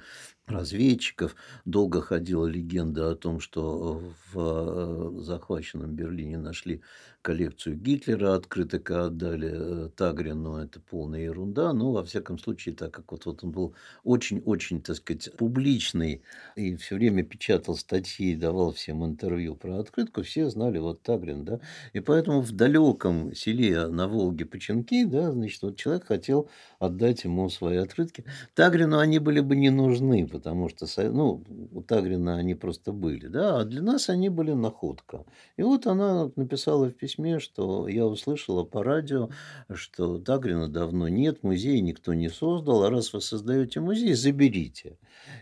разведчиков. 0.47 1.35
Долго 1.65 2.01
ходила 2.01 2.45
легенда 2.45 3.11
о 3.11 3.15
том, 3.15 3.39
что 3.39 4.01
в 4.31 4.37
э, 4.37 5.21
захваченном 5.21 5.95
Берлине 5.95 6.37
нашли 6.37 6.81
коллекцию 7.25 7.77
Гитлера, 7.77 8.35
открыток 8.35 8.91
отдали 8.91 9.49
э, 9.51 9.89
Тагрину. 9.95 10.57
Это 10.57 10.79
полная 10.79 11.21
ерунда. 11.21 11.73
Но, 11.73 11.91
во 11.91 12.03
всяком 12.03 12.37
случае, 12.37 12.75
так 12.75 12.91
как 12.91 13.11
вот, 13.11 13.25
вот 13.25 13.43
он 13.43 13.51
был 13.51 13.73
очень-очень, 14.03 14.79
так 14.79 14.97
сказать, 14.97 15.31
публичный 15.35 16.21
и 16.55 16.75
все 16.75 16.95
время 16.95 17.23
печатал 17.23 17.77
статьи, 17.77 18.35
давал 18.35 18.73
всем 18.73 19.03
интервью 19.03 19.55
про 19.55 19.79
открытку, 19.79 20.21
все 20.21 20.51
знали 20.51 20.77
вот 20.77 21.01
Тагрин, 21.01 21.45
да. 21.45 21.59
И 21.93 21.99
поэтому 21.99 22.41
в 22.41 22.51
далеком 22.51 23.33
селе 23.33 23.87
на 23.87 24.07
Волге 24.07 24.45
Починки, 24.45 25.03
да, 25.03 25.31
значит, 25.31 25.63
вот 25.63 25.77
человек 25.77 26.05
хотел 26.05 26.47
отдать 26.77 27.23
ему 27.23 27.49
свои 27.49 27.77
открытки. 27.77 28.23
Тагрину 28.53 28.99
они 28.99 29.17
были 29.17 29.39
бы 29.39 29.55
не 29.55 29.71
нужны, 29.71 30.27
потому 30.27 30.69
что 30.69 30.85
ну, 31.11 31.43
у 31.71 31.81
Тагрина 31.81 32.37
они 32.37 32.53
просто 32.53 32.91
были, 32.91 33.25
да, 33.25 33.61
а 33.61 33.65
для 33.65 33.81
нас 33.81 34.09
они 34.09 34.29
были 34.29 34.51
находка. 34.51 35.25
И 35.57 35.63
вот 35.63 35.87
она 35.87 36.31
написала 36.35 36.85
в 36.85 36.93
письме, 36.93 37.14
что 37.39 37.87
я 37.87 38.05
услышала 38.05 38.63
по 38.63 38.83
радио, 38.83 39.29
что 39.73 40.17
Тагрина 40.17 40.67
давно 40.67 41.07
нет, 41.07 41.43
музей 41.43 41.81
никто 41.81 42.13
не 42.13 42.29
создал, 42.29 42.83
а 42.83 42.89
раз 42.89 43.13
вы 43.13 43.21
создаете 43.21 43.79
музей, 43.79 44.13
заберите. 44.13 44.97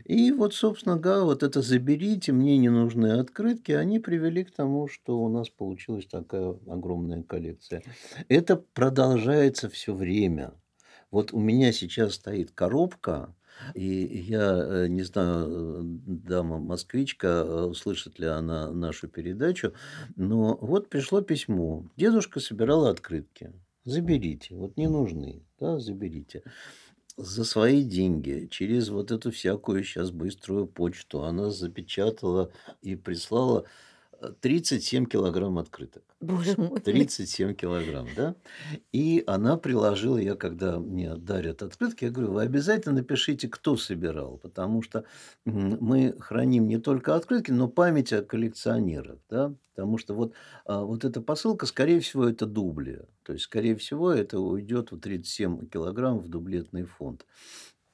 И 0.06 0.32
вот, 0.32 0.54
собственно 0.54 0.98
говоря, 0.98 1.24
вот 1.24 1.44
это 1.44 1.62
«заберите, 1.62 2.32
мне 2.32 2.58
не 2.58 2.70
нужны 2.70 3.20
открытки», 3.20 3.72
они 3.72 4.00
привели 4.00 4.44
к 4.44 4.52
тому, 4.52 4.88
что 4.88 5.20
у 5.20 5.30
нас 5.30 5.50
получилась 5.50 6.06
такая 6.06 6.56
огромная 6.68 7.24
коллекция. 7.24 7.84
Это 8.30 8.56
продолжается 8.56 9.70
все 9.70 9.94
время. 9.94 10.54
Вот 11.12 11.34
у 11.34 11.40
меня 11.40 11.72
сейчас 11.72 12.16
стоит 12.16 12.52
коробка, 12.52 13.36
и 13.74 14.24
я 14.30 14.58
э, 14.58 14.88
не 14.88 15.04
знаю, 15.04 15.48
э, 15.48 15.82
дама 16.06 16.60
москвичка, 16.60 17.28
э, 17.28 17.64
услышит 17.64 18.20
ли 18.20 18.28
она 18.28 18.72
нашу 18.72 19.08
передачу, 19.08 19.74
но 20.16 20.58
вот 20.62 20.90
пришло 20.90 21.22
письмо. 21.22 21.86
Дедушка 21.98 22.40
собирал 22.40 22.86
открытки. 22.88 23.54
Заберите, 23.86 24.56
вот 24.56 24.78
не 24.78 24.88
нужны, 24.88 25.44
да, 25.60 25.80
заберите. 25.80 26.44
За 27.18 27.44
свои 27.44 27.84
деньги, 27.84 28.48
через 28.50 28.90
вот 28.90 29.12
эту 29.12 29.32
всякую 29.32 29.84
сейчас 29.84 30.10
быструю 30.10 30.66
почту, 30.66 31.24
она 31.24 31.52
запечатала 31.52 32.52
и 32.82 32.96
прислала 32.96 33.66
37 34.32 35.06
килограмм 35.06 35.58
открыток. 35.58 36.04
Боже 36.22 36.56
мой. 36.58 36.80
37 36.80 37.54
килограмм, 37.54 38.08
да? 38.16 38.36
И 38.92 39.24
она 39.28 39.58
приложила, 39.58 40.18
я 40.18 40.36
когда 40.36 40.80
мне 40.80 41.16
дарят 41.16 41.62
открытки, 41.62 42.06
я 42.06 42.12
говорю, 42.12 42.34
вы 42.34 42.44
обязательно 42.44 42.96
напишите, 42.96 43.48
кто 43.48 43.78
собирал, 43.78 44.38
потому 44.38 44.82
что 44.82 45.06
мы 45.46 46.16
храним 46.20 46.68
не 46.68 46.78
только 46.78 47.16
открытки, 47.16 47.52
но 47.52 47.68
память 47.68 48.14
о 48.14 48.24
коллекционерах, 48.24 49.20
да? 49.30 49.54
Потому 49.76 49.98
что 49.98 50.14
вот, 50.14 50.34
а, 50.66 50.84
вот 50.84 51.04
эта 51.04 51.20
посылка, 51.20 51.66
скорее 51.66 52.00
всего, 52.00 52.28
это 52.28 52.46
дубли. 52.46 53.02
То 53.24 53.34
есть, 53.34 53.46
скорее 53.46 53.76
всего, 53.76 54.12
это 54.12 54.40
уйдет 54.40 54.92
в 54.92 55.00
37 55.00 55.68
килограмм 55.68 56.20
в 56.20 56.28
дублетный 56.28 56.84
фонд. 56.86 57.26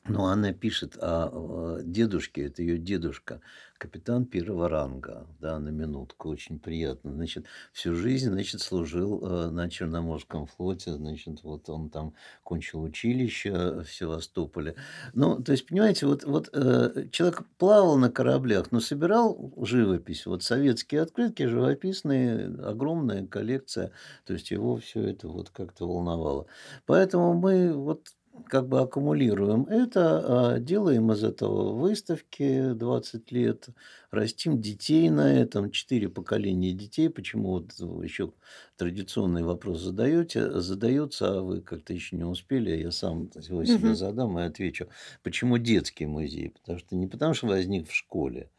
Но 0.10 0.26
она 0.26 0.54
пишет 0.54 0.98
о 1.00 1.80
э, 1.80 1.84
дедушке, 1.84 2.46
это 2.46 2.62
ее 2.62 2.78
дедушка, 2.78 3.42
капитан 3.80 4.26
первого 4.26 4.68
ранга, 4.68 5.26
да, 5.40 5.58
на 5.58 5.70
минутку, 5.70 6.30
очень 6.30 6.60
приятно. 6.60 7.14
Значит, 7.14 7.46
всю 7.72 7.96
жизнь, 7.96 8.30
значит, 8.30 8.62
служил 8.62 9.24
э, 9.24 9.50
на 9.50 9.70
Черноморском 9.70 10.48
флоте, 10.48 10.94
значит, 10.94 11.44
вот 11.44 11.70
он 11.70 11.90
там 11.90 12.14
кончил 12.44 12.84
училище 12.84 13.82
в 13.84 13.86
Севастополе. 13.86 14.76
Ну, 15.14 15.42
то 15.42 15.54
есть, 15.54 15.66
понимаете, 15.66 16.06
вот, 16.06 16.26
вот 16.26 16.50
э, 16.54 17.08
человек 17.12 17.44
плавал 17.58 17.98
на 17.98 18.12
кораблях, 18.12 18.72
но 18.72 18.82
собирал 18.82 19.54
живопись, 19.62 20.26
вот 20.26 20.44
советские 20.44 21.02
открытки, 21.02 21.48
живописные, 21.48 22.54
огромная 22.64 23.26
коллекция, 23.26 23.92
то 24.26 24.34
есть 24.34 24.52
его 24.52 24.78
все 24.78 25.04
это 25.04 25.30
вот 25.30 25.50
как-то 25.52 25.88
волновало. 25.88 26.48
Поэтому 26.86 27.34
мы 27.34 27.72
вот 27.74 28.10
как 28.48 28.68
бы 28.68 28.80
аккумулируем 28.80 29.64
это, 29.66 30.54
а, 30.56 30.60
делаем 30.60 31.12
из 31.12 31.24
этого 31.24 31.74
выставки 31.74 32.74
20 32.74 33.32
лет, 33.32 33.70
растим 34.12 34.62
детей 34.62 35.10
на 35.10 35.34
этом, 35.34 35.72
4 35.72 36.10
поколения 36.10 36.72
детей. 36.74 37.10
Почему 37.10 37.50
вот 37.50 37.74
еще 38.04 38.34
традиционный 38.78 39.44
вопрос 39.44 39.82
задаете, 39.82 40.60
задается, 40.60 41.40
а 41.40 41.42
вы 41.42 41.62
как-то 41.62 41.94
еще 41.94 42.16
не 42.16 42.24
успели, 42.24 42.72
а 42.72 42.76
я 42.76 42.92
сам 42.92 43.30
его 43.48 43.64
себе 43.66 43.96
задам 43.96 44.40
и 44.40 44.44
отвечу. 44.44 44.88
Почему 45.24 45.58
детский 45.58 46.06
музей? 46.06 46.50
Потому 46.50 46.80
что 46.80 46.96
не 46.96 47.08
потому, 47.08 47.34
что 47.34 47.48
возник 47.48 47.90
в 47.90 47.94
школе, 47.94 48.50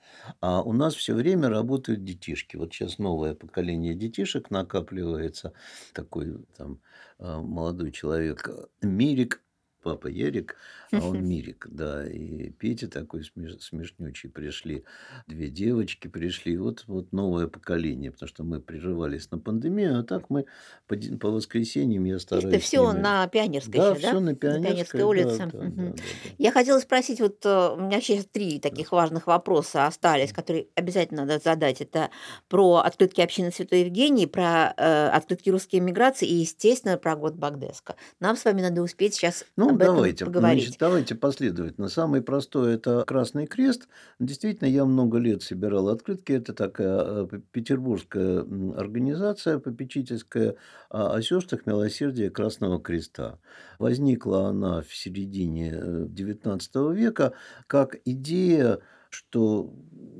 а 0.41 0.63
у 0.63 0.73
нас 0.73 0.95
все 0.95 1.15
время 1.15 1.49
работают 1.49 2.05
детишки. 2.05 2.57
Вот 2.57 2.73
сейчас 2.73 2.99
новое 2.99 3.35
поколение 3.35 3.95
детишек 3.95 4.51
накапливается. 4.51 5.53
Такой 5.93 6.37
там 6.57 6.81
а, 7.19 7.41
молодой 7.41 7.93
человек, 7.93 8.49
Мирик, 8.83 9.43
папа 9.81 10.07
Ярик, 10.07 10.57
а 10.93 10.99
он 10.99 11.23
Мирик, 11.29 11.67
да, 11.71 12.07
и 12.07 12.51
Петя 12.51 12.89
такой 12.89 13.25
смеш, 13.25 13.61
смешнючий 13.61 14.31
пришли, 14.31 14.85
две 15.27 15.49
девочки 15.49 16.09
пришли, 16.09 16.57
вот, 16.57 16.85
вот 16.87 17.13
новое 17.13 17.47
поколение, 17.47 18.11
потому 18.11 18.29
что 18.29 18.45
мы 18.45 18.61
прерывались 18.61 19.31
на 19.31 19.39
пандемию, 19.39 19.99
а 19.99 20.03
так 20.03 20.31
мы 20.31 20.47
по, 20.87 20.97
по 21.19 21.31
воскресеньям 21.31 22.05
я 22.05 22.19
стараюсь... 22.19 22.55
Это 22.55 22.59
все 22.59 22.93
на 22.93 23.27
Пионерской 23.29 23.81
да, 23.81 23.91
еще, 23.91 24.01
да? 24.01 24.09
все 24.09 24.21
на 24.21 24.35
Пионерской, 24.35 24.71
Пионерской 24.71 25.03
улице. 25.03 25.39
Да, 25.39 25.47
да, 25.47 25.59
угу. 25.59 25.77
да, 25.77 25.83
да, 25.83 25.93
да. 25.93 26.03
Я 26.39 26.53
хотела 26.53 26.79
спросить, 26.81 27.21
вот 27.21 27.45
э, 27.45 27.75
у 27.77 27.81
меня 27.81 28.01
сейчас 28.01 28.27
три 28.27 28.59
таких 28.59 28.93
важных 28.93 29.27
вопроса 29.27 29.87
остались, 29.87 30.33
которые 30.33 30.67
обязательно 30.75 31.25
надо 31.25 31.39
задать. 31.43 31.81
Это 31.81 32.11
про 32.49 32.77
открытки 32.77 33.21
общины 33.21 33.53
Святой 33.53 33.81
Евгении, 33.81 34.27
про 34.27 34.75
э, 34.77 35.09
открытки 35.09 35.51
русской 35.51 35.77
эмиграции 35.77 36.27
и, 36.27 36.35
естественно, 36.35 36.97
про 36.97 37.17
год 37.17 37.35
Багдеска. 37.35 37.97
Нам 38.21 38.37
с 38.37 38.45
вами 38.45 38.63
надо 38.63 38.83
успеть 38.83 39.15
сейчас 39.15 39.45
ну, 39.57 39.70
об 39.71 39.79
давайте, 39.79 40.25
этом 40.25 40.35
поговорить. 40.35 40.65
Значит, 40.65 40.81
давайте 40.81 41.15
последовательно. 41.15 41.89
Самый 41.89 42.23
простой– 42.23 42.75
это 42.75 43.05
Красный 43.07 43.47
Крест. 43.47 43.89
Действительно, 44.19 44.69
я 44.69 44.85
много 44.85 45.19
лет 45.19 45.43
собирал 45.43 45.89
открытки. 45.89 46.33
Это 46.33 46.53
такая 46.53 47.25
э, 47.25 47.29
петербургская 47.53 48.41
организация 48.77 49.59
попечительская 49.59 50.57
о 50.91 51.21
сестрах 51.23 51.67
милосердия 51.67 52.31
Красного 52.31 52.81
Креста. 52.81 53.39
Возникла 53.79 54.49
она 54.49 54.83
в 54.83 54.95
середине 54.95 55.71
XIX 55.71 56.95
века 56.95 57.33
как 57.67 57.97
идея 58.05 58.81
что 59.11 59.71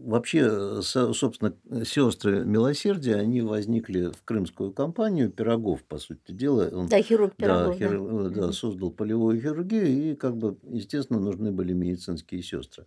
вообще, 0.05 0.83
собственно, 0.83 1.55
сестры 1.85 2.45
милосердия, 2.45 3.17
они 3.17 3.43
возникли 3.43 4.11
в 4.11 4.23
крымскую 4.25 4.73
кампанию 4.73 5.31
Пирогов, 5.31 5.83
по 5.85 5.99
сути 5.99 6.33
дела. 6.33 6.69
Он, 6.73 6.89
да, 6.89 7.01
хирург 7.03 7.37
Пирогов. 7.37 7.79
Да, 7.79 7.89
хир, 7.89 8.31
да, 8.31 8.53
создал 8.53 8.91
полевую 8.91 9.41
хирургию, 9.41 9.87
и, 9.87 10.15
как 10.15 10.37
бы, 10.37 10.59
естественно, 10.69 11.21
нужны 11.21 11.53
были 11.53 11.73
медицинские 11.73 12.43
сестры. 12.43 12.87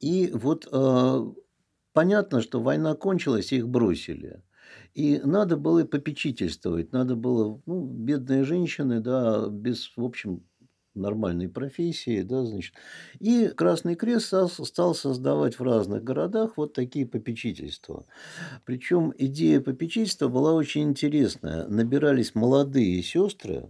И 0.00 0.30
вот 0.34 0.68
э, 0.70 1.32
понятно, 1.92 2.42
что 2.42 2.60
война 2.60 2.94
кончилась, 2.94 3.52
и 3.52 3.56
их 3.56 3.68
бросили. 3.68 4.42
И 4.94 5.20
надо 5.24 5.56
было 5.56 5.84
попечительствовать, 5.84 6.92
надо 6.92 7.16
было, 7.16 7.60
ну, 7.66 7.84
бедные 7.86 8.44
женщины, 8.44 9.00
да, 9.00 9.48
без, 9.48 9.96
в 9.96 10.04
общем, 10.04 10.42
нормальной 10.94 11.48
профессии, 11.48 12.22
да, 12.22 12.44
значит. 12.44 12.74
И 13.18 13.48
Красный 13.48 13.94
Крест 13.94 14.26
стал, 14.26 14.94
создавать 14.94 15.58
в 15.58 15.62
разных 15.62 16.04
городах 16.04 16.52
вот 16.56 16.72
такие 16.74 17.06
попечительства. 17.06 18.04
Причем 18.64 19.12
идея 19.16 19.60
попечительства 19.60 20.28
была 20.28 20.54
очень 20.54 20.82
интересная. 20.82 21.66
Набирались 21.68 22.34
молодые 22.34 23.02
сестры, 23.02 23.68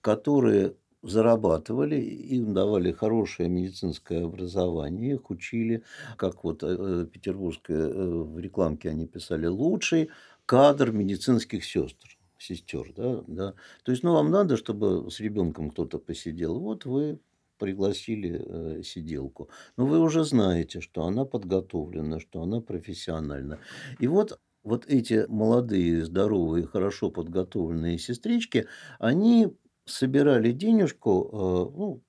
которые 0.00 0.74
зарабатывали, 1.02 2.00
им 2.00 2.54
давали 2.54 2.90
хорошее 2.92 3.48
медицинское 3.48 4.24
образование, 4.24 5.14
их 5.14 5.30
учили, 5.30 5.84
как 6.16 6.42
вот 6.42 6.62
э, 6.64 7.06
петербургская 7.10 7.88
э, 7.88 8.22
в 8.22 8.38
рекламке 8.38 8.90
они 8.90 9.06
писали, 9.06 9.46
лучший 9.46 10.10
кадр 10.44 10.90
медицинских 10.90 11.64
сестр 11.64 12.17
сестер, 12.38 12.92
да, 12.96 13.22
да. 13.26 13.54
То 13.84 13.92
есть, 13.92 14.02
ну, 14.04 14.12
вам 14.12 14.30
надо, 14.30 14.56
чтобы 14.56 15.10
с 15.10 15.20
ребенком 15.20 15.70
кто-то 15.70 15.98
посидел. 15.98 16.58
Вот 16.60 16.84
вы 16.84 17.20
пригласили 17.58 18.78
э, 18.80 18.82
сиделку. 18.82 19.48
Но 19.76 19.86
вы 19.86 20.00
уже 20.00 20.24
знаете, 20.24 20.80
что 20.80 21.04
она 21.04 21.24
подготовлена, 21.24 22.20
что 22.20 22.42
она 22.42 22.60
профессиональна. 22.60 23.58
И 23.98 24.06
вот 24.06 24.38
вот 24.64 24.86
эти 24.86 25.24
молодые, 25.28 26.04
здоровые, 26.04 26.66
хорошо 26.66 27.10
подготовленные 27.10 27.98
сестрички, 27.98 28.66
они 28.98 29.48
собирали 29.86 30.52
денежку, 30.52 31.30
э, 31.32 31.76
ну, 31.78 32.02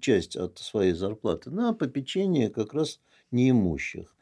часть 0.00 0.36
от 0.36 0.58
своей 0.58 0.92
зарплаты 0.92 1.50
на 1.50 1.72
попечение 1.72 2.50
как 2.50 2.74
раз 2.74 3.00
неимущих. 3.30 4.16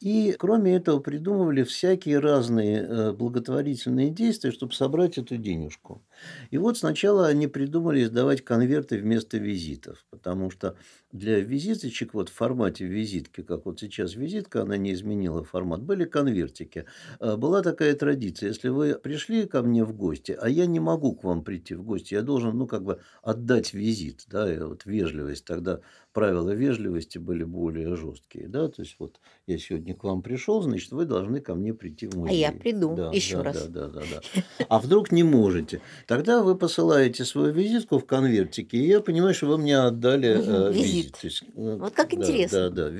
И 0.00 0.32
кроме 0.38 0.74
этого 0.76 1.00
придумывали 1.00 1.62
всякие 1.64 2.18
разные 2.18 2.78
э, 2.82 3.12
благотворительные 3.12 4.10
действия, 4.10 4.50
чтобы 4.52 4.72
собрать 4.72 5.18
эту 5.18 5.36
денежку. 5.36 6.02
И 6.50 6.58
вот 6.58 6.78
сначала 6.78 7.26
они 7.26 7.46
придумали 7.46 8.04
издавать 8.04 8.42
конверты 8.42 8.98
вместо 8.98 9.38
визитов, 9.38 10.04
потому 10.10 10.50
что 10.50 10.76
для 11.12 11.40
визиточек 11.40 12.14
вот 12.14 12.28
в 12.28 12.32
формате 12.32 12.84
визитки, 12.86 13.42
как 13.42 13.66
вот 13.66 13.80
сейчас 13.80 14.14
визитка, 14.14 14.62
она 14.62 14.76
не 14.76 14.92
изменила 14.92 15.42
формат, 15.42 15.82
были 15.82 16.04
конвертики. 16.04 16.86
А, 17.18 17.36
была 17.36 17.62
такая 17.62 17.94
традиция, 17.94 18.48
если 18.48 18.68
вы 18.68 18.94
пришли 18.94 19.46
ко 19.46 19.62
мне 19.62 19.84
в 19.84 19.92
гости, 19.92 20.36
а 20.40 20.48
я 20.48 20.66
не 20.66 20.78
могу 20.78 21.14
к 21.14 21.24
вам 21.24 21.42
прийти 21.42 21.74
в 21.74 21.82
гости, 21.82 22.14
я 22.14 22.22
должен, 22.22 22.56
ну, 22.56 22.66
как 22.66 22.84
бы 22.84 23.00
отдать 23.22 23.74
визит, 23.74 24.24
да, 24.28 24.52
и 24.52 24.58
вот 24.58 24.86
вежливость, 24.86 25.44
тогда 25.44 25.80
правила 26.12 26.50
вежливости 26.50 27.18
были 27.18 27.44
более 27.44 27.96
жесткие, 27.96 28.48
да, 28.48 28.68
то 28.68 28.82
есть 28.82 28.96
вот 28.98 29.20
я 29.46 29.58
сегодня 29.58 29.94
к 29.94 30.04
вам 30.04 30.22
пришел, 30.22 30.62
значит, 30.62 30.92
вы 30.92 31.06
должны 31.06 31.40
ко 31.40 31.54
мне 31.54 31.74
прийти 31.74 32.06
в 32.06 32.16
музей. 32.16 32.44
А 32.44 32.52
я 32.52 32.52
приду 32.52 32.94
да, 32.94 33.10
еще 33.12 33.38
да, 33.38 33.42
раз. 33.42 33.66
Да, 33.66 33.88
да, 33.88 34.00
да, 34.00 34.06
да. 34.12 34.42
А 34.68 34.78
вдруг 34.78 35.10
не 35.10 35.22
можете? 35.22 35.80
Тогда 36.10 36.42
вы 36.42 36.56
посылаете 36.56 37.24
свою 37.24 37.52
визитку 37.52 38.00
в 38.00 38.04
конвертике, 38.04 38.78
и 38.78 38.88
я 38.88 39.00
понимаю, 39.00 39.32
что 39.32 39.46
вы 39.46 39.58
мне 39.58 39.78
отдали 39.78 40.28
э, 40.28 40.72
Визит. 40.72 40.84
визит. 40.84 41.16
Есть, 41.22 41.42
э, 41.54 41.76
Вот 41.76 41.94
как 41.94 42.10
да, 42.10 42.16
интересно. 42.16 42.68
Да, 42.68 42.90
да. 42.90 42.98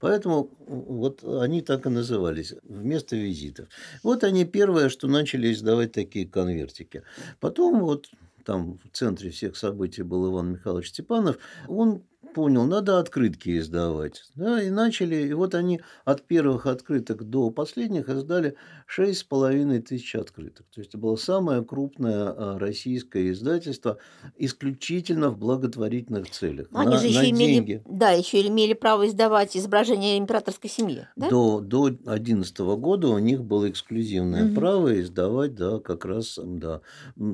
Поэтому 0.00 0.48
вот 0.66 1.22
они 1.22 1.60
так 1.60 1.84
и 1.84 1.90
назывались, 1.90 2.54
вместо 2.62 3.14
визитов. 3.14 3.68
Вот 4.02 4.24
они 4.24 4.46
первое, 4.46 4.88
что 4.88 5.06
начали 5.06 5.52
издавать 5.52 5.92
такие 5.92 6.26
конвертики. 6.26 7.02
Потом 7.40 7.80
вот 7.80 8.06
там 8.46 8.78
в 8.78 8.96
центре 8.96 9.28
всех 9.28 9.54
событий 9.54 10.02
был 10.02 10.32
Иван 10.32 10.52
Михайлович 10.52 10.88
Степанов, 10.88 11.36
он 11.68 12.04
понял, 12.36 12.66
надо 12.66 12.98
открытки 12.98 13.58
издавать. 13.58 14.24
Да, 14.34 14.62
и 14.62 14.68
начали, 14.68 15.16
и 15.26 15.32
вот 15.32 15.54
они 15.54 15.80
от 16.04 16.26
первых 16.26 16.66
открыток 16.66 17.24
до 17.30 17.48
последних 17.50 18.10
издали 18.10 18.56
шесть 18.86 19.20
с 19.20 19.24
половиной 19.24 19.80
тысяч 19.80 20.14
открыток. 20.14 20.66
То 20.74 20.80
есть 20.82 20.90
это 20.90 20.98
было 20.98 21.16
самое 21.16 21.64
крупное 21.64 22.28
а, 22.28 22.58
российское 22.58 23.30
издательство 23.30 23.96
исключительно 24.36 25.30
в 25.30 25.38
благотворительных 25.38 26.28
целях. 26.30 26.66
Ну, 26.70 26.80
Они 26.80 26.90
на, 26.90 26.98
же 26.98 27.06
еще 27.06 27.20
на 27.20 27.30
имели, 27.30 27.54
деньги. 27.54 27.82
да, 27.88 28.10
еще 28.10 28.46
имели 28.46 28.74
право 28.74 29.06
издавать 29.08 29.56
изображение 29.56 30.18
императорской 30.18 30.68
семьи, 30.68 31.08
да? 31.16 31.30
До, 31.30 31.60
до 31.60 31.88
2011 31.88 32.58
года 32.58 33.08
у 33.08 33.18
них 33.18 33.44
было 33.44 33.70
эксклюзивное 33.70 34.44
Мгм. 34.44 34.54
право 34.54 35.00
издавать, 35.00 35.54
да, 35.54 35.78
как 35.78 36.04
раз, 36.04 36.38
да. 36.44 36.82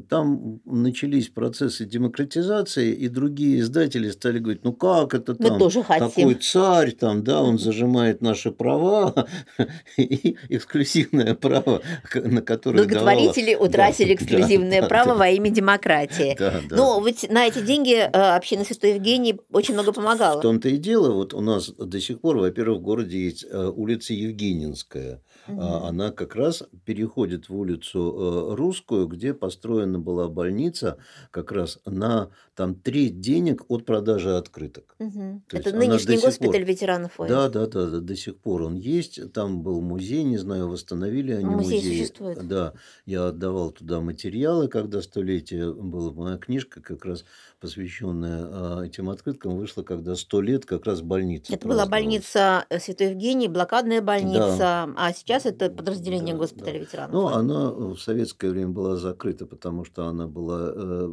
Там 0.08 0.60
начались 0.64 1.28
процессы 1.28 1.86
демократизации, 1.86 2.92
и 2.94 3.08
другие 3.08 3.58
издатели 3.58 4.08
стали 4.10 4.38
говорить, 4.38 4.62
ну 4.62 4.72
как 4.72 4.91
это 5.12 5.34
Мы 5.38 5.48
там, 5.48 5.58
тоже 5.58 5.82
такой 5.82 6.08
хотим. 6.10 6.40
царь, 6.40 6.92
там, 6.92 7.22
да, 7.24 7.42
он 7.42 7.58
зажимает 7.58 8.20
наши 8.22 8.50
права, 8.50 9.26
и 9.96 10.36
эксклюзивное 10.48 11.34
право, 11.34 11.82
на 12.14 12.42
которое 12.42 12.84
давала... 12.84 13.04
Благотворители 13.14 13.54
Да, 13.54 13.60
утратили 13.64 14.08
да, 14.08 14.14
эксклюзивное 14.14 14.80
да, 14.82 14.88
право 14.88 15.08
да, 15.10 15.14
во 15.14 15.28
имя 15.28 15.50
демократии. 15.50 16.36
да, 16.38 16.60
да. 16.68 16.76
Ну, 16.76 17.04
ведь 17.04 17.30
на 17.30 17.46
эти 17.46 17.60
деньги 17.60 17.94
э, 17.94 18.08
община 18.10 18.64
Святой 18.64 18.94
Евгении 18.94 19.38
очень 19.52 19.74
много 19.74 19.92
В 19.92 19.94
помогала. 19.96 20.40
том-то 20.40 20.68
и 20.68 20.76
дело, 20.76 21.12
вот 21.12 21.34
у 21.34 21.40
нас 21.40 21.70
до 21.70 22.00
сих 22.00 22.20
пор, 22.20 22.38
во-первых, 22.38 22.78
в 22.78 22.82
городе 22.82 23.22
есть 23.24 23.44
э, 23.48 23.72
улица 23.74 24.12
Евгенинская. 24.14 25.22
Мгм. 25.48 25.60
Она 25.60 26.10
как 26.12 26.36
раз 26.36 26.62
переходит 26.84 27.48
в 27.48 27.56
улицу 27.56 28.50
э, 28.52 28.54
Русскую, 28.54 29.06
где 29.08 29.34
построена 29.34 29.98
была 29.98 30.28
больница 30.28 30.98
как 31.30 31.50
раз 31.52 31.78
на 31.84 32.30
там 32.54 32.74
треть 32.74 33.20
денег 33.20 33.64
от 33.68 33.86
продажи 33.86 34.36
открыток. 34.36 34.94
То 34.98 35.56
Это 35.56 35.74
нынешний 35.74 36.18
госпиталь 36.18 36.60
пор. 36.60 36.68
ветеранов 36.68 37.18
войны. 37.18 37.34
Да, 37.34 37.48
да, 37.48 37.66
да, 37.66 37.86
да, 37.86 38.00
до 38.00 38.14
сих 38.16 38.36
пор 38.36 38.62
он 38.62 38.74
есть. 38.74 39.32
Там 39.32 39.62
был 39.62 39.80
музей, 39.80 40.22
не 40.22 40.36
знаю, 40.36 40.68
восстановили 40.68 41.32
они 41.32 41.46
Музей 41.46 41.76
музей. 41.78 41.98
существует. 41.98 42.46
Да, 42.46 42.74
я 43.06 43.28
отдавал 43.28 43.70
туда 43.70 44.00
материалы, 44.00 44.68
когда 44.68 45.00
столетие 45.00 45.72
было. 45.72 46.12
Моя 46.12 46.36
книжка, 46.36 46.82
как 46.82 47.04
раз 47.06 47.24
посвященная 47.58 48.42
а, 48.44 48.82
этим 48.84 49.08
открыткам, 49.08 49.56
вышла, 49.56 49.82
когда 49.82 50.14
сто 50.16 50.40
лет 50.42 50.66
как 50.66 50.84
раз 50.84 51.00
больница 51.00 51.54
Это 51.54 51.66
была 51.66 51.86
больница 51.86 52.66
э, 52.68 52.78
Святой 52.80 53.10
Евгений, 53.10 53.48
блокадная 53.48 54.02
больница, 54.02 54.90
а 54.96 55.12
сейчас 55.14 55.46
это 55.46 55.70
подразделение 55.70 56.34
Да, 56.34 56.40
госпиталя 56.40 56.72
да. 56.74 56.78
ветеранов 56.80 57.12
Ну, 57.12 57.26
она 57.28 57.70
в 57.70 57.98
советское 57.98 58.50
время 58.50 58.70
была 58.72 58.96
закрыта, 58.96 59.46
потому 59.46 59.84
что 59.84 60.06
она 60.06 60.26
была 60.26 60.72
э, 60.74 61.08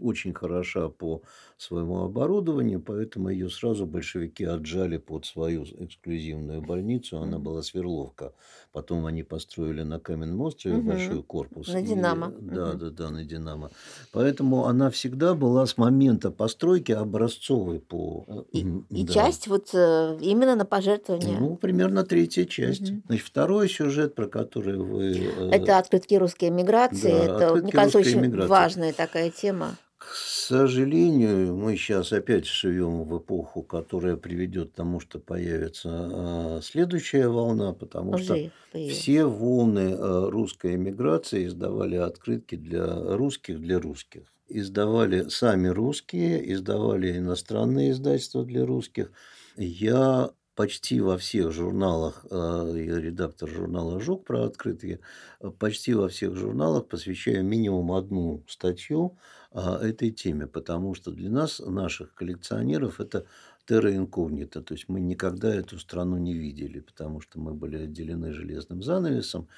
очень 0.00 0.32
хороша 0.34 0.75
по 0.88 1.22
своему 1.58 2.02
оборудованию, 2.04 2.80
поэтому 2.80 3.30
ее 3.30 3.48
сразу 3.48 3.86
большевики 3.86 4.44
отжали 4.44 4.98
под 4.98 5.24
свою 5.26 5.64
эксклюзивную 5.64 6.60
больницу. 6.62 7.18
Она 7.18 7.38
была 7.38 7.62
Сверловка. 7.62 8.32
Потом 8.72 9.06
они 9.06 9.22
построили 9.22 9.82
на 9.82 9.98
Каменном 9.98 10.40
острове 10.42 10.76
Мгм. 10.76 10.86
большой 10.86 11.22
корпус. 11.22 11.68
На 11.68 11.78
И- 11.80 11.86
«Динамо». 11.86 12.32
Да, 12.38 12.66
Мгм. 12.66 12.78
да, 12.78 12.90
да, 12.90 13.10
на 13.10 13.24
Динамо. 13.24 13.70
Поэтому 14.12 14.66
она 14.66 14.90
всегда 14.90 15.34
была 15.34 15.64
с 15.66 15.78
момента 15.78 16.30
постройки 16.30 16.92
образцовой 16.92 17.80
по... 17.80 18.44
И, 18.52 18.62
м, 18.62 18.86
и 18.90 19.02
да. 19.04 19.12
часть 19.14 19.48
вот 19.48 19.70
э, 19.74 20.18
именно 20.20 20.56
на 20.56 20.64
пожертвование. 20.66 21.38
Ну, 21.40 21.56
примерно 21.56 22.04
третья 22.04 22.44
часть. 22.44 22.90
Мгм. 22.90 23.02
Значит, 23.06 23.26
второй 23.26 23.68
сюжет, 23.68 24.14
про 24.14 24.26
который 24.28 24.76
вы... 24.78 25.14
э, 25.14 25.50
Это 25.52 25.78
открытки 25.78 26.14
русской 26.16 26.50
эмиграции. 26.50 27.10
да, 27.10 27.24
это, 27.24 27.54
мне 27.62 27.72
кажется, 27.72 27.98
очень 27.98 28.20
эмиграции. 28.20 28.50
важная 28.50 28.92
такая 28.92 29.30
тема. 29.30 29.76
К 30.08 30.14
сожалению, 30.14 31.56
мы 31.56 31.76
сейчас 31.76 32.12
опять 32.12 32.46
живем 32.46 33.02
в 33.02 33.18
эпоху, 33.18 33.62
которая 33.64 34.16
приведет 34.16 34.70
к 34.70 34.74
тому, 34.74 35.00
что 35.00 35.18
появится 35.18 35.88
а, 35.90 36.60
следующая 36.62 37.26
волна, 37.26 37.72
потому 37.72 38.16
что 38.16 38.34
Уже 38.34 38.52
появилась. 38.70 38.96
все 38.98 39.24
волны 39.24 39.96
а, 39.98 40.30
русской 40.30 40.76
эмиграции 40.76 41.46
издавали 41.46 41.96
открытки 41.96 42.54
для 42.54 43.16
русских, 43.16 43.60
для 43.60 43.80
русских. 43.80 44.32
Издавали 44.48 45.28
сами 45.28 45.66
русские, 45.66 46.52
издавали 46.52 47.18
иностранные 47.18 47.90
издательства 47.90 48.44
для 48.44 48.64
русских. 48.64 49.10
Я 49.56 50.30
почти 50.54 51.00
во 51.00 51.18
всех 51.18 51.50
журналах, 51.50 52.24
а, 52.30 52.72
я 52.76 53.00
редактор 53.00 53.48
журнала 53.48 53.98
«Жук» 53.98 54.24
про 54.24 54.44
открытки, 54.44 55.00
почти 55.58 55.94
во 55.94 56.08
всех 56.08 56.36
журналах 56.36 56.86
посвящаю 56.86 57.44
минимум 57.44 57.90
одну 57.90 58.44
статью 58.46 59.18
этой 59.82 60.10
теме, 60.10 60.46
потому 60.46 60.94
что 60.94 61.10
для 61.10 61.30
нас, 61.30 61.60
наших 61.60 62.14
коллекционеров, 62.14 63.00
это 63.00 63.26
терра 63.66 63.94
инкогнита, 63.94 64.62
то 64.62 64.74
есть 64.74 64.88
мы 64.88 65.00
никогда 65.00 65.54
эту 65.54 65.78
страну 65.78 66.18
не 66.18 66.34
видели, 66.34 66.80
потому 66.80 67.20
что 67.20 67.40
мы 67.40 67.52
были 67.52 67.76
отделены 67.84 68.32
железным 68.32 68.82
занавесом, 68.82 69.48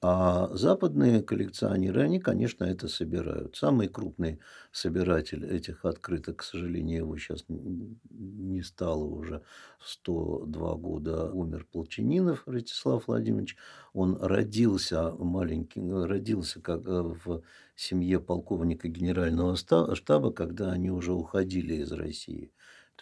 а 0.00 0.48
западные 0.54 1.22
коллекционеры, 1.22 2.02
они, 2.02 2.18
конечно, 2.18 2.64
это 2.64 2.88
собирают. 2.88 3.56
Самый 3.56 3.88
крупный 3.88 4.40
собиратель 4.72 5.46
этих 5.46 5.84
открыток, 5.84 6.38
к 6.38 6.42
сожалению, 6.42 6.98
его 6.98 7.16
сейчас 7.16 7.44
не 7.48 8.62
стало 8.62 9.04
уже 9.04 9.42
102 9.80 10.74
года, 10.76 11.30
умер 11.30 11.66
Полчининов 11.70 12.42
Ростислав 12.46 13.06
Владимирович. 13.06 13.56
Он 13.92 14.16
родился 14.20 15.12
маленьким, 15.12 16.04
родился 16.04 16.60
как 16.60 16.86
э, 16.86 17.02
в 17.24 17.42
семье 17.76 18.20
полковника 18.20 18.88
генерального 18.88 19.56
штаба, 19.56 20.32
когда 20.32 20.72
они 20.72 20.90
уже 20.90 21.12
уходили 21.12 21.74
из 21.74 21.92
России. 21.92 22.50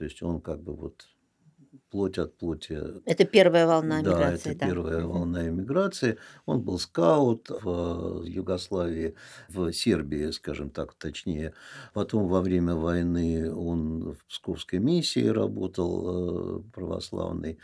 То 0.00 0.04
есть 0.06 0.22
он 0.22 0.40
как 0.40 0.62
бы 0.64 0.74
вот 0.74 1.06
плоть 1.90 2.18
от 2.18 2.38
плоти 2.38 2.78
Это 3.04 3.24
первая 3.26 3.66
волна 3.66 4.00
да, 4.00 4.02
миграции, 4.02 4.54
это 4.54 4.54
да. 4.54 4.66
первая 4.68 5.04
Мгм. 5.04 5.06
волна 5.06 5.48
эмиграции. 5.48 6.18
Он 6.46 6.62
был 6.62 6.78
скаут 6.78 7.50
в 7.50 8.22
Югославии, 8.24 9.14
в 9.48 9.72
Сербии, 9.72 10.30
скажем 10.30 10.70
так, 10.70 10.94
точнее. 10.94 11.54
Потом 11.92 12.28
во 12.28 12.40
время 12.40 12.74
войны 12.76 13.52
он 13.52 14.12
в 14.14 14.24
Псковской 14.26 14.78
миссии 14.78 15.26
работал 15.26 16.60
э, 16.60 16.62
православный, 16.72 17.58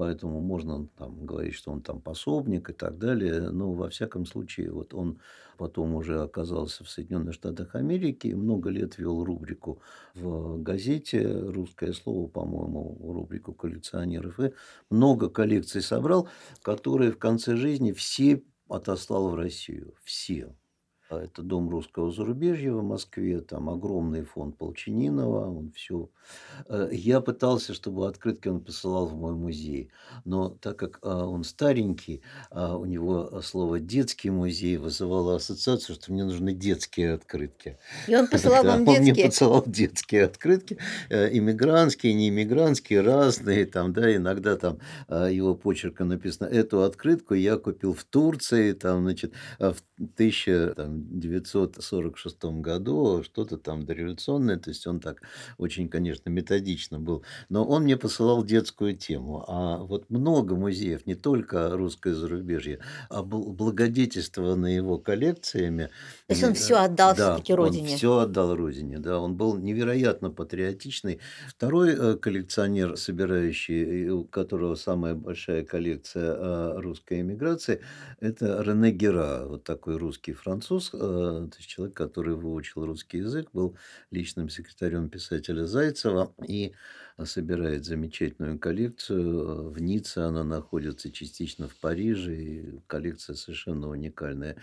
поэтому 0.00 0.40
можно 0.40 0.86
там 0.96 1.26
говорить, 1.26 1.52
что 1.52 1.72
он 1.72 1.82
там 1.82 2.00
пособник 2.00 2.70
и 2.70 2.72
так 2.72 2.96
далее. 2.96 3.50
Но 3.50 3.74
во 3.74 3.90
всяком 3.90 4.24
случае, 4.24 4.72
вот 4.72 4.94
он 4.94 5.18
потом 5.58 5.94
уже 5.94 6.22
оказался 6.22 6.84
в 6.84 6.88
Соединенных 6.88 7.34
Штатах 7.34 7.74
Америки 7.74 8.28
и 8.28 8.34
много 8.34 8.70
лет 8.70 8.96
вел 8.96 9.22
рубрику 9.22 9.82
в 10.14 10.62
газете 10.62 11.28
«Русское 11.28 11.92
слово», 11.92 12.28
по-моему, 12.28 12.96
рубрику 13.12 13.52
коллекционеров. 13.52 14.40
И 14.40 14.54
много 14.88 15.28
коллекций 15.28 15.82
собрал, 15.82 16.30
которые 16.62 17.12
в 17.12 17.18
конце 17.18 17.54
жизни 17.56 17.92
все 17.92 18.42
отослал 18.70 19.28
в 19.28 19.34
Россию. 19.34 19.92
Все. 20.02 20.54
А 21.10 21.20
Это 21.24 21.42
дом 21.42 21.68
русского 21.70 22.12
зарубежья 22.12 22.72
в 22.72 22.84
Москве, 22.84 23.40
там 23.40 23.68
огромный 23.68 24.22
фонд 24.22 24.56
Полчининова, 24.56 25.50
он 25.50 25.72
все. 25.72 26.08
Я 26.92 27.20
пытался, 27.20 27.74
чтобы 27.74 28.06
открытки 28.06 28.46
он 28.46 28.60
посылал 28.60 29.08
в 29.08 29.14
мой 29.16 29.34
музей, 29.34 29.90
но 30.24 30.50
так 30.50 30.78
как 30.78 31.00
а, 31.02 31.26
он 31.26 31.42
старенький, 31.42 32.22
а 32.50 32.76
у 32.76 32.84
него 32.84 33.40
слово 33.42 33.80
детский 33.80 34.30
музей 34.30 34.76
вызывало 34.76 35.34
ассоциацию, 35.34 35.96
что 35.96 36.12
мне 36.12 36.22
нужны 36.24 36.54
детские 36.54 37.14
открытки. 37.14 37.78
И 38.06 38.14
он 38.14 38.26
посылал 38.28 38.62
Да, 38.62 38.70
вам 38.72 38.86
он 38.86 38.98
мне 38.98 39.12
детские. 39.12 39.26
посылал 39.26 39.64
детские 39.66 40.24
открытки, 40.24 40.78
э, 41.08 41.36
иммигрантские, 41.36 42.14
не 42.14 42.28
иммигрантские, 42.28 43.00
разные, 43.00 43.66
там, 43.66 43.92
да, 43.92 44.14
иногда 44.14 44.56
там 44.56 44.78
его 45.08 45.54
почерком 45.56 46.08
написано, 46.08 46.46
эту 46.46 46.82
открытку 46.82 47.34
я 47.34 47.56
купил 47.56 47.94
в 47.94 48.04
Турции, 48.04 48.72
там, 48.72 49.02
значит, 49.02 49.32
в 49.58 49.76
1946 51.00 52.60
году, 52.60 53.22
что-то 53.22 53.56
там 53.58 53.84
дореволюционное, 53.84 54.58
то 54.58 54.70
есть 54.70 54.86
он 54.86 55.00
так 55.00 55.22
очень, 55.58 55.88
конечно, 55.88 56.30
методично 56.30 56.98
был, 56.98 57.24
но 57.48 57.64
он 57.64 57.82
мне 57.84 57.96
посылал 57.96 58.44
детскую 58.44 58.96
тему, 58.96 59.44
а 59.46 59.78
вот 59.78 60.10
много 60.10 60.56
музеев, 60.56 61.06
не 61.06 61.14
только 61.14 61.70
русское 61.76 62.14
зарубежье, 62.14 62.80
а 63.08 63.22
бл- 63.22 63.52
благодетельствованные 63.52 64.76
его 64.76 64.98
коллекциями, 64.98 65.90
То 66.26 66.34
есть 66.34 66.44
он 66.44 66.54
все 66.54 66.76
отдал 66.76 67.14
да, 67.14 67.34
все-таки 67.34 67.52
он 67.52 67.58
родине. 67.58 67.96
все 67.96 68.18
отдал 68.18 68.54
родине, 68.54 68.98
да, 68.98 69.18
он 69.20 69.36
был 69.36 69.56
невероятно 69.58 70.30
патриотичный. 70.30 71.20
Второй 71.48 71.94
э, 71.94 72.16
коллекционер, 72.16 72.96
собирающий, 72.96 74.08
у 74.10 74.24
которого 74.24 74.74
самая 74.76 75.14
большая 75.14 75.64
коллекция 75.64 76.34
э, 76.34 76.80
русской 76.80 77.20
эмиграции, 77.20 77.80
это 78.20 78.62
Рене 78.62 78.90
Гера, 78.92 79.44
вот 79.46 79.64
такой 79.64 79.96
русский 79.96 80.32
француз, 80.32 80.89
э, 80.92 80.98
то 80.98 81.56
есть 81.56 81.68
человек, 81.68 81.96
который 81.96 82.34
выучил 82.34 82.84
русский 82.86 83.18
язык, 83.18 83.48
был 83.52 83.76
личным 84.10 84.48
секретарем 84.48 85.08
писателя 85.10 85.66
Зайцева 85.66 86.34
и 86.46 86.72
собирает 87.24 87.84
замечательную 87.84 88.58
коллекцию. 88.58 89.68
э, 89.68 89.68
В 89.70 89.80
Ницце 89.80 90.18
она 90.20 90.44
находится 90.44 91.10
частично 91.12 91.68
в 91.68 91.76
Париже, 91.78 92.36
и 92.36 92.80
коллекция 92.86 93.34
совершенно 93.36 93.88
уникальная. 93.88 94.56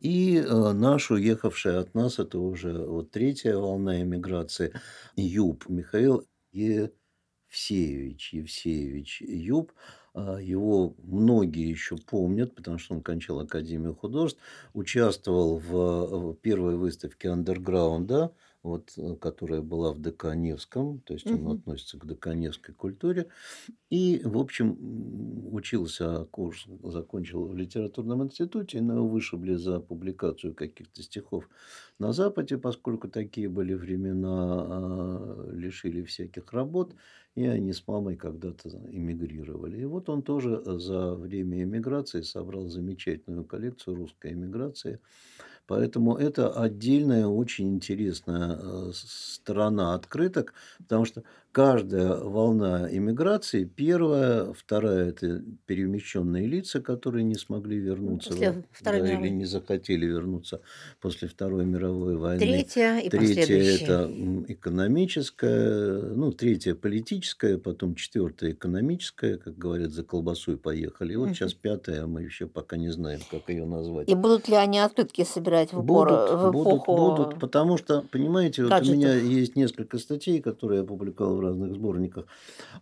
И 0.00 0.36
э, 0.36 0.72
наш, 0.72 1.10
уехавший 1.10 1.78
от 1.78 1.94
нас, 1.94 2.18
это 2.18 2.38
уже 2.38 2.72
вот 2.84 3.10
третья 3.10 3.56
волна 3.56 4.02
эмиграции, 4.02 4.72
Юб 5.16 5.68
Михаил 5.68 6.26
Евсеевич, 6.52 8.32
Евсеевич 8.32 9.20
Юб. 9.22 9.72
А, 10.14 10.38
Его 10.40 10.94
многие 10.98 11.68
еще 11.68 11.96
помнят, 11.96 12.54
потому 12.54 12.78
что 12.78 12.94
он 12.94 13.02
кончал 13.02 13.40
Академию 13.40 13.94
художеств, 13.94 14.40
участвовал 14.74 15.56
в 15.58 16.32
э, 16.34 16.36
первой 16.42 16.76
выставке 16.76 17.30
андерграунда, 17.30 18.34
вот, 18.62 18.92
э, 18.98 19.16
которая 19.16 19.62
была 19.62 19.92
в 19.92 20.00
ДК 20.00 20.34
Невском, 20.34 21.00
то 21.00 21.14
есть 21.14 21.32
он 21.32 21.48
Мгм. 21.48 21.62
относится 21.62 21.98
к 21.98 22.06
ДК 22.06 22.28
Невской 22.34 22.74
культуре. 22.74 23.28
И, 23.90 24.22
в 24.24 24.38
общем, 24.38 24.70
м, 24.72 25.54
учился, 25.54 26.24
курс 26.26 26.66
закончил 26.82 27.46
в 27.48 27.56
литературном 27.56 28.24
институте, 28.24 28.80
но 28.80 28.94
его 28.96 29.08
вышибли 29.08 29.54
за 29.54 29.80
публикацию 29.80 30.54
каких-то 30.54 31.02
стихов 31.02 31.48
на 31.98 32.12
Западе, 32.12 32.58
поскольку 32.58 33.08
такие 33.08 33.48
были 33.48 33.74
времена, 33.74 34.28
а, 34.68 35.48
лишили 35.52 36.02
всяких 36.02 36.52
работ, 36.52 36.94
и 37.34 37.46
они 37.46 37.72
с 37.72 37.86
мамой 37.86 38.16
когда-то 38.16 38.68
эмигрировали. 38.68 39.80
И 39.80 39.84
вот 39.86 40.08
он 40.10 40.22
тоже 40.22 40.62
за 40.78 41.14
время 41.14 41.62
эмиграции 41.62 42.20
собрал 42.22 42.68
замечательную 42.68 43.44
коллекцию 43.44 43.96
русской 43.96 44.32
эмиграции. 44.32 45.00
Поэтому 45.66 46.16
это 46.16 46.50
отдельная, 46.52 47.26
очень 47.26 47.68
интересная 47.74 48.58
э, 48.60 48.92
с- 48.92 49.34
сторона 49.36 49.94
открыток, 49.94 50.54
потому 50.78 51.04
что 51.04 51.24
каждая 51.52 52.14
волна 52.16 52.88
иммиграции, 52.90 53.64
первая, 53.64 54.52
вторая– 54.54 55.08
это 55.10 55.42
перемещенные 55.66 56.46
лица, 56.46 56.80
которые 56.80 57.24
не 57.24 57.34
смогли 57.34 57.78
вернуться 57.78 58.30
После 58.30 58.64
да, 58.82 58.98
или 58.98 59.28
не 59.28 59.44
захотели 59.44 60.06
вернуться 60.06 60.62
после 61.00 61.28
Второй 61.28 61.66
мировой 61.66 62.16
войны. 62.16 62.40
Третья 62.40 62.98
и 62.98 63.10
последующие. 63.10 63.84
это 63.84 63.92
м, 64.04 64.44
экономическое, 64.48 66.00
ну, 66.14 66.32
третье– 66.32 66.74
политическое, 66.82 67.58
потом 67.58 67.94
четвертое– 67.94 68.50
экономическое, 68.52 69.36
как 69.36 69.56
говорят, 69.56 69.90
за 69.90 70.04
колбасой 70.04 70.56
поехали. 70.56 71.12
И 71.12 71.16
вот 71.16 71.28
сейчас 71.30 71.52
пятое, 71.52 72.06
мы 72.06 72.22
еще 72.22 72.46
пока 72.46 72.78
не 72.78 72.88
знаем, 72.88 73.20
как 73.30 73.50
ее 73.50 73.66
назвать. 73.66 74.08
И 74.08 74.14
будут 74.14 74.48
ли 74.48 74.56
они 74.56 74.78
открытки 74.78 75.24
собирать 75.24 75.72
в, 75.72 75.80
упор, 75.80 76.08
Будут, 76.08 76.30
в 76.30 76.50
будут, 76.50 76.66
эпоху 76.66 76.96
будут, 76.96 77.38
потому 77.38 77.76
что, 77.76 78.02
понимаете, 78.10 78.64
вот 78.64 78.72
у 78.72 78.92
меня 78.92 79.08
гаджетов? 79.08 79.30
есть 79.30 79.56
несколько 79.56 79.98
статей, 79.98 80.40
которые 80.40 80.80
я 80.80 80.86
публиковал 80.86 81.36
в 81.36 81.41
разных 81.42 81.74
сборниках. 81.74 82.26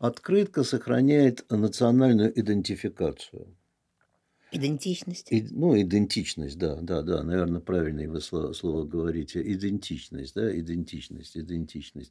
Открытка 0.01 0.65
сохраняет 0.65 1.45
национальную 1.51 2.39
идентификацию. 2.39 3.57
идентичность? 4.53 5.33
И, 5.33 5.47
ну, 5.51 5.81
идентичность, 5.81 6.59
да, 6.59 6.81
да, 6.81 7.03
да, 7.03 7.23
наверное, 7.23 7.61
правильное 7.61 8.09
вы 8.09 8.21
слово, 8.21 8.53
слово 8.53 8.85
говорите. 8.85 9.41
Идентичность, 9.41 10.35
да, 10.35 10.59
идентичность, 10.59 11.37
идентичность. 11.37 12.11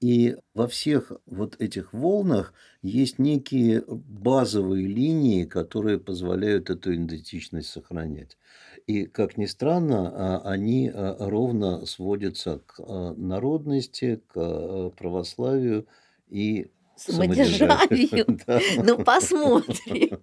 И 0.00 0.36
во 0.52 0.66
всех 0.66 1.12
вот 1.26 1.60
этих 1.60 1.92
волнах 1.92 2.54
есть 2.82 3.20
некие 3.20 3.84
базовые 3.86 4.88
линии, 4.88 5.44
которые 5.44 6.00
позволяют 6.00 6.70
эту 6.70 6.92
идентичность 6.92 7.68
сохранять. 7.68 8.36
И, 8.86 9.06
как 9.06 9.36
ни 9.36 9.46
странно, 9.46 10.12
а, 10.14 10.50
они 10.50 10.88
а, 10.94 11.16
ровно 11.18 11.84
сводятся 11.86 12.60
к 12.66 12.76
а, 12.78 13.14
народности, 13.14 14.22
к 14.28 14.90
православию 14.96 15.86
и 16.28 16.70
Самодержавию. 16.96 18.26
Да. 18.46 18.60
Ну, 18.82 18.98
посмотрим. 19.04 20.18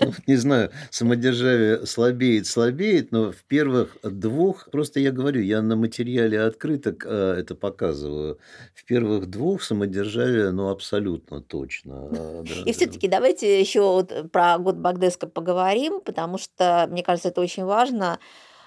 Ну, 0.00 0.12
Не 0.26 0.36
знаю, 0.36 0.70
самодержавие 0.90 1.86
слабеет, 1.86 2.46
слабеет, 2.46 3.12
но 3.12 3.32
в 3.32 3.44
первых 3.44 3.96
двух, 4.02 4.68
просто 4.70 5.00
я 5.00 5.12
говорю, 5.12 5.40
я 5.42 5.62
на 5.62 5.76
материале 5.76 6.40
открыток 6.40 7.04
э, 7.06 7.36
это 7.38 7.54
показываю, 7.54 8.38
в 8.74 8.84
первых 8.84 9.26
двух 9.26 9.62
самодержавие, 9.62 10.50
ну, 10.50 10.68
абсолютно 10.68 11.40
точно. 11.40 12.08
да, 12.10 12.40
И 12.40 12.64
да. 12.64 12.72
все-таки 12.72 13.08
давайте 13.08 13.60
еще 13.60 13.80
вот 13.80 14.30
про 14.30 14.58
год 14.58 14.76
Багдеска 14.76 15.26
поговорим, 15.26 16.00
потому 16.00 16.38
что, 16.38 16.86
мне 16.90 17.02
кажется, 17.02 17.28
это 17.28 17.40
очень 17.40 17.64
важно. 17.64 18.18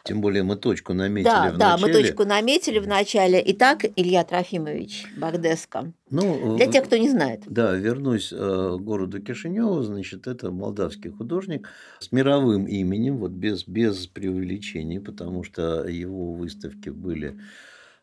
Тем 0.08 0.22
более 0.22 0.44
мы 0.44 0.56
точку 0.56 0.94
наметили 0.94 1.30
Да, 1.30 1.52
в 1.54 1.58
да, 1.58 1.78
мы 1.78 1.88
начале. 1.88 2.04
точку 2.08 2.26
наметили 2.26 2.80
в 2.80 2.88
начале. 2.88 3.44
Итак, 3.48 3.86
Илья 3.96 4.24
Трофимович 4.24 5.06
Багдеска. 5.18 5.92
Ну, 6.10 6.56
Для 6.58 6.68
в- 6.68 6.72
тех, 6.72 6.86
кто 6.86 6.98
не 6.98 7.10
знает. 7.10 7.42
Да, 7.46 7.74
вернусь 7.76 8.32
э, 8.32 8.36
к 8.38 8.82
городу 8.82 9.22
Кишиневу, 9.22 9.82
значит, 9.84 10.28
это 10.28 10.52
молдавский 10.52 11.10
художник 11.12 11.68
с 12.00 12.12
мировым 12.12 12.66
именем, 12.66 13.18
вот 13.18 13.32
без, 13.32 13.68
без 13.68 14.08
преувеличений, 14.08 15.00
потому 15.00 15.44
что 15.44 15.86
его 15.88 16.34
выставки 16.34 16.90
были 16.90 17.38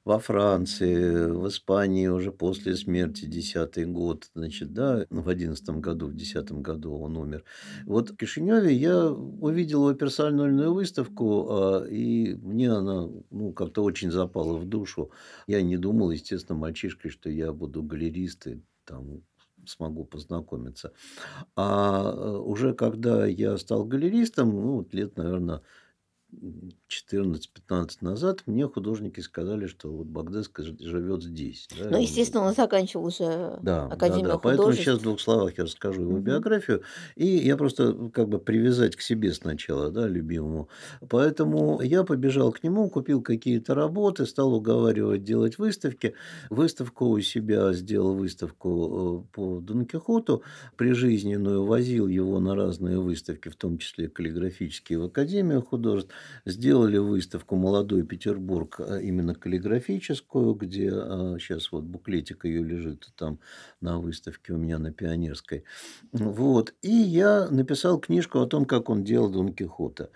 во 0.04 0.18
Франции, 0.18 1.30
в 1.30 1.48
Испании 1.48 2.08
уже 2.08 2.30
после 2.30 2.76
смерти, 2.76 3.24
десятый 3.24 3.86
год, 3.86 4.30
значит, 4.34 4.72
да, 4.74 5.06
в 5.10 5.28
одиннадцатом 5.28 5.80
году, 5.80 6.08
в 6.08 6.14
десятом 6.14 6.62
году 6.62 6.94
он 6.98 7.16
умер. 7.16 7.44
Вот 7.86 8.10
в 8.10 8.16
Кишиневе 8.16 8.74
я 8.74 9.10
увидел 9.10 9.88
его 9.88 9.94
персональную 9.94 10.74
выставку, 10.74 11.46
а, 11.50 11.84
и 11.86 12.34
мне 12.34 12.70
она, 12.70 13.08
ну, 13.30 13.52
как-то 13.52 13.82
очень 13.82 14.10
запала 14.10 14.56
в 14.58 14.66
душу. 14.66 15.10
Я 15.46 15.62
не 15.62 15.78
думал, 15.78 16.10
естественно, 16.10 16.58
мальчишкой, 16.58 17.10
что 17.10 17.30
я 17.30 17.52
буду 17.52 17.82
галерист 17.82 18.46
и 18.46 18.62
там 18.84 19.22
смогу 19.66 20.04
познакомиться. 20.04 20.92
А 21.56 22.12
э, 22.12 22.36
уже 22.38 22.74
когда 22.74 23.26
я 23.26 23.56
стал 23.58 23.84
галеристом, 23.84 24.50
ну, 24.50 24.76
вот 24.78 24.94
лет, 24.94 25.16
наверное, 25.16 25.62
14-15 26.88 27.98
назад, 28.02 28.42
мне 28.46 28.66
художники 28.68 29.20
сказали, 29.20 29.66
что 29.66 29.90
вот 29.90 30.06
Багдеска 30.06 30.62
ж- 30.62 30.74
живет 30.78 31.22
здесь. 31.22 31.68
да, 31.78 31.90
Ну, 31.90 31.98
естественно, 32.00 32.44
он 32.44 32.54
заканчивал 32.54 33.06
уже 33.06 33.58
да, 33.62 33.84
Академию 33.86 34.24
да, 34.28 34.34
да. 34.34 34.38
Поэтому 34.38 34.72
сейчас 34.72 34.98
в 34.98 35.02
двух 35.02 35.20
словах 35.20 35.56
я 35.58 35.64
расскажу 35.64 36.02
его 36.02 36.12
Мгм. 36.12 36.24
биографию. 36.24 36.82
И 37.16 37.26
я 37.26 37.56
просто 37.56 37.92
ну, 37.92 38.10
как 38.10 38.28
бы 38.28 38.38
привязать 38.38 38.96
к 38.96 39.00
себе 39.00 39.32
сначала, 39.32 39.90
да, 39.90 40.06
любимому. 40.06 40.68
Поэтому 41.08 41.80
я 41.80 42.04
побежал 42.04 42.52
к 42.52 42.62
нему, 42.62 42.88
купил 42.90 43.22
какие-то 43.22 43.74
работы, 43.74 44.26
стал 44.26 44.52
уговаривать 44.54 45.24
делать 45.24 45.58
выставки. 45.58 46.14
Выставку 46.50 47.06
у 47.08 47.20
себя 47.20 47.72
сделал 47.72 48.14
выставку 48.14 49.24
э, 49.30 49.34
по 49.34 49.60
Дон 49.60 49.86
Кихоту 49.86 50.42
прижизненную, 50.76 51.64
возил 51.64 52.06
его 52.06 52.38
на 52.40 52.54
разные 52.54 52.98
выставки, 53.00 53.48
в 53.48 53.56
том 53.56 53.78
числе 53.78 54.08
каллиграфические 54.08 54.98
в 54.98 55.04
Академию 55.04 55.62
художеств. 55.62 56.12
Сделали 56.44 56.98
выставку 56.98 57.56
«Молодой 57.56 58.02
Петербург», 58.02 58.80
э, 58.80 59.02
именно 59.02 59.34
каллиграфическую, 59.34 60.54
где 60.54 60.90
сейчас 60.90 61.72
вот 61.72 61.84
буклетик 61.84 62.44
ее 62.44 62.62
лежит 62.62 63.12
там 63.16 63.38
на 63.80 63.98
выставке 63.98 64.52
у 64.52 64.56
меня 64.56 64.78
на 64.78 64.92
Пионерской. 64.92 65.64
Вот. 66.12 66.74
И 66.82 66.90
я 66.90 67.48
написал 67.50 67.98
книжку 67.98 68.40
о 68.40 68.46
том, 68.46 68.64
как 68.64 68.90
он 68.90 69.04
делал 69.04 69.30
Дон 69.30 69.52
Кихота. 69.52 70.10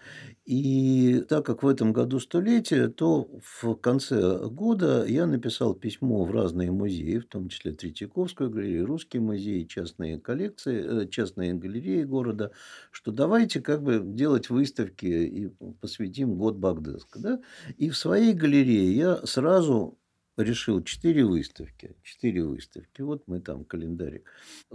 И 0.49 1.27
так 1.29 1.45
как 1.45 1.63
в 1.63 1.69
этом 1.69 1.93
году 1.93 2.19
столетие, 2.21 2.89
то 2.89 3.29
в 3.43 3.75
конце 3.75 4.49
года 4.49 5.05
я 5.07 5.27
написал 5.27 5.75
письмо 5.75 6.25
в 6.25 6.31
разные 6.31 6.71
музеи, 6.71 7.19
в 7.19 7.27
том 7.27 7.51
числе 7.51 7.73
Третьяковскую 7.73 8.49
галерею, 8.49 8.87
Русский 8.87 9.19
музей, 9.19 9.67
частные 9.67 10.19
коллекции, 10.19 11.03
э, 11.03 11.09
частные 11.09 11.53
галереи 11.53 12.03
города, 12.05 12.53
что 12.91 13.13
давайте 13.13 13.61
как 13.61 13.83
бы 13.83 14.01
делать 14.03 14.49
выставки 14.49 15.05
и 15.05 15.49
посвятим 15.83 16.39
год 16.39 16.57
Багдеска. 16.57 17.19
Да? 17.19 17.41
И 17.77 17.91
в 17.91 17.97
своей 17.99 18.33
галерее 18.33 18.97
я 18.97 19.17
сразу 19.27 19.99
решил 20.43 20.83
четыре 20.83 21.25
выставки. 21.25 21.97
Четыре 22.03 22.45
выставки. 22.45 23.03
Вот 23.03 23.25
мы 23.27 23.41
там 23.41 23.65
календарик. 23.65 24.31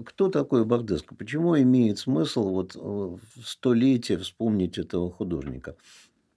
Кто 0.05 0.30
такой 0.30 0.66
Багдеско? 0.66 1.16
Почему 1.16 1.59
имеет 1.59 1.99
смысл 1.99 2.49
вот 2.49 2.76
э, 2.76 2.80
в 2.80 3.20
столетие 3.43 4.18
вспомнить 4.18 4.78
этого 4.78 5.11
художника? 5.11 5.76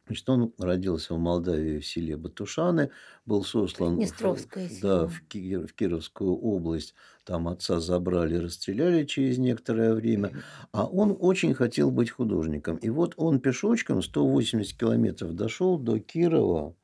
Значит, 0.07 0.29
он 0.29 0.53
родился 0.59 1.15
в 1.15 1.19
Молдавии 1.19 1.81
в 1.81 1.87
селе 1.87 2.17
Батушаны, 2.17 2.91
был 3.25 3.43
сослан 3.43 3.99
в, 3.99 4.81
да, 4.81 5.09
в, 5.09 5.21
Ки- 5.23 5.67
в 5.67 5.75
Кировскую 5.75 6.33
область. 6.33 6.95
Там 7.25 7.49
отца 7.49 7.81
забрали, 7.81 8.37
расстреляли 8.37 9.05
через 9.05 9.39
некоторое 9.39 9.95
время. 9.95 10.45
А 10.71 10.87
он 10.87 11.17
очень 11.19 11.55
хотел 11.55 11.91
быть 11.91 12.11
художником. 12.11 12.77
И 12.77 12.89
вот 12.89 13.15
он 13.17 13.41
пешочком 13.41 14.01
180 14.01 14.79
километров 14.79 15.35
дошел 15.35 15.77
до 15.77 15.99
Кирова, 15.99 16.77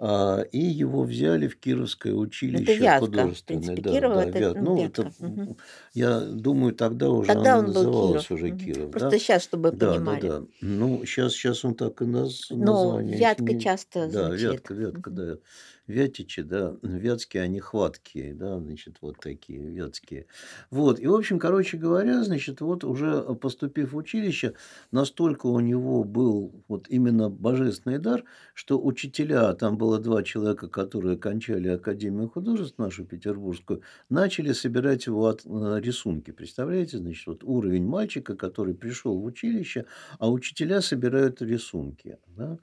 а, 0.00 0.40
и 0.52 0.58
его 0.60 1.02
взяли 1.02 1.48
в 1.48 1.58
Кировское 1.58 2.12
училище 2.14 2.62
Это 2.74 2.82
Вятка. 2.84 3.04
В 3.04 3.08
художественное. 3.08 3.62
принципе, 3.62 3.82
Да, 3.82 3.90
Кирово 3.96 4.14
да, 4.14 4.24
это, 4.24 4.38
Вят- 4.38 4.54
ну, 4.54 4.62
Ну, 4.76 4.82
Вятка. 4.82 5.02
это, 5.02 5.56
я 5.94 6.20
думаю, 6.20 6.74
тогда 6.74 7.10
уже 7.10 7.26
Тогда 7.32 7.58
он 7.58 7.66
назывался 7.66 8.28
Киров. 8.28 8.30
уже. 8.42 8.50
Киров. 8.56 8.90
Просто 8.92 9.10
да? 9.10 9.18
сейчас, 9.18 9.42
чтобы 9.42 9.72
Да, 9.72 9.76
да, 9.76 9.94
понимали. 9.94 10.20
да. 10.28 10.42
Ну, 10.60 11.04
сейчас, 11.04 11.32
сейчас 11.32 11.64
он 11.64 11.74
так 11.74 12.00
и 12.02 12.04
наз, 12.04 12.46
Но 12.50 12.56
название 12.84 13.18
Вятка 13.18 13.42
изменил. 13.44 13.60
часто 13.60 14.08
Да, 14.08 14.28
звучит. 14.28 14.42
Вятка, 14.52 14.74
Вятка, 14.74 15.10
да. 15.10 15.36
Вятичи, 15.88 16.42
да. 16.42 16.76
Вятские, 16.82 17.44
они 17.44 17.60
хваткие, 17.60 18.34
да, 18.34 18.60
значит, 18.60 18.98
вот 19.00 19.16
такие 19.20 19.58
вятские. 19.58 20.26
Вот, 20.70 21.00
и, 21.00 21.06
в 21.06 21.14
общем, 21.14 21.38
короче 21.38 21.78
говоря, 21.78 22.22
значит, 22.22 22.60
вот 22.60 22.84
уже 22.84 23.22
поступив 23.36 23.92
в 23.92 23.96
училище, 23.96 24.52
настолько 24.92 25.46
у 25.46 25.60
него 25.60 26.04
был 26.04 26.62
вот 26.68 26.88
именно 26.90 27.30
божественный 27.30 27.98
дар, 27.98 28.24
что 28.52 28.78
учителя, 28.78 29.54
там 29.54 29.78
было 29.78 29.98
два 29.98 30.22
человека, 30.22 30.68
которые 30.68 31.16
кончали 31.16 31.68
Академию 31.68 32.28
художеств 32.28 32.76
нашу 32.76 33.06
петербургскую, 33.06 33.80
начали 34.10 34.52
собирать 34.52 35.06
его 35.06 35.26
от, 35.26 35.46
э, 35.46 35.80
рисунки. 35.80 36.32
Представляете, 36.32 36.98
значит, 36.98 37.26
вот 37.26 37.42
уровень 37.44 37.86
мальчика, 37.86 38.36
который 38.36 38.74
пришел 38.74 39.18
в 39.18 39.24
училище, 39.24 39.86
а 40.18 40.30
учителя 40.30 40.82
собирают 40.82 41.40
рисунки. 41.40 42.18
Да? 42.36 42.58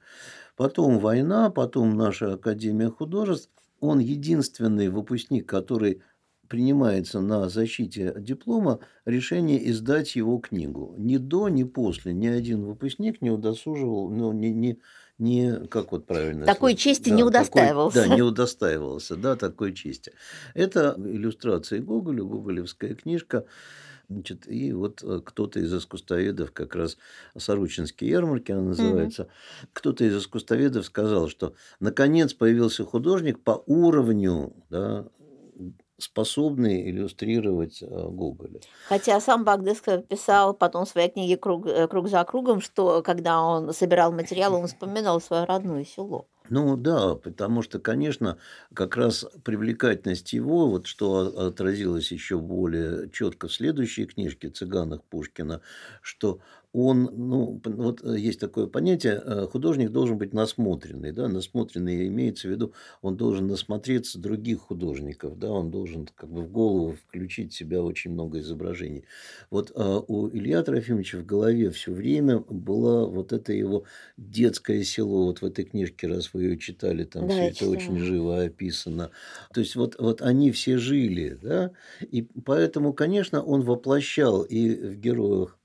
Потом 0.55 0.99
война, 0.99 1.49
потом 1.49 1.95
наша 1.97 2.33
Академия 2.33 2.89
художеств. 2.89 3.49
Он 3.81 3.99
единственный 3.99 4.87
выпускник, 4.89 5.47
который 5.47 6.01
принимается 6.47 7.19
на 7.21 7.49
защите 7.49 8.13
диплома 8.17 8.79
решение 9.05 9.69
издать 9.69 10.15
его 10.15 10.37
книгу. 10.37 10.95
Ни 10.97 11.17
до, 11.17 11.49
ни 11.49 11.63
после 11.63 12.13
ни 12.13 12.27
один 12.27 12.63
выпускник 12.63 13.21
не 13.21 13.31
удосуживал, 13.31 14.09
ну, 14.09 14.31
не, 14.31 14.51
не, 14.53 14.79
не 15.17 15.67
как 15.67 15.91
вот 15.91 16.05
правильно 16.05 16.45
Такой 16.45 16.71
сказать? 16.73 16.79
чести 16.79 17.09
Да, 17.09 17.15
не 17.15 17.21
такой- 17.23 17.29
удостаивался. 17.29 18.07
да, 18.07 18.15
не 18.15 18.21
удостаивался, 18.21 19.15
да, 19.15 19.35
такой 19.35 19.73
чести. 19.73 20.13
Это 20.53 20.95
иллюстрации 20.97 21.79
Гоголя, 21.79 22.23
гоголевская 22.23 22.93
книжка. 22.95 23.45
Значит, 24.09 24.47
и 24.47 24.71
вот 24.73 25.03
э, 25.03 25.21
кто-то 25.23 25.59
из 25.59 25.73
искусствоведов, 25.73 26.51
как 26.51 26.75
раз 26.75 26.97
Сорочинские 27.37 28.11
ярмарки 28.11 28.51
она 28.51 28.61
называется, 28.61 29.27
кто-то 29.73 30.03
из 30.03 30.15
искусствоведов 30.17 30.85
сказал, 30.85 31.27
что 31.29 31.53
наконец 31.79 32.33
появился 32.33 32.85
художник 32.85 33.39
по 33.39 33.63
уровню 33.65 34.53
да, 34.69 35.07
способный 35.97 36.89
иллюстрировать 36.89 37.81
э, 37.81 37.85
Гоголя. 37.87 38.59
Хотя 38.87 39.19
сам 39.19 39.43
Багдеско 39.43 39.99
писал 39.99 40.53
потом 40.53 40.85
в 40.85 40.89
своей 40.89 41.09
книге 41.09 41.37
«Круг, 41.37 41.65
э, 41.67 41.87
«Круг 41.87 42.09
за 42.09 42.23
кругом», 42.23 42.61
что 42.61 43.01
когда 43.01 43.41
он 43.41 43.73
собирал 43.73 44.11
материал, 44.11 44.53
он 44.55 44.67
вспоминал 44.67 45.21
свое 45.21 45.45
родное 45.45 45.85
село. 45.85 46.27
Ну 46.49 46.77
да, 46.77 47.15
потому 47.15 47.63
что, 47.63 47.79
конечно, 47.79 48.37
как 48.73 48.97
раз 48.97 49.25
привлекательность 49.43 50.31
его, 50.33 50.69
вот 50.69 50.85
что 50.85 51.47
отразилось 51.47 52.11
еще 52.11 52.37
более 52.39 53.09
четко 53.09 53.47
в 53.47 53.53
следующей 53.53 54.05
книжке 54.05 54.49
«Цыганах» 54.49 55.03
Пушкина, 55.05 55.61
что 56.01 56.39
он, 56.75 57.09
ну, 57.13 57.61
вот 57.63 58.03
э, 58.03 58.19
есть 58.19 58.41
такое 58.41 58.67
понятие, 58.67 59.21
э, 59.25 59.47
художник 59.47 59.91
должен 59.91 60.17
быть 60.17 60.33
насмотренный, 60.33 61.13
да, 61.13 61.29
насмотренный 61.29 62.07
имеется 62.07 62.49
в 62.49 62.51
виду, 62.51 62.73
он 63.01 63.15
должен 63.15 63.47
насмотреться 63.47 64.19
других 64.19 64.59
художников, 64.59 65.39
да, 65.39 65.51
он 65.51 65.71
должен 65.71 66.05
как 66.13 66.29
бы 66.29 66.41
в 66.41 66.51
голову 66.51 66.97
включить 67.07 67.53
в 67.53 67.55
себя 67.55 67.81
очень 67.81 68.11
много 68.11 68.39
изображений. 68.39 69.05
Вот 69.49 69.71
а 69.73 69.99
у 70.05 70.27
Илья 70.29 70.63
Трофимовича 70.63 71.19
в 71.19 71.25
голове 71.25 71.71
все 71.71 71.93
время 71.93 72.39
была 72.39 73.05
вот 73.05 73.31
это 73.31 73.53
его 73.53 73.85
детское 74.17 74.83
село, 74.83 75.27
вот 75.27 75.41
в 75.41 75.45
этой 75.45 75.63
книжке, 75.63 76.07
раз 76.07 76.33
вы 76.33 76.43
ее 76.43 76.57
читали, 76.57 77.05
там 77.05 77.27
Да, 77.27 77.33
все 77.35 77.45
это 77.51 77.69
очень 77.69 77.97
живо 77.99 78.43
описано. 78.43 79.11
То 79.53 79.61
есть 79.61 79.77
вот, 79.77 79.95
вот 79.97 80.21
они 80.21 80.51
все 80.51 80.77
жили, 80.77 81.39
да, 81.41 81.71
и 82.01 82.21
поэтому, 82.21 82.91
конечно, 82.93 83.41
он 83.41 83.61
воплощал 83.61 84.43
и 84.43 84.75
в 84.75 84.97
героях 84.99 85.57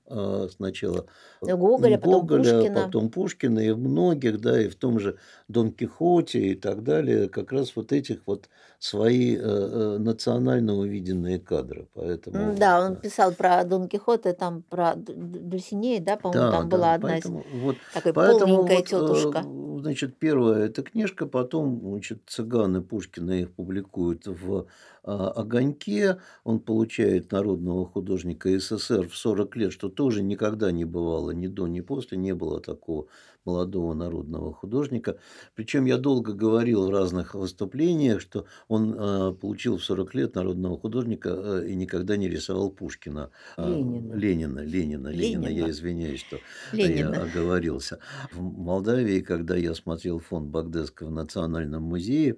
сначала 0.49 1.05
Гоголя, 1.41 1.97
потом 1.99 2.27
Гоголя, 2.27 2.27
Пушкина. 2.27 2.83
потом 2.83 3.09
Пушкина 3.11 3.59
и 3.59 3.71
многих, 3.73 4.39
да, 4.41 4.61
и 4.61 4.69
в 4.69 4.75
том 4.75 4.99
же 4.99 5.17
Дон 5.47 5.71
Кихоте 5.73 6.39
и 6.51 6.55
так 6.55 6.83
далее, 6.83 7.29
как 7.29 7.51
раз 7.51 7.75
вот 7.75 7.91
этих 7.91 8.21
вот 8.27 8.49
свои 8.79 9.35
э, 9.35 9.39
э, 9.41 9.97
национально 9.99 10.75
увиденные 10.75 11.39
кадры. 11.39 11.87
Поэтому, 11.93 12.55
Да, 12.59 12.85
он 12.85 12.95
писал 12.97 13.35
про 13.35 13.63
Дон 13.65 13.87
Кихота, 13.89 14.33
там 14.33 14.63
про 14.63 14.95
Д- 14.95 15.13
Д- 15.13 15.39
Дульсинею, 15.39 16.01
да, 16.01 16.15
по-моему, 16.17 16.47
да, 16.47 16.49
там 16.49 16.69
да, 16.69 16.69
была 16.69 16.93
одна 16.93 17.17
из 17.17 17.29
поэтому, 17.29 17.43
вот, 17.43 17.81
такой 17.91 18.13
поэтому 18.13 18.63
полненькая 18.63 18.67
вот, 18.67 18.93
тетушка. 18.93 19.49
э, 19.77 19.79
значит, 19.81 20.17
первая 20.17 20.65
эта 20.67 20.81
книжка, 20.81 21.25
потом, 21.27 21.81
значит, 21.91 22.21
цыганы 22.27 22.81
Пушкина 22.81 23.31
их 23.41 23.53
публикуют 23.55 24.27
в 24.27 24.67
а, 25.00 25.00
«Огоньке», 25.03 26.19
он 26.43 26.59
получает 26.59 27.31
народного 27.31 27.85
художника 27.85 28.49
СССР 28.59 29.07
в 29.09 29.15
40 29.15 29.55
лет, 29.55 29.73
что 29.73 29.89
тоже 29.89 30.21
никогда 30.23 30.71
не 30.71 30.85
бывало, 30.85 31.31
ни 31.31 31.47
до, 31.47 31.67
ни 31.67 31.81
после, 31.81 32.17
не 32.17 32.33
было 32.35 32.61
такого 32.61 33.07
молодого 33.45 33.93
народного 33.93 34.53
художника. 34.53 35.17
Причем 35.55 35.85
я 35.85 35.97
долго 35.97 36.33
говорил 36.33 36.87
в 36.87 36.89
разных 36.89 37.35
выступлениях, 37.35 38.21
что 38.21 38.45
он 38.67 38.93
э, 38.93 39.33
получил 39.33 39.77
в 39.77 39.83
40 39.83 40.15
лет 40.15 40.35
народного 40.35 40.77
художника 40.77 41.29
э, 41.29 41.67
и 41.67 41.75
никогда 41.75 42.17
не 42.17 42.29
рисовал 42.29 42.69
Пушкина. 42.69 43.31
А, 43.57 43.67
Ленина. 43.69 44.13
Ленина, 44.13 44.59
Ленина, 44.59 45.07
Ленина. 45.07 45.47
Я 45.47 45.69
извиняюсь, 45.69 46.21
что 46.21 46.39
Ленина. 46.71 47.15
я 47.15 47.23
оговорился. 47.23 47.99
В 48.31 48.41
Молдавии, 48.41 49.21
когда 49.21 49.55
я 49.55 49.73
смотрел 49.73 50.19
фонд 50.19 50.49
Багдеска 50.49 51.05
в 51.05 51.11
Национальном 51.11 51.83
музее, 51.83 52.37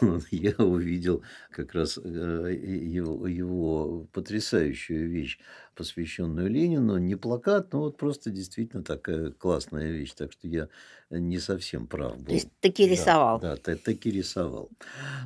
я 0.30 0.54
увидел 0.58 1.22
как 1.50 1.74
раз 1.74 1.98
э, 2.02 2.08
его, 2.08 3.26
его 3.26 4.06
потрясающую 4.12 5.08
вещь, 5.08 5.38
посвященную 5.80 6.50
Ленину. 6.50 6.98
Не 6.98 7.16
плакат, 7.16 7.72
но 7.72 7.80
вот 7.80 7.96
просто 7.96 8.30
действительно 8.30 8.82
такая 8.82 9.30
классная 9.30 9.90
вещь. 9.90 10.12
Так 10.12 10.30
что 10.32 10.46
я 10.46 10.68
не 11.08 11.38
совсем 11.38 11.86
прав 11.86 12.18
был. 12.18 12.26
То 12.26 12.32
есть 12.34 12.48
таки 12.60 12.84
Да, 12.84 12.92
рисовал. 12.92 13.40
Да, 13.40 13.56
та- 13.56 13.76
таки 13.76 14.10
рисовал. 14.10 14.68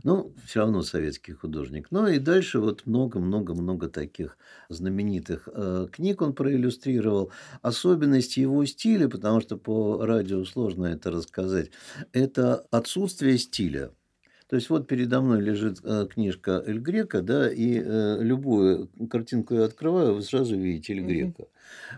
Ну, 0.05 0.32
все 0.46 0.61
равно 0.61 0.82
советский 0.82 1.32
художник. 1.32 1.88
Ну 1.90 2.07
и 2.07 2.20
дальше 2.20 2.61
вот 2.61 2.86
много-много-много 2.86 3.88
таких 3.88 4.38
знаменитых 4.68 5.48
э, 5.52 5.88
книг 5.90 6.22
он 6.22 6.34
проиллюстрировал. 6.34 7.32
Особенность 7.62 8.36
его 8.36 8.64
стиля, 8.64 9.09
потому 9.09 9.40
что 9.40 9.57
по 9.57 10.07
радио 10.07 10.44
сложно 10.44 10.86
это 10.86 11.11
рассказать, 11.11 11.72
это 12.12 12.64
отсутствие 12.70 13.38
стиля. 13.38 13.90
То 14.49 14.57
есть 14.57 14.68
вот 14.68 14.86
передо 14.86 15.20
мной 15.22 15.40
лежит 15.40 15.78
э, 15.84 16.07
книжка 16.12 16.62
Эль 16.66 16.78
Грека, 16.78 17.22
да, 17.22 17.51
и 17.51 17.80
э, 17.82 18.18
любую 18.22 18.90
картинку 19.11 19.55
я 19.55 19.64
открываю, 19.64 20.14
вы 20.14 20.22
сразу 20.22 20.55
видите 20.57 20.92
Эль. 20.92 21.01
Грека. 21.01 21.45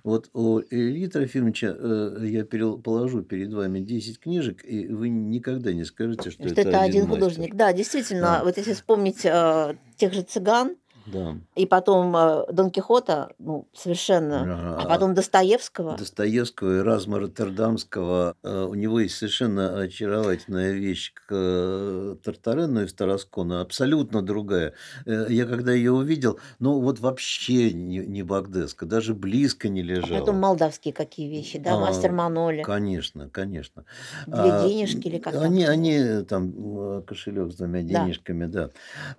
Вот 0.04 0.30
у 0.32 0.60
Ильи 0.60 1.08
Трофимовича 1.08 1.74
э, 1.76 2.18
я 2.22 2.44
перел- 2.44 2.80
положу 2.80 3.22
перед 3.22 3.52
вами 3.52 3.80
10 3.80 4.20
книжек, 4.20 4.64
и 4.64 4.86
вы 4.86 5.08
никогда 5.08 5.72
не 5.72 5.84
скажете, 5.84 6.30
что, 6.30 6.48
Что 6.48 6.60
это 6.60 6.80
один 6.80 7.02
мастер. 7.06 7.14
художник. 7.14 7.54
Да, 7.56 7.72
действительно, 7.72 8.38
Да. 8.38 8.44
вот 8.44 8.56
если 8.56 8.74
вспомнить 8.74 9.24
э, 9.24 9.74
тех 9.96 10.12
же 10.14 10.22
цыган, 10.22 10.76
Да. 11.06 11.36
и 11.54 11.66
потом 11.66 12.14
э, 12.16 12.46
Дон 12.52 12.70
Кихота, 12.70 13.30
ну, 13.38 13.68
совершенно, 13.72 14.76
а 14.78 14.82
А, 14.82 14.88
потом 14.88 15.14
Достоевского. 15.14 15.96
Достоевского 15.96 16.78
и 16.78 16.80
Разма 16.82 17.18
Роттердамского. 17.20 18.34
э, 18.42 18.64
У 18.64 18.74
него 18.74 19.00
есть 19.00 19.16
совершенно 19.16 19.80
очаровательная 19.80 20.72
вещь 20.72 21.12
к 21.14 21.26
э, 21.30 22.16
Тартарену 22.24 22.82
из 22.84 22.92
Тараскона, 22.94 23.60
абсолютно 23.60 24.22
другая. 24.22 24.72
Я 25.06 25.46
когда 25.46 25.72
ее 25.72 25.92
увидел, 25.92 26.38
ну 26.58 26.80
вот 26.80 26.98
вообще 27.00 27.72
не, 27.72 27.98
не 27.98 28.22
Багдеска, 28.22 28.86
даже 28.86 29.14
близко 29.14 29.68
не 29.68 29.80
А 29.80 29.84
лежала. 29.84 30.20
потом 30.20 30.36
молдавские 30.36 30.92
какие 30.92 31.28
вещи, 31.28 31.58
да, 31.58 31.74
А, 31.74 31.80
мастер 31.80 32.12
Маноли. 32.12 32.62
Конечно, 32.62 33.28
конечно. 33.30 33.84
Две 34.26 34.50
А, 34.52 34.66
денежки 34.68 35.06
или 35.08 35.18
как 35.18 35.34
там 35.34 35.42
Они, 35.42 35.64
называется? 35.66 36.16
они 36.16 36.24
там 36.24 37.02
кошелек 37.04 37.52
с 37.52 37.56
двумя 37.56 37.82
Да. 37.82 38.04
денежками, 38.04 38.46
да. 38.46 38.70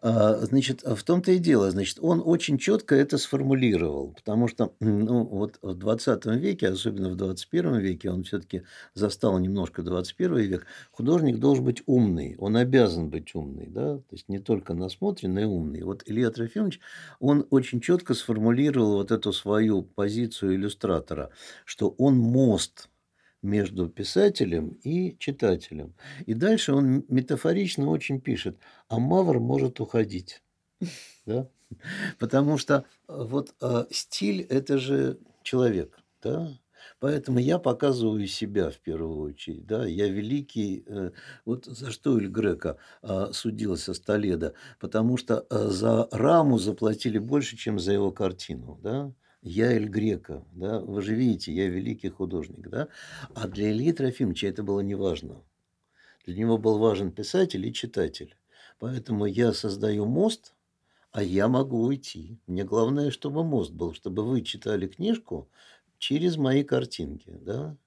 А, 0.01 0.33
Значит, 0.41 0.83
в 0.83 1.03
том-то 1.03 1.31
и 1.31 1.37
дело, 1.37 1.71
значит, 1.77 1.99
он 2.01 2.23
очень 2.25 2.57
четко 2.57 2.95
это 2.95 3.19
сформулировал, 3.19 4.13
потому 4.13 4.47
что, 4.47 4.73
ну, 4.79 5.23
вот 5.23 5.59
в 5.61 5.75
20 5.75 6.25
веке, 6.25 6.69
особенно 6.69 7.09
в 7.09 7.15
21 7.15 7.77
веке, 7.77 8.09
он 8.09 8.23
все-таки 8.23 8.63
застал 8.95 9.37
немножко 9.37 9.83
21 9.83 10.37
век, 10.37 10.65
художник 10.91 11.37
должен 11.37 11.65
быть 11.65 11.83
умный, 11.85 12.35
он 12.39 12.57
обязан 12.57 13.09
быть 13.09 13.35
умный, 13.35 13.67
да, 13.67 13.97
то 13.97 14.11
есть 14.11 14.27
не 14.27 14.39
только 14.39 14.73
насмотренный, 14.73 15.33
но 15.35 15.41
и 15.41 15.45
умный. 15.45 15.83
Вот 15.83 16.01
Илья 16.07 16.31
Трофимович, 16.31 16.79
он 17.19 17.45
очень 17.51 17.79
четко 17.79 18.15
сформулировал 18.15 18.93
вот 18.93 19.11
эту 19.11 19.31
свою 19.31 19.83
позицию 19.83 20.55
иллюстратора, 20.55 21.29
что 21.63 21.89
он 21.99 22.17
мост 22.17 22.89
между 23.43 23.87
писателем 23.87 24.69
и 24.83 25.15
читателем. 25.19 25.93
И 26.25 26.33
дальше 26.33 26.73
он 26.73 27.05
метафорично 27.07 27.87
очень 27.89 28.19
пишет, 28.19 28.57
а 28.89 28.97
Мавр 28.99 29.39
может 29.39 29.79
уходить. 29.79 30.41
Да? 31.25 31.49
Потому 32.19 32.57
что 32.57 32.85
э, 33.07 33.23
вот 33.29 33.55
э, 33.61 33.85
стиль– 33.91 34.41
это 34.49 34.77
же 34.77 35.19
человек. 35.43 35.99
Да? 36.21 36.49
Поэтому 36.99 37.39
я 37.39 37.59
показываю 37.59 38.27
себя 38.27 38.69
в 38.69 38.79
первую 38.79 39.19
очередь. 39.19 39.65
Да? 39.65 39.85
Я 39.85 40.07
великий. 40.09 40.83
э, 40.87 41.11
Вот 41.45 41.65
за 41.65 41.91
что 41.91 42.17
Эль 42.17 42.27
Грека 42.27 42.77
э, 43.03 43.27
судился 43.33 43.93
Столеда? 43.93 44.53
Потому 44.79 45.17
что 45.17 45.45
э, 45.49 45.67
за 45.69 46.07
раму 46.11 46.57
заплатили 46.57 47.19
больше, 47.19 47.57
чем 47.57 47.79
за 47.79 47.93
его 47.93 48.11
картину. 48.11 48.79
Да? 48.81 49.13
Я 49.41 49.71
Эль 49.71 49.87
Грека, 49.87 50.43
да, 50.51 50.79
вы 50.79 51.01
же 51.01 51.13
видите, 51.13 51.53
я 51.53 51.67
великий 51.69 52.09
художник, 52.09 52.67
да, 52.69 52.87
а 53.35 53.47
для 53.47 53.71
Ильи 53.71 53.93
Трофимовича 53.93 54.47
это 54.47 54.63
было 54.63 54.81
неважно. 54.81 55.43
Для 56.25 56.35
него 56.35 56.57
был 56.57 56.79
важен 56.79 57.11
писатель 57.11 57.65
и 57.65 57.73
читатель. 57.73 58.35
Поэтому 58.79 59.25
я 59.25 59.53
создаю 59.53 60.05
мост, 60.05 60.53
а 61.11 61.23
я 61.23 61.47
могу 61.47 61.81
уйти. 61.83 62.39
Мне 62.47 62.63
главное, 62.63 63.11
чтобы 63.11 63.43
мост 63.43 63.71
был, 63.71 63.93
чтобы 63.93 64.23
вы 64.25 64.41
читали 64.41 64.87
книжку 64.87 65.49
через 65.97 66.37
мои 66.37 66.63
картинки, 66.63 67.31
да, 67.41 67.77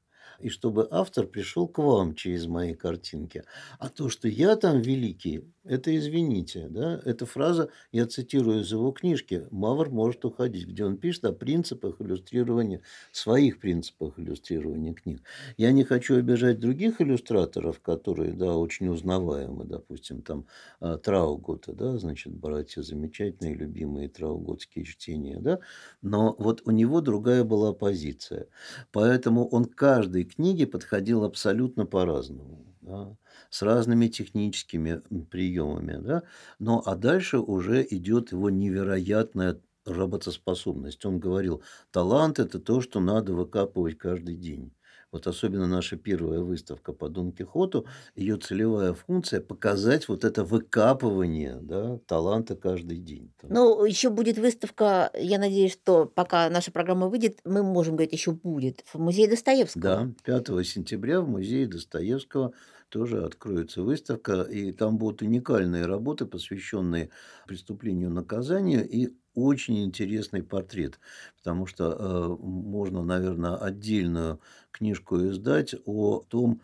и 0.41 0.49
чтобы 0.49 0.87
автор 0.91 1.27
пришел 1.27 1.69
к 1.69 1.79
вам 1.79 2.15
через 2.15 2.47
мои 2.47 2.75
картинки. 2.75 3.45
А 3.79 3.89
то, 3.89 4.09
что 4.09 4.29
я 4.29 4.57
там 4.57 4.81
великий, 4.81 5.45
это 5.65 5.95
извините, 5.97 6.69
да, 6.71 7.01
эта 7.05 7.27
фраза, 7.27 7.69
я 7.93 8.07
цитирую 8.07 8.63
из 8.63 8.73
его 8.73 8.91
книжки, 8.93 9.47
Мавр 9.51 9.91
может 9.91 10.25
уходить, 10.25 10.67
где 10.67 10.85
он 10.85 10.97
пишет 10.97 11.25
о 11.25 11.33
принципах 11.33 12.01
иллюстрирования, 12.01 12.81
своих 13.13 13.61
принципах 13.61 14.19
иллюстрирования 14.19 14.95
книг. 14.95 15.23
Я 15.57 15.73
не 15.73 15.85
хочу 15.85 16.17
обижать 16.17 16.61
других 16.61 17.01
иллюстраторов, 17.01 17.81
которые, 17.81 18.33
да, 18.33 18.57
очень 18.57 18.89
узнаваемы, 18.89 19.65
допустим, 19.65 20.23
там 20.23 20.47
а, 20.81 20.97
Траугота, 20.99 21.73
да, 21.73 21.99
значит, 21.99 22.33
братья 22.35 22.83
замечательные, 22.83 23.55
любимые 23.55 24.09
трауготские 24.09 24.85
чтения, 24.85 25.39
да, 25.41 25.61
но 26.03 26.35
вот 26.39 26.63
у 26.65 26.71
него 26.71 27.01
другая 27.01 27.45
была 27.45 27.73
позиция. 27.73 28.47
Поэтому 28.93 29.47
он 29.49 29.65
к 29.67 29.75
каждой 29.75 30.25
книге 30.31 30.67
подходил 30.67 31.25
абсолютно 31.25 31.87
по-разному, 31.87 32.77
да, 32.81 33.17
с 33.51 33.63
разными 33.63 34.09
техническими 34.09 35.03
приемами, 35.31 35.97
да, 36.03 36.23
но 36.59 36.83
а 36.85 36.97
дальше 36.97 37.39
уже 37.39 37.87
идет 37.89 38.33
его 38.33 38.51
невероятная 38.51 39.61
работоспособность. 39.87 41.05
Он 41.07 41.19
говорил, 41.21 41.63
талант– 41.91 42.39
это 42.41 42.59
то, 42.61 42.81
что 42.81 43.01
надо 43.01 43.33
выкапывать 43.35 43.99
каждый 43.99 44.37
день. 44.37 44.73
Вот 45.13 45.27
особенно 45.27 45.67
наша 45.67 45.97
первая 45.97 46.41
выставка 46.41 46.93
по 46.93 47.09
Дон 47.09 47.33
Кихоту, 47.33 47.87
ее 48.15 48.37
целевая 48.37 48.95
функция 48.95 49.41
показать 49.41 50.09
вот 50.09 50.25
это 50.25 50.45
выкапывание 50.45 51.59
да, 51.61 51.99
таланта 52.07 52.55
каждый 52.55 52.99
день. 52.99 53.33
Ну, 53.43 53.85
еще 53.85 54.11
будет 54.11 54.39
выставка, 54.39 55.11
я 55.15 55.39
надеюсь, 55.39 55.73
что 55.73 56.07
пока 56.07 56.49
наша 56.49 56.71
программа 56.71 57.09
выйдет, 57.09 57.41
мы 57.45 57.65
можем 57.65 57.97
говорить, 57.97 58.13
еще 58.13 58.31
будет, 58.31 58.85
в 58.93 58.99
музее 58.99 59.29
Достоевского. 59.29 59.83
Да, 59.83 60.13
5 60.25 60.65
сентября 60.65 61.21
в 61.21 61.29
музее 61.29 61.67
Достоевского 61.67 62.53
тоже 62.89 63.25
откроется 63.25 63.83
выставка, 63.83 64.43
и 64.43 64.73
там 64.73 64.99
будут 64.99 65.23
уникальные 65.23 65.87
работы, 65.87 66.27
посвященные 66.27 67.11
преступлению 67.47 68.11
наказанию, 68.11 68.89
и 68.89 69.15
очень 69.35 69.85
интересный 69.85 70.43
портрет, 70.43 70.99
потому 71.39 71.67
что 71.67 71.93
э, 71.93 72.37
можно, 72.43 73.03
наверное, 73.03 73.57
отдельную 73.57 74.41
книжку 74.73 75.17
издать 75.29 75.75
о 75.85 76.23
том, 76.29 76.61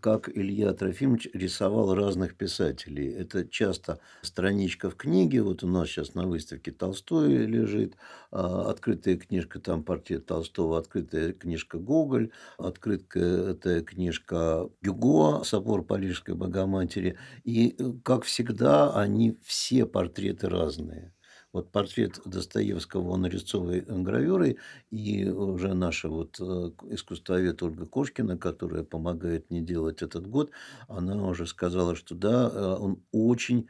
как 0.00 0.30
Илья 0.34 0.72
Трофимович 0.72 1.28
рисовал 1.34 1.94
разных 1.94 2.36
писателей. 2.36 3.10
Это 3.10 3.46
часто 3.46 4.00
страничка 4.22 4.88
в 4.88 4.96
книге. 4.96 5.42
Вот 5.42 5.62
у 5.62 5.68
нас 5.68 5.88
сейчас 5.88 6.14
на 6.14 6.26
выставке 6.26 6.72
Толстой 6.72 7.46
лежит. 7.46 7.96
А, 8.30 8.70
открытая 8.70 9.16
книжка, 9.16 9.60
там 9.60 9.84
портрет 9.84 10.26
Толстого, 10.26 10.78
открытая 10.78 11.32
книжка 11.32 11.78
Гоголь, 11.78 12.30
открытая 12.56 13.82
книжка 13.82 14.70
Гюго, 14.80 15.44
собор 15.44 15.84
Парижской 15.84 16.34
Богоматери. 16.34 17.18
И, 17.44 17.76
э, 17.78 17.92
как 18.02 18.24
всегда, 18.24 18.94
они 18.94 19.38
все 19.42 19.84
портреты 19.84 20.48
разные. 20.48 21.12
Вот 21.54 21.70
портрет 21.70 22.20
Достоевского, 22.24 23.10
он 23.10 23.20
нарисован 23.20 24.02
гравюрой, 24.02 24.58
и 24.90 25.28
уже 25.28 25.72
наша 25.72 26.08
вот 26.08 26.40
э, 26.40 26.70
искусствовед 26.90 27.62
Ольга 27.62 27.86
Кошкина, 27.86 28.36
которая 28.36 28.82
помогает 28.82 29.48
мне 29.50 29.60
делать 29.60 30.02
этот 30.02 30.26
год, 30.26 30.50
она 30.88 31.28
уже 31.28 31.46
сказала, 31.46 31.94
что 31.94 32.16
да, 32.16 32.50
э, 32.52 32.76
он 32.80 33.04
очень 33.12 33.68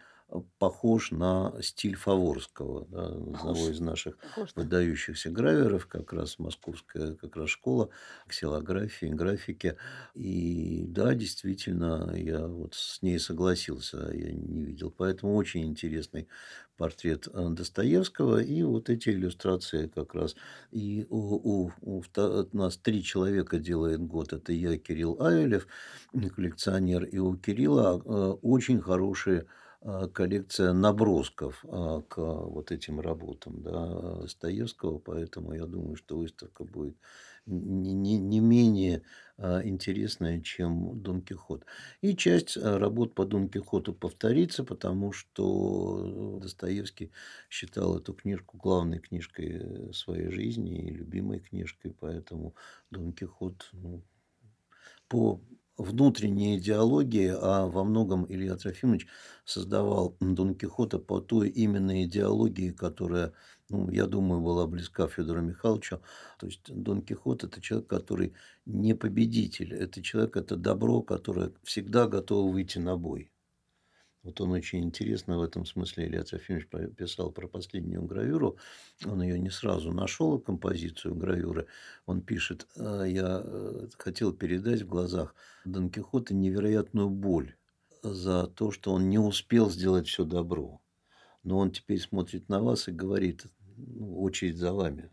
похож 0.58 1.10
на 1.10 1.54
стиль 1.62 1.96
Фаворского, 1.96 2.86
да, 2.86 3.06
одного 3.06 3.68
из 3.68 3.80
наших 3.80 4.18
похож, 4.18 4.52
да. 4.54 4.62
выдающихся 4.62 5.30
граверов, 5.30 5.86
как 5.86 6.12
раз 6.12 6.38
московская 6.38 7.14
как 7.14 7.36
раз 7.36 7.50
школа 7.50 7.90
ксилографии, 8.26 9.06
графики. 9.06 9.76
И 10.14 10.84
да, 10.88 11.14
действительно, 11.14 12.14
я 12.16 12.46
вот 12.46 12.74
с 12.74 13.02
ней 13.02 13.18
согласился, 13.18 14.10
я 14.12 14.32
не 14.32 14.62
видел. 14.62 14.90
Поэтому 14.90 15.34
очень 15.36 15.64
интересный 15.64 16.28
портрет 16.76 17.28
э, 17.32 17.48
Достоевского 17.50 18.42
и 18.42 18.62
вот 18.62 18.90
эти 18.90 19.10
иллюстрации 19.10 19.86
как 19.86 20.14
раз. 20.14 20.34
И 20.70 21.06
у, 21.08 21.16
у, 21.16 21.72
у, 21.80 22.02
у 22.16 22.56
нас 22.56 22.76
три 22.76 23.02
человека 23.02 23.58
делает 23.58 24.00
год. 24.00 24.32
Это 24.32 24.52
я, 24.52 24.76
Кирилл 24.76 25.20
Авелев, 25.22 25.66
коллекционер, 26.34 27.04
и 27.04 27.18
у 27.18 27.36
Кирилла 27.36 28.02
э, 28.04 28.10
очень 28.42 28.80
хорошие 28.80 29.42
а, 29.42 29.63
коллекция 30.14 30.72
набросков 30.72 31.62
а, 31.68 32.00
к 32.02 32.16
вот 32.16 32.72
этим 32.72 33.00
работам 33.00 33.62
да, 33.62 34.20
Достоевского, 34.22 34.98
поэтому 34.98 35.52
я 35.52 35.66
думаю, 35.66 35.96
что 35.96 36.16
выставка 36.16 36.64
будет 36.64 36.96
не, 37.44 37.92
не, 37.92 38.16
не 38.16 38.40
менее 38.40 39.02
а, 39.36 39.60
интересная, 39.62 40.40
чем 40.40 41.02
Дон 41.02 41.20
Кихот. 41.20 41.66
И 42.00 42.16
часть 42.16 42.56
работ 42.56 43.14
по 43.14 43.26
Дон 43.26 43.50
Кихоту 43.50 43.92
повторится, 43.92 44.64
потому 44.64 45.12
что 45.12 46.38
Достоевский 46.40 47.12
считал 47.50 47.98
эту 47.98 48.14
книжку 48.14 48.56
главной 48.56 49.00
книжкой 49.00 49.92
своей 49.92 50.30
жизни 50.30 50.88
и 50.88 50.94
любимой 50.94 51.40
книжкой, 51.40 51.94
поэтому 52.00 52.54
Дон 52.90 53.12
Кихот 53.12 53.68
ну, 53.72 54.02
по 55.08 55.42
внутренней 55.76 56.58
идеологии, 56.58 57.34
а 57.40 57.66
во 57.66 57.84
многом 57.84 58.26
Илья 58.28 58.56
Трофимович 58.56 59.06
создавал 59.44 60.16
Дон 60.20 60.54
Кихота 60.54 60.98
по 60.98 61.20
той 61.20 61.48
именно 61.48 62.04
идеологии, 62.04 62.70
которая, 62.70 63.32
ну, 63.68 63.90
я 63.90 64.06
думаю, 64.06 64.40
была 64.40 64.66
близка 64.66 65.08
Федору 65.08 65.42
Михайловичу. 65.42 66.00
То 66.38 66.46
есть 66.46 66.62
Дон 66.68 67.02
Кихот– 67.02 67.44
это 67.44 67.60
человек, 67.60 67.88
который 67.88 68.34
не 68.66 68.94
победитель, 68.94 69.74
это 69.74 70.02
человек, 70.02 70.36
это 70.36 70.56
добро, 70.56 71.02
которое 71.02 71.52
всегда 71.62 72.06
готово 72.06 72.52
выйти 72.52 72.78
на 72.78 72.96
бой. 72.96 73.33
Вот 74.24 74.40
он 74.40 74.52
очень 74.52 74.82
интересно 74.82 75.38
в 75.38 75.42
этом 75.42 75.66
смысле, 75.66 76.06
Илья 76.06 76.24
Трофимович 76.24 76.66
писал 76.96 77.30
про 77.30 77.46
последнюю 77.46 78.02
гравюру. 78.02 78.56
Он 79.04 79.22
ее 79.22 79.38
не 79.38 79.50
сразу 79.50 79.92
нашел, 79.92 80.40
композицию 80.40 81.14
гравюры. 81.14 81.66
Он 82.06 82.22
пишет, 82.22 82.66
«А, 82.76 83.04
я 83.04 83.42
э, 83.44 83.88
хотел 83.98 84.32
передать 84.32 84.80
в 84.80 84.88
глазах 84.88 85.34
Дон 85.66 85.90
Кихота 85.90 86.34
невероятную 86.34 87.10
боль 87.10 87.54
за 88.02 88.46
то, 88.46 88.70
что 88.70 88.92
он 88.92 89.10
не 89.10 89.18
успел 89.18 89.70
сделать 89.70 90.08
все 90.08 90.24
добро. 90.24 90.80
Но 91.42 91.58
он 91.58 91.70
теперь 91.70 92.00
смотрит 92.00 92.48
на 92.48 92.62
вас 92.62 92.88
и 92.88 92.92
говорит, 92.92 93.44
ну, 93.76 94.22
очередь 94.22 94.56
за 94.56 94.72
вами. 94.72 95.10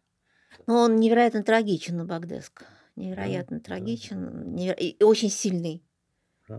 Ну, 0.67 0.75
он 0.75 1.01
невероятно 1.01 1.43
трагичен, 1.43 2.07
Багдеск. 2.07 2.63
Невероятно 2.95 3.57
да, 3.57 3.63
трагичен 3.63 4.23
да. 4.23 4.43
Невер... 4.45 4.75
и 4.79 5.03
очень 5.03 5.29
сильный 5.29 5.83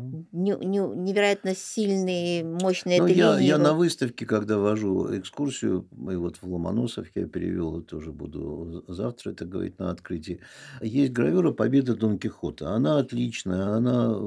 не, 0.00 0.56
не, 0.64 0.78
невероятно 0.78 1.54
сильные, 1.54 2.44
мощные 2.44 3.00
ну, 3.00 3.06
я, 3.06 3.38
я 3.38 3.58
на 3.58 3.74
выставке, 3.74 4.26
когда 4.26 4.58
вожу 4.58 5.16
экскурсию, 5.16 5.88
и 6.10 6.14
вот 6.16 6.36
в 6.36 6.44
Ломоносов 6.44 7.08
я 7.14 7.26
перевел, 7.26 7.82
тоже 7.82 8.12
буду 8.12 8.84
завтра 8.88 9.32
это 9.32 9.44
говорить 9.44 9.78
на 9.78 9.90
открытии. 9.90 10.40
Есть 10.80 11.12
гравюра 11.12 11.52
«Победа 11.52 11.94
Дон 11.94 12.18
Кихота». 12.18 12.70
Она 12.70 12.98
отличная, 12.98 13.74
она 13.76 14.18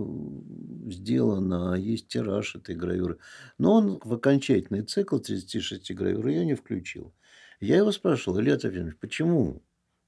сделана, 0.92 1.76
есть 1.76 2.08
тираж 2.08 2.56
этой 2.56 2.76
гравюры. 2.76 3.18
Но 3.58 3.74
он 3.74 4.00
в 4.04 4.14
окончательный 4.14 4.84
цикл 4.84 5.18
36 5.18 5.94
гравюр 5.94 6.28
ее 6.28 6.46
не 6.46 6.56
включил. 6.56 7.14
Я 7.60 7.78
его 7.78 7.92
спрашивал, 7.92 8.40
Илья 8.40 8.58
Трофимович, 8.58 8.98
почему? 9.00 9.62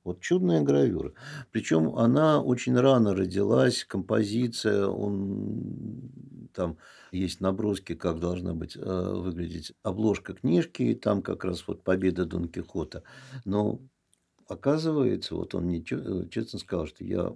Вот 0.08 0.22
чудная 0.22 0.62
гравюра. 0.62 1.12
Причем 1.52 1.98
она 1.98 2.42
очень 2.42 2.80
рано 2.80 3.14
родилась, 3.14 3.84
композиция, 3.84 4.88
он 4.88 6.50
там 6.54 6.78
есть 7.12 7.42
наброски, 7.42 7.94
как 7.94 8.22
должна 8.22 8.54
быть 8.54 8.78
э, 8.78 8.80
выглядеть 8.80 9.74
обложка 9.84 10.34
книжки, 10.34 10.84
и 10.84 10.96
там 10.96 11.22
как 11.22 11.44
раз 11.44 11.68
вот 11.68 11.84
победа 11.84 12.24
Дон 12.24 12.48
Кихота. 12.48 13.04
Но 13.44 13.82
оказывается, 14.48 15.36
вот 15.36 15.54
он 15.54 15.66
мне 15.66 15.84
э, 15.92 16.28
честно 16.32 16.58
сказал, 16.60 16.88
что 16.88 17.04
я 17.04 17.36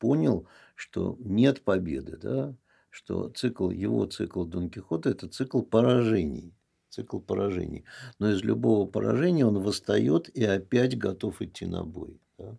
понял, 0.00 0.48
что 0.74 1.16
нет 1.20 1.62
победы, 1.62 2.16
да, 2.20 2.56
что 2.90 3.28
цикл, 3.28 3.70
его 3.70 4.06
цикл 4.06 4.42
Дон 4.44 4.70
Кихота– 4.70 5.10
это 5.10 5.28
цикл 5.28 5.62
поражений 5.62 6.52
цикл 6.92 7.18
поражений. 7.18 7.84
Но 8.18 8.30
из 8.30 8.42
любого 8.42 8.86
поражения 8.86 9.46
он 9.46 9.58
восстает 9.58 10.28
и 10.28 10.44
опять 10.44 10.98
готов 10.98 11.40
идти 11.40 11.66
на 11.66 11.84
бой. 11.84 12.20
Да? 12.38 12.58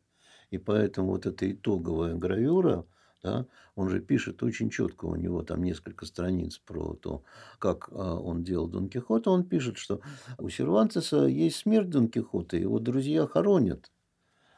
И 0.50 0.58
поэтому 0.58 1.12
вот 1.12 1.26
эта 1.26 1.52
итоговая 1.52 2.16
гравюра, 2.16 2.86
да, 3.22 3.46
он 3.76 3.90
же 3.90 4.02
пишет 4.02 4.44
очень 4.44 4.70
четко, 4.70 5.06
у 5.06 5.16
него 5.16 5.44
там 5.44 5.64
несколько 5.64 6.06
страниц 6.06 6.58
про 6.58 6.94
то, 6.96 7.24
как 7.58 7.90
а, 7.92 8.20
он 8.20 8.44
делал 8.44 8.68
Дон 8.68 8.90
Кихота. 8.90 9.32
Он 9.32 9.46
пишет, 9.46 9.78
что 9.78 10.02
у 10.38 10.50
Сервантеса 10.50 11.26
есть 11.26 11.58
смерть 11.58 11.90
Дон 11.90 12.10
Кихота, 12.10 12.58
его 12.58 12.80
друзья 12.80 13.26
хоронят. 13.26 13.92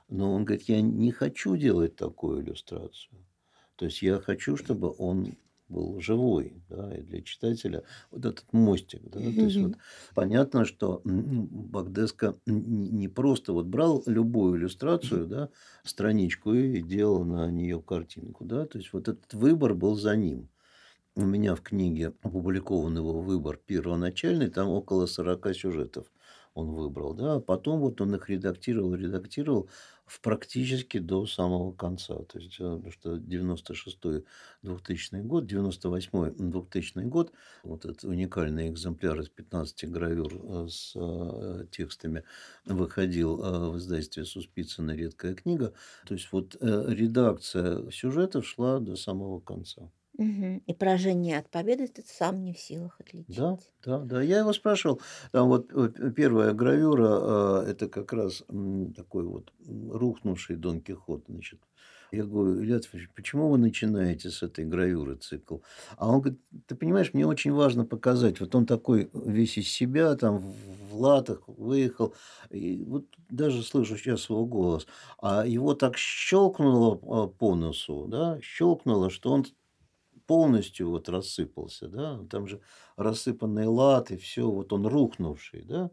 Но 0.08 0.34
он 0.34 0.46
говорит, 0.46 0.68
я 0.68 0.82
не 0.82 1.12
хочу 1.12 1.56
делать 1.58 1.96
такую 1.96 2.42
иллюстрацию. 2.42 3.26
То 3.76 3.86
есть 3.86 4.02
я 4.02 4.20
хочу, 4.20 4.56
чтобы 4.56 4.94
он 4.98 5.36
был 5.68 6.00
живой, 6.00 6.64
да, 6.70 6.96
и 6.96 7.02
для 7.02 7.22
читателя 7.22 7.84
вот 8.12 8.26
этот 8.26 8.46
мостик, 8.54 9.02
да, 9.04 9.20
то 9.20 9.26
есть 9.26 9.58
вот 9.58 9.78
понятно, 10.14 10.66
что 10.66 11.02
Багдеско 11.04 12.38
не 12.46 13.08
просто 13.08 13.54
вот 13.54 13.66
брал 13.66 14.04
любую 14.06 14.58
иллюстрацию, 14.60 15.26
да, 15.28 15.50
страничку 15.84 16.54
и 16.54 16.82
делал 16.82 17.24
на 17.24 17.50
нее 17.50 17.82
картинку, 17.82 18.46
да, 18.46 18.66
то 18.66 18.78
есть 18.78 18.94
вот 18.94 19.08
этот 19.08 19.34
выбор 19.34 19.74
был 19.74 19.96
за 19.96 20.16
ним. 20.16 20.50
У 21.18 21.26
меня 21.26 21.56
в 21.56 21.62
книге 21.62 22.14
опубликован 22.24 22.98
его 22.98 23.22
выбор 23.22 23.58
первоначальный, 23.66 24.50
там 24.50 24.68
около 24.68 25.06
40 25.06 25.56
сюжетов 25.56 26.12
он 26.56 26.72
выбрал, 26.72 27.14
да, 27.14 27.36
а 27.36 27.40
потом 27.40 27.82
вот 27.82 28.02
он 28.02 28.16
их 28.16 28.30
редактировал, 28.30 28.96
редактировал 28.96 29.70
в 30.06 30.22
практически 30.22 31.00
до 31.00 31.26
самого 31.26 31.74
конца. 31.74 32.16
То 32.16 32.40
есть, 32.40 32.56
э, 32.60 32.64
потому 32.64 32.92
что 32.92 33.18
96-й 33.18 34.24
2000 34.64 35.22
год, 35.22 35.46
98-й 35.46 36.32
2000 36.38 37.00
год, 37.08 37.34
вот 37.64 37.86
этот 37.86 38.04
уникальный 38.06 38.70
экземпляр 38.70 39.20
из 39.20 39.30
15 39.30 39.86
гравюр 39.86 40.32
э, 40.34 40.68
с 40.70 40.94
э, 40.96 41.66
текстами 41.72 42.24
выходил 42.66 43.38
в 43.72 43.78
издательстве 43.78 44.26
Суспицына 44.26 44.92
«Редкая 44.96 45.36
книга». 45.36 45.74
То 46.06 46.14
есть, 46.14 46.32
вот 46.32 46.56
редакция 46.62 47.90
сюжетов 47.92 48.46
шла 48.48 48.80
до 48.80 48.96
самого 48.96 49.40
конца. 49.40 49.92
Мгм. 50.18 50.64
И 50.66 50.74
поражение 50.74 51.38
от 51.40 51.50
победы 51.50 51.88
ты 51.88 52.02
сам 52.06 52.44
не 52.44 52.54
в 52.54 52.60
силах 52.60 53.00
Да, 53.28 53.58
да, 53.84 54.00
да. 54.00 54.22
Я 54.22 54.40
его 54.40 54.54
спрашивал. 54.54 55.02
Там 55.32 55.50
вот 55.50 55.72
э, 55.74 56.12
первая 56.16 56.54
гравюра, 56.54 57.08
а, 57.10 57.64
это 57.68 57.90
как 57.90 58.14
раз 58.14 58.44
такой 58.96 59.24
вот 59.26 59.52
рухнувший 59.68 60.56
Дон 60.56 60.80
Кихот, 60.82 61.26
значит, 61.28 61.60
Я 62.12 62.24
говорю, 62.24 62.64
Илья 62.64 62.80
почему 63.14 63.50
вы 63.50 63.58
начинаете 63.58 64.30
с 64.30 64.42
этой 64.42 64.64
гравюры 64.64 65.18
цикл? 65.18 65.58
А 65.98 66.08
он 66.10 66.22
говорит, 66.22 66.40
ты 66.68 66.76
понимаешь, 66.76 67.14
мне 67.14 67.26
очень 67.28 67.52
важно 67.52 67.84
показать. 67.86 68.40
Вот 68.40 68.56
он 68.56 68.66
такой 68.66 69.10
весь 69.14 69.58
из 69.58 69.68
себя, 69.68 70.16
там 70.16 70.40
в 70.40 70.96
латах 70.96 71.42
выехал. 71.48 72.14
И 72.52 72.84
вот 72.86 73.06
даже 73.30 73.64
слышу 73.64 73.98
сейчас 73.98 74.30
его 74.30 74.46
голос. 74.46 74.88
А 75.22 75.46
его 75.46 75.74
так 75.74 75.98
щелкнуло 75.98 77.00
а, 77.04 77.28
по 77.28 77.56
носу, 77.56 78.06
да, 78.08 78.40
щелкнуло, 78.42 79.10
что 79.10 79.32
он 79.32 79.46
полностью 80.28 80.90
вот 80.90 81.10
рассыпался, 81.10 81.88
да, 81.88 82.20
там 82.30 82.48
же 82.48 82.62
рассыпанные 82.98 83.68
латы, 83.68 84.18
все, 84.18 84.50
вот 84.50 84.74
он 84.74 84.88
рухнувший, 84.88 85.64
да, 85.64 85.92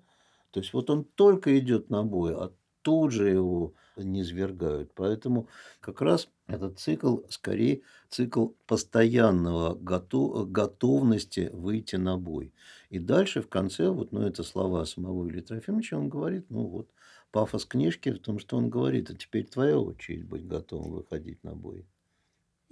то 0.50 0.60
есть 0.60 0.72
вот 0.72 0.90
он 0.90 1.04
только 1.04 1.58
идет 1.58 1.90
на 1.90 2.02
бой, 2.04 2.34
а 2.34 2.52
тут 2.82 3.12
же 3.12 3.28
его 3.30 3.74
не 3.96 4.24
свергают. 4.24 4.92
Поэтому 4.94 5.48
как 5.80 6.00
раз 6.02 6.28
этот 6.46 6.78
цикл 6.78 7.18
скорее 7.28 7.82
цикл 8.08 8.48
постоянного 8.66 9.74
готов, 9.74 10.50
готовности 10.50 11.50
выйти 11.52 11.96
на 11.96 12.18
бой. 12.18 12.52
И 12.90 12.98
дальше 12.98 13.40
в 13.42 13.48
конце, 13.48 13.88
вот, 13.88 14.12
ну, 14.12 14.22
это 14.22 14.42
слова 14.42 14.84
самого 14.84 15.28
Ильи 15.28 15.40
Трофимовича, 15.42 15.96
он 15.98 16.08
говорит, 16.08 16.46
ну, 16.50 16.66
вот, 16.66 16.90
пафос 17.30 17.64
книжки 17.66 18.10
в 18.10 18.18
том, 18.20 18.38
что 18.38 18.56
он 18.56 18.68
говорит, 18.70 19.10
а 19.10 19.14
теперь 19.14 19.46
твоя 19.46 19.78
очередь 19.78 20.24
быть 20.26 20.46
готовым 20.46 20.92
выходить 20.92 21.42
на 21.44 21.54
бой. 21.54 21.86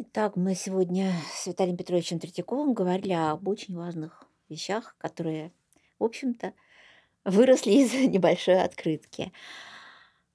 Итак, 0.02 0.34
мы 0.34 0.54
сегодня 0.54 1.12
с 1.30 1.46
Виталием 1.46 1.76
Петровичем 1.76 2.18
Третьяковым 2.18 2.72
говорили 2.72 3.12
об 3.12 3.46
очень 3.46 3.76
важных 3.76 4.24
вещах, 4.48 4.94
которые, 4.96 5.52
в 5.98 6.04
общем-то, 6.04 6.54
выросли 7.26 7.72
из 7.72 7.92
небольшой 8.08 8.62
открытки. 8.62 9.30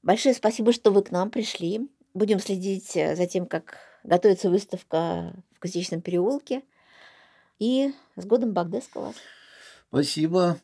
Большое 0.03 0.36
спасибо, 0.36 0.72
что 0.72 0.91
вы 0.91 1.01
к 1.01 1.09
нам 1.09 1.32
пришли. 1.32 1.89
Будем 2.13 2.39
следить 2.39 2.95
э, 2.95 3.16
за 3.16 3.26
тем, 3.26 3.47
как 3.47 3.80
готовится 4.03 4.51
выставка 4.51 5.34
в 5.55 5.59
Кузнечном 5.59 6.01
переулке. 6.01 6.61
И 7.57 7.91
с 8.18 8.24
годом 8.24 8.53
Багдесского. 8.53 9.16
Спасибо. 9.89 10.59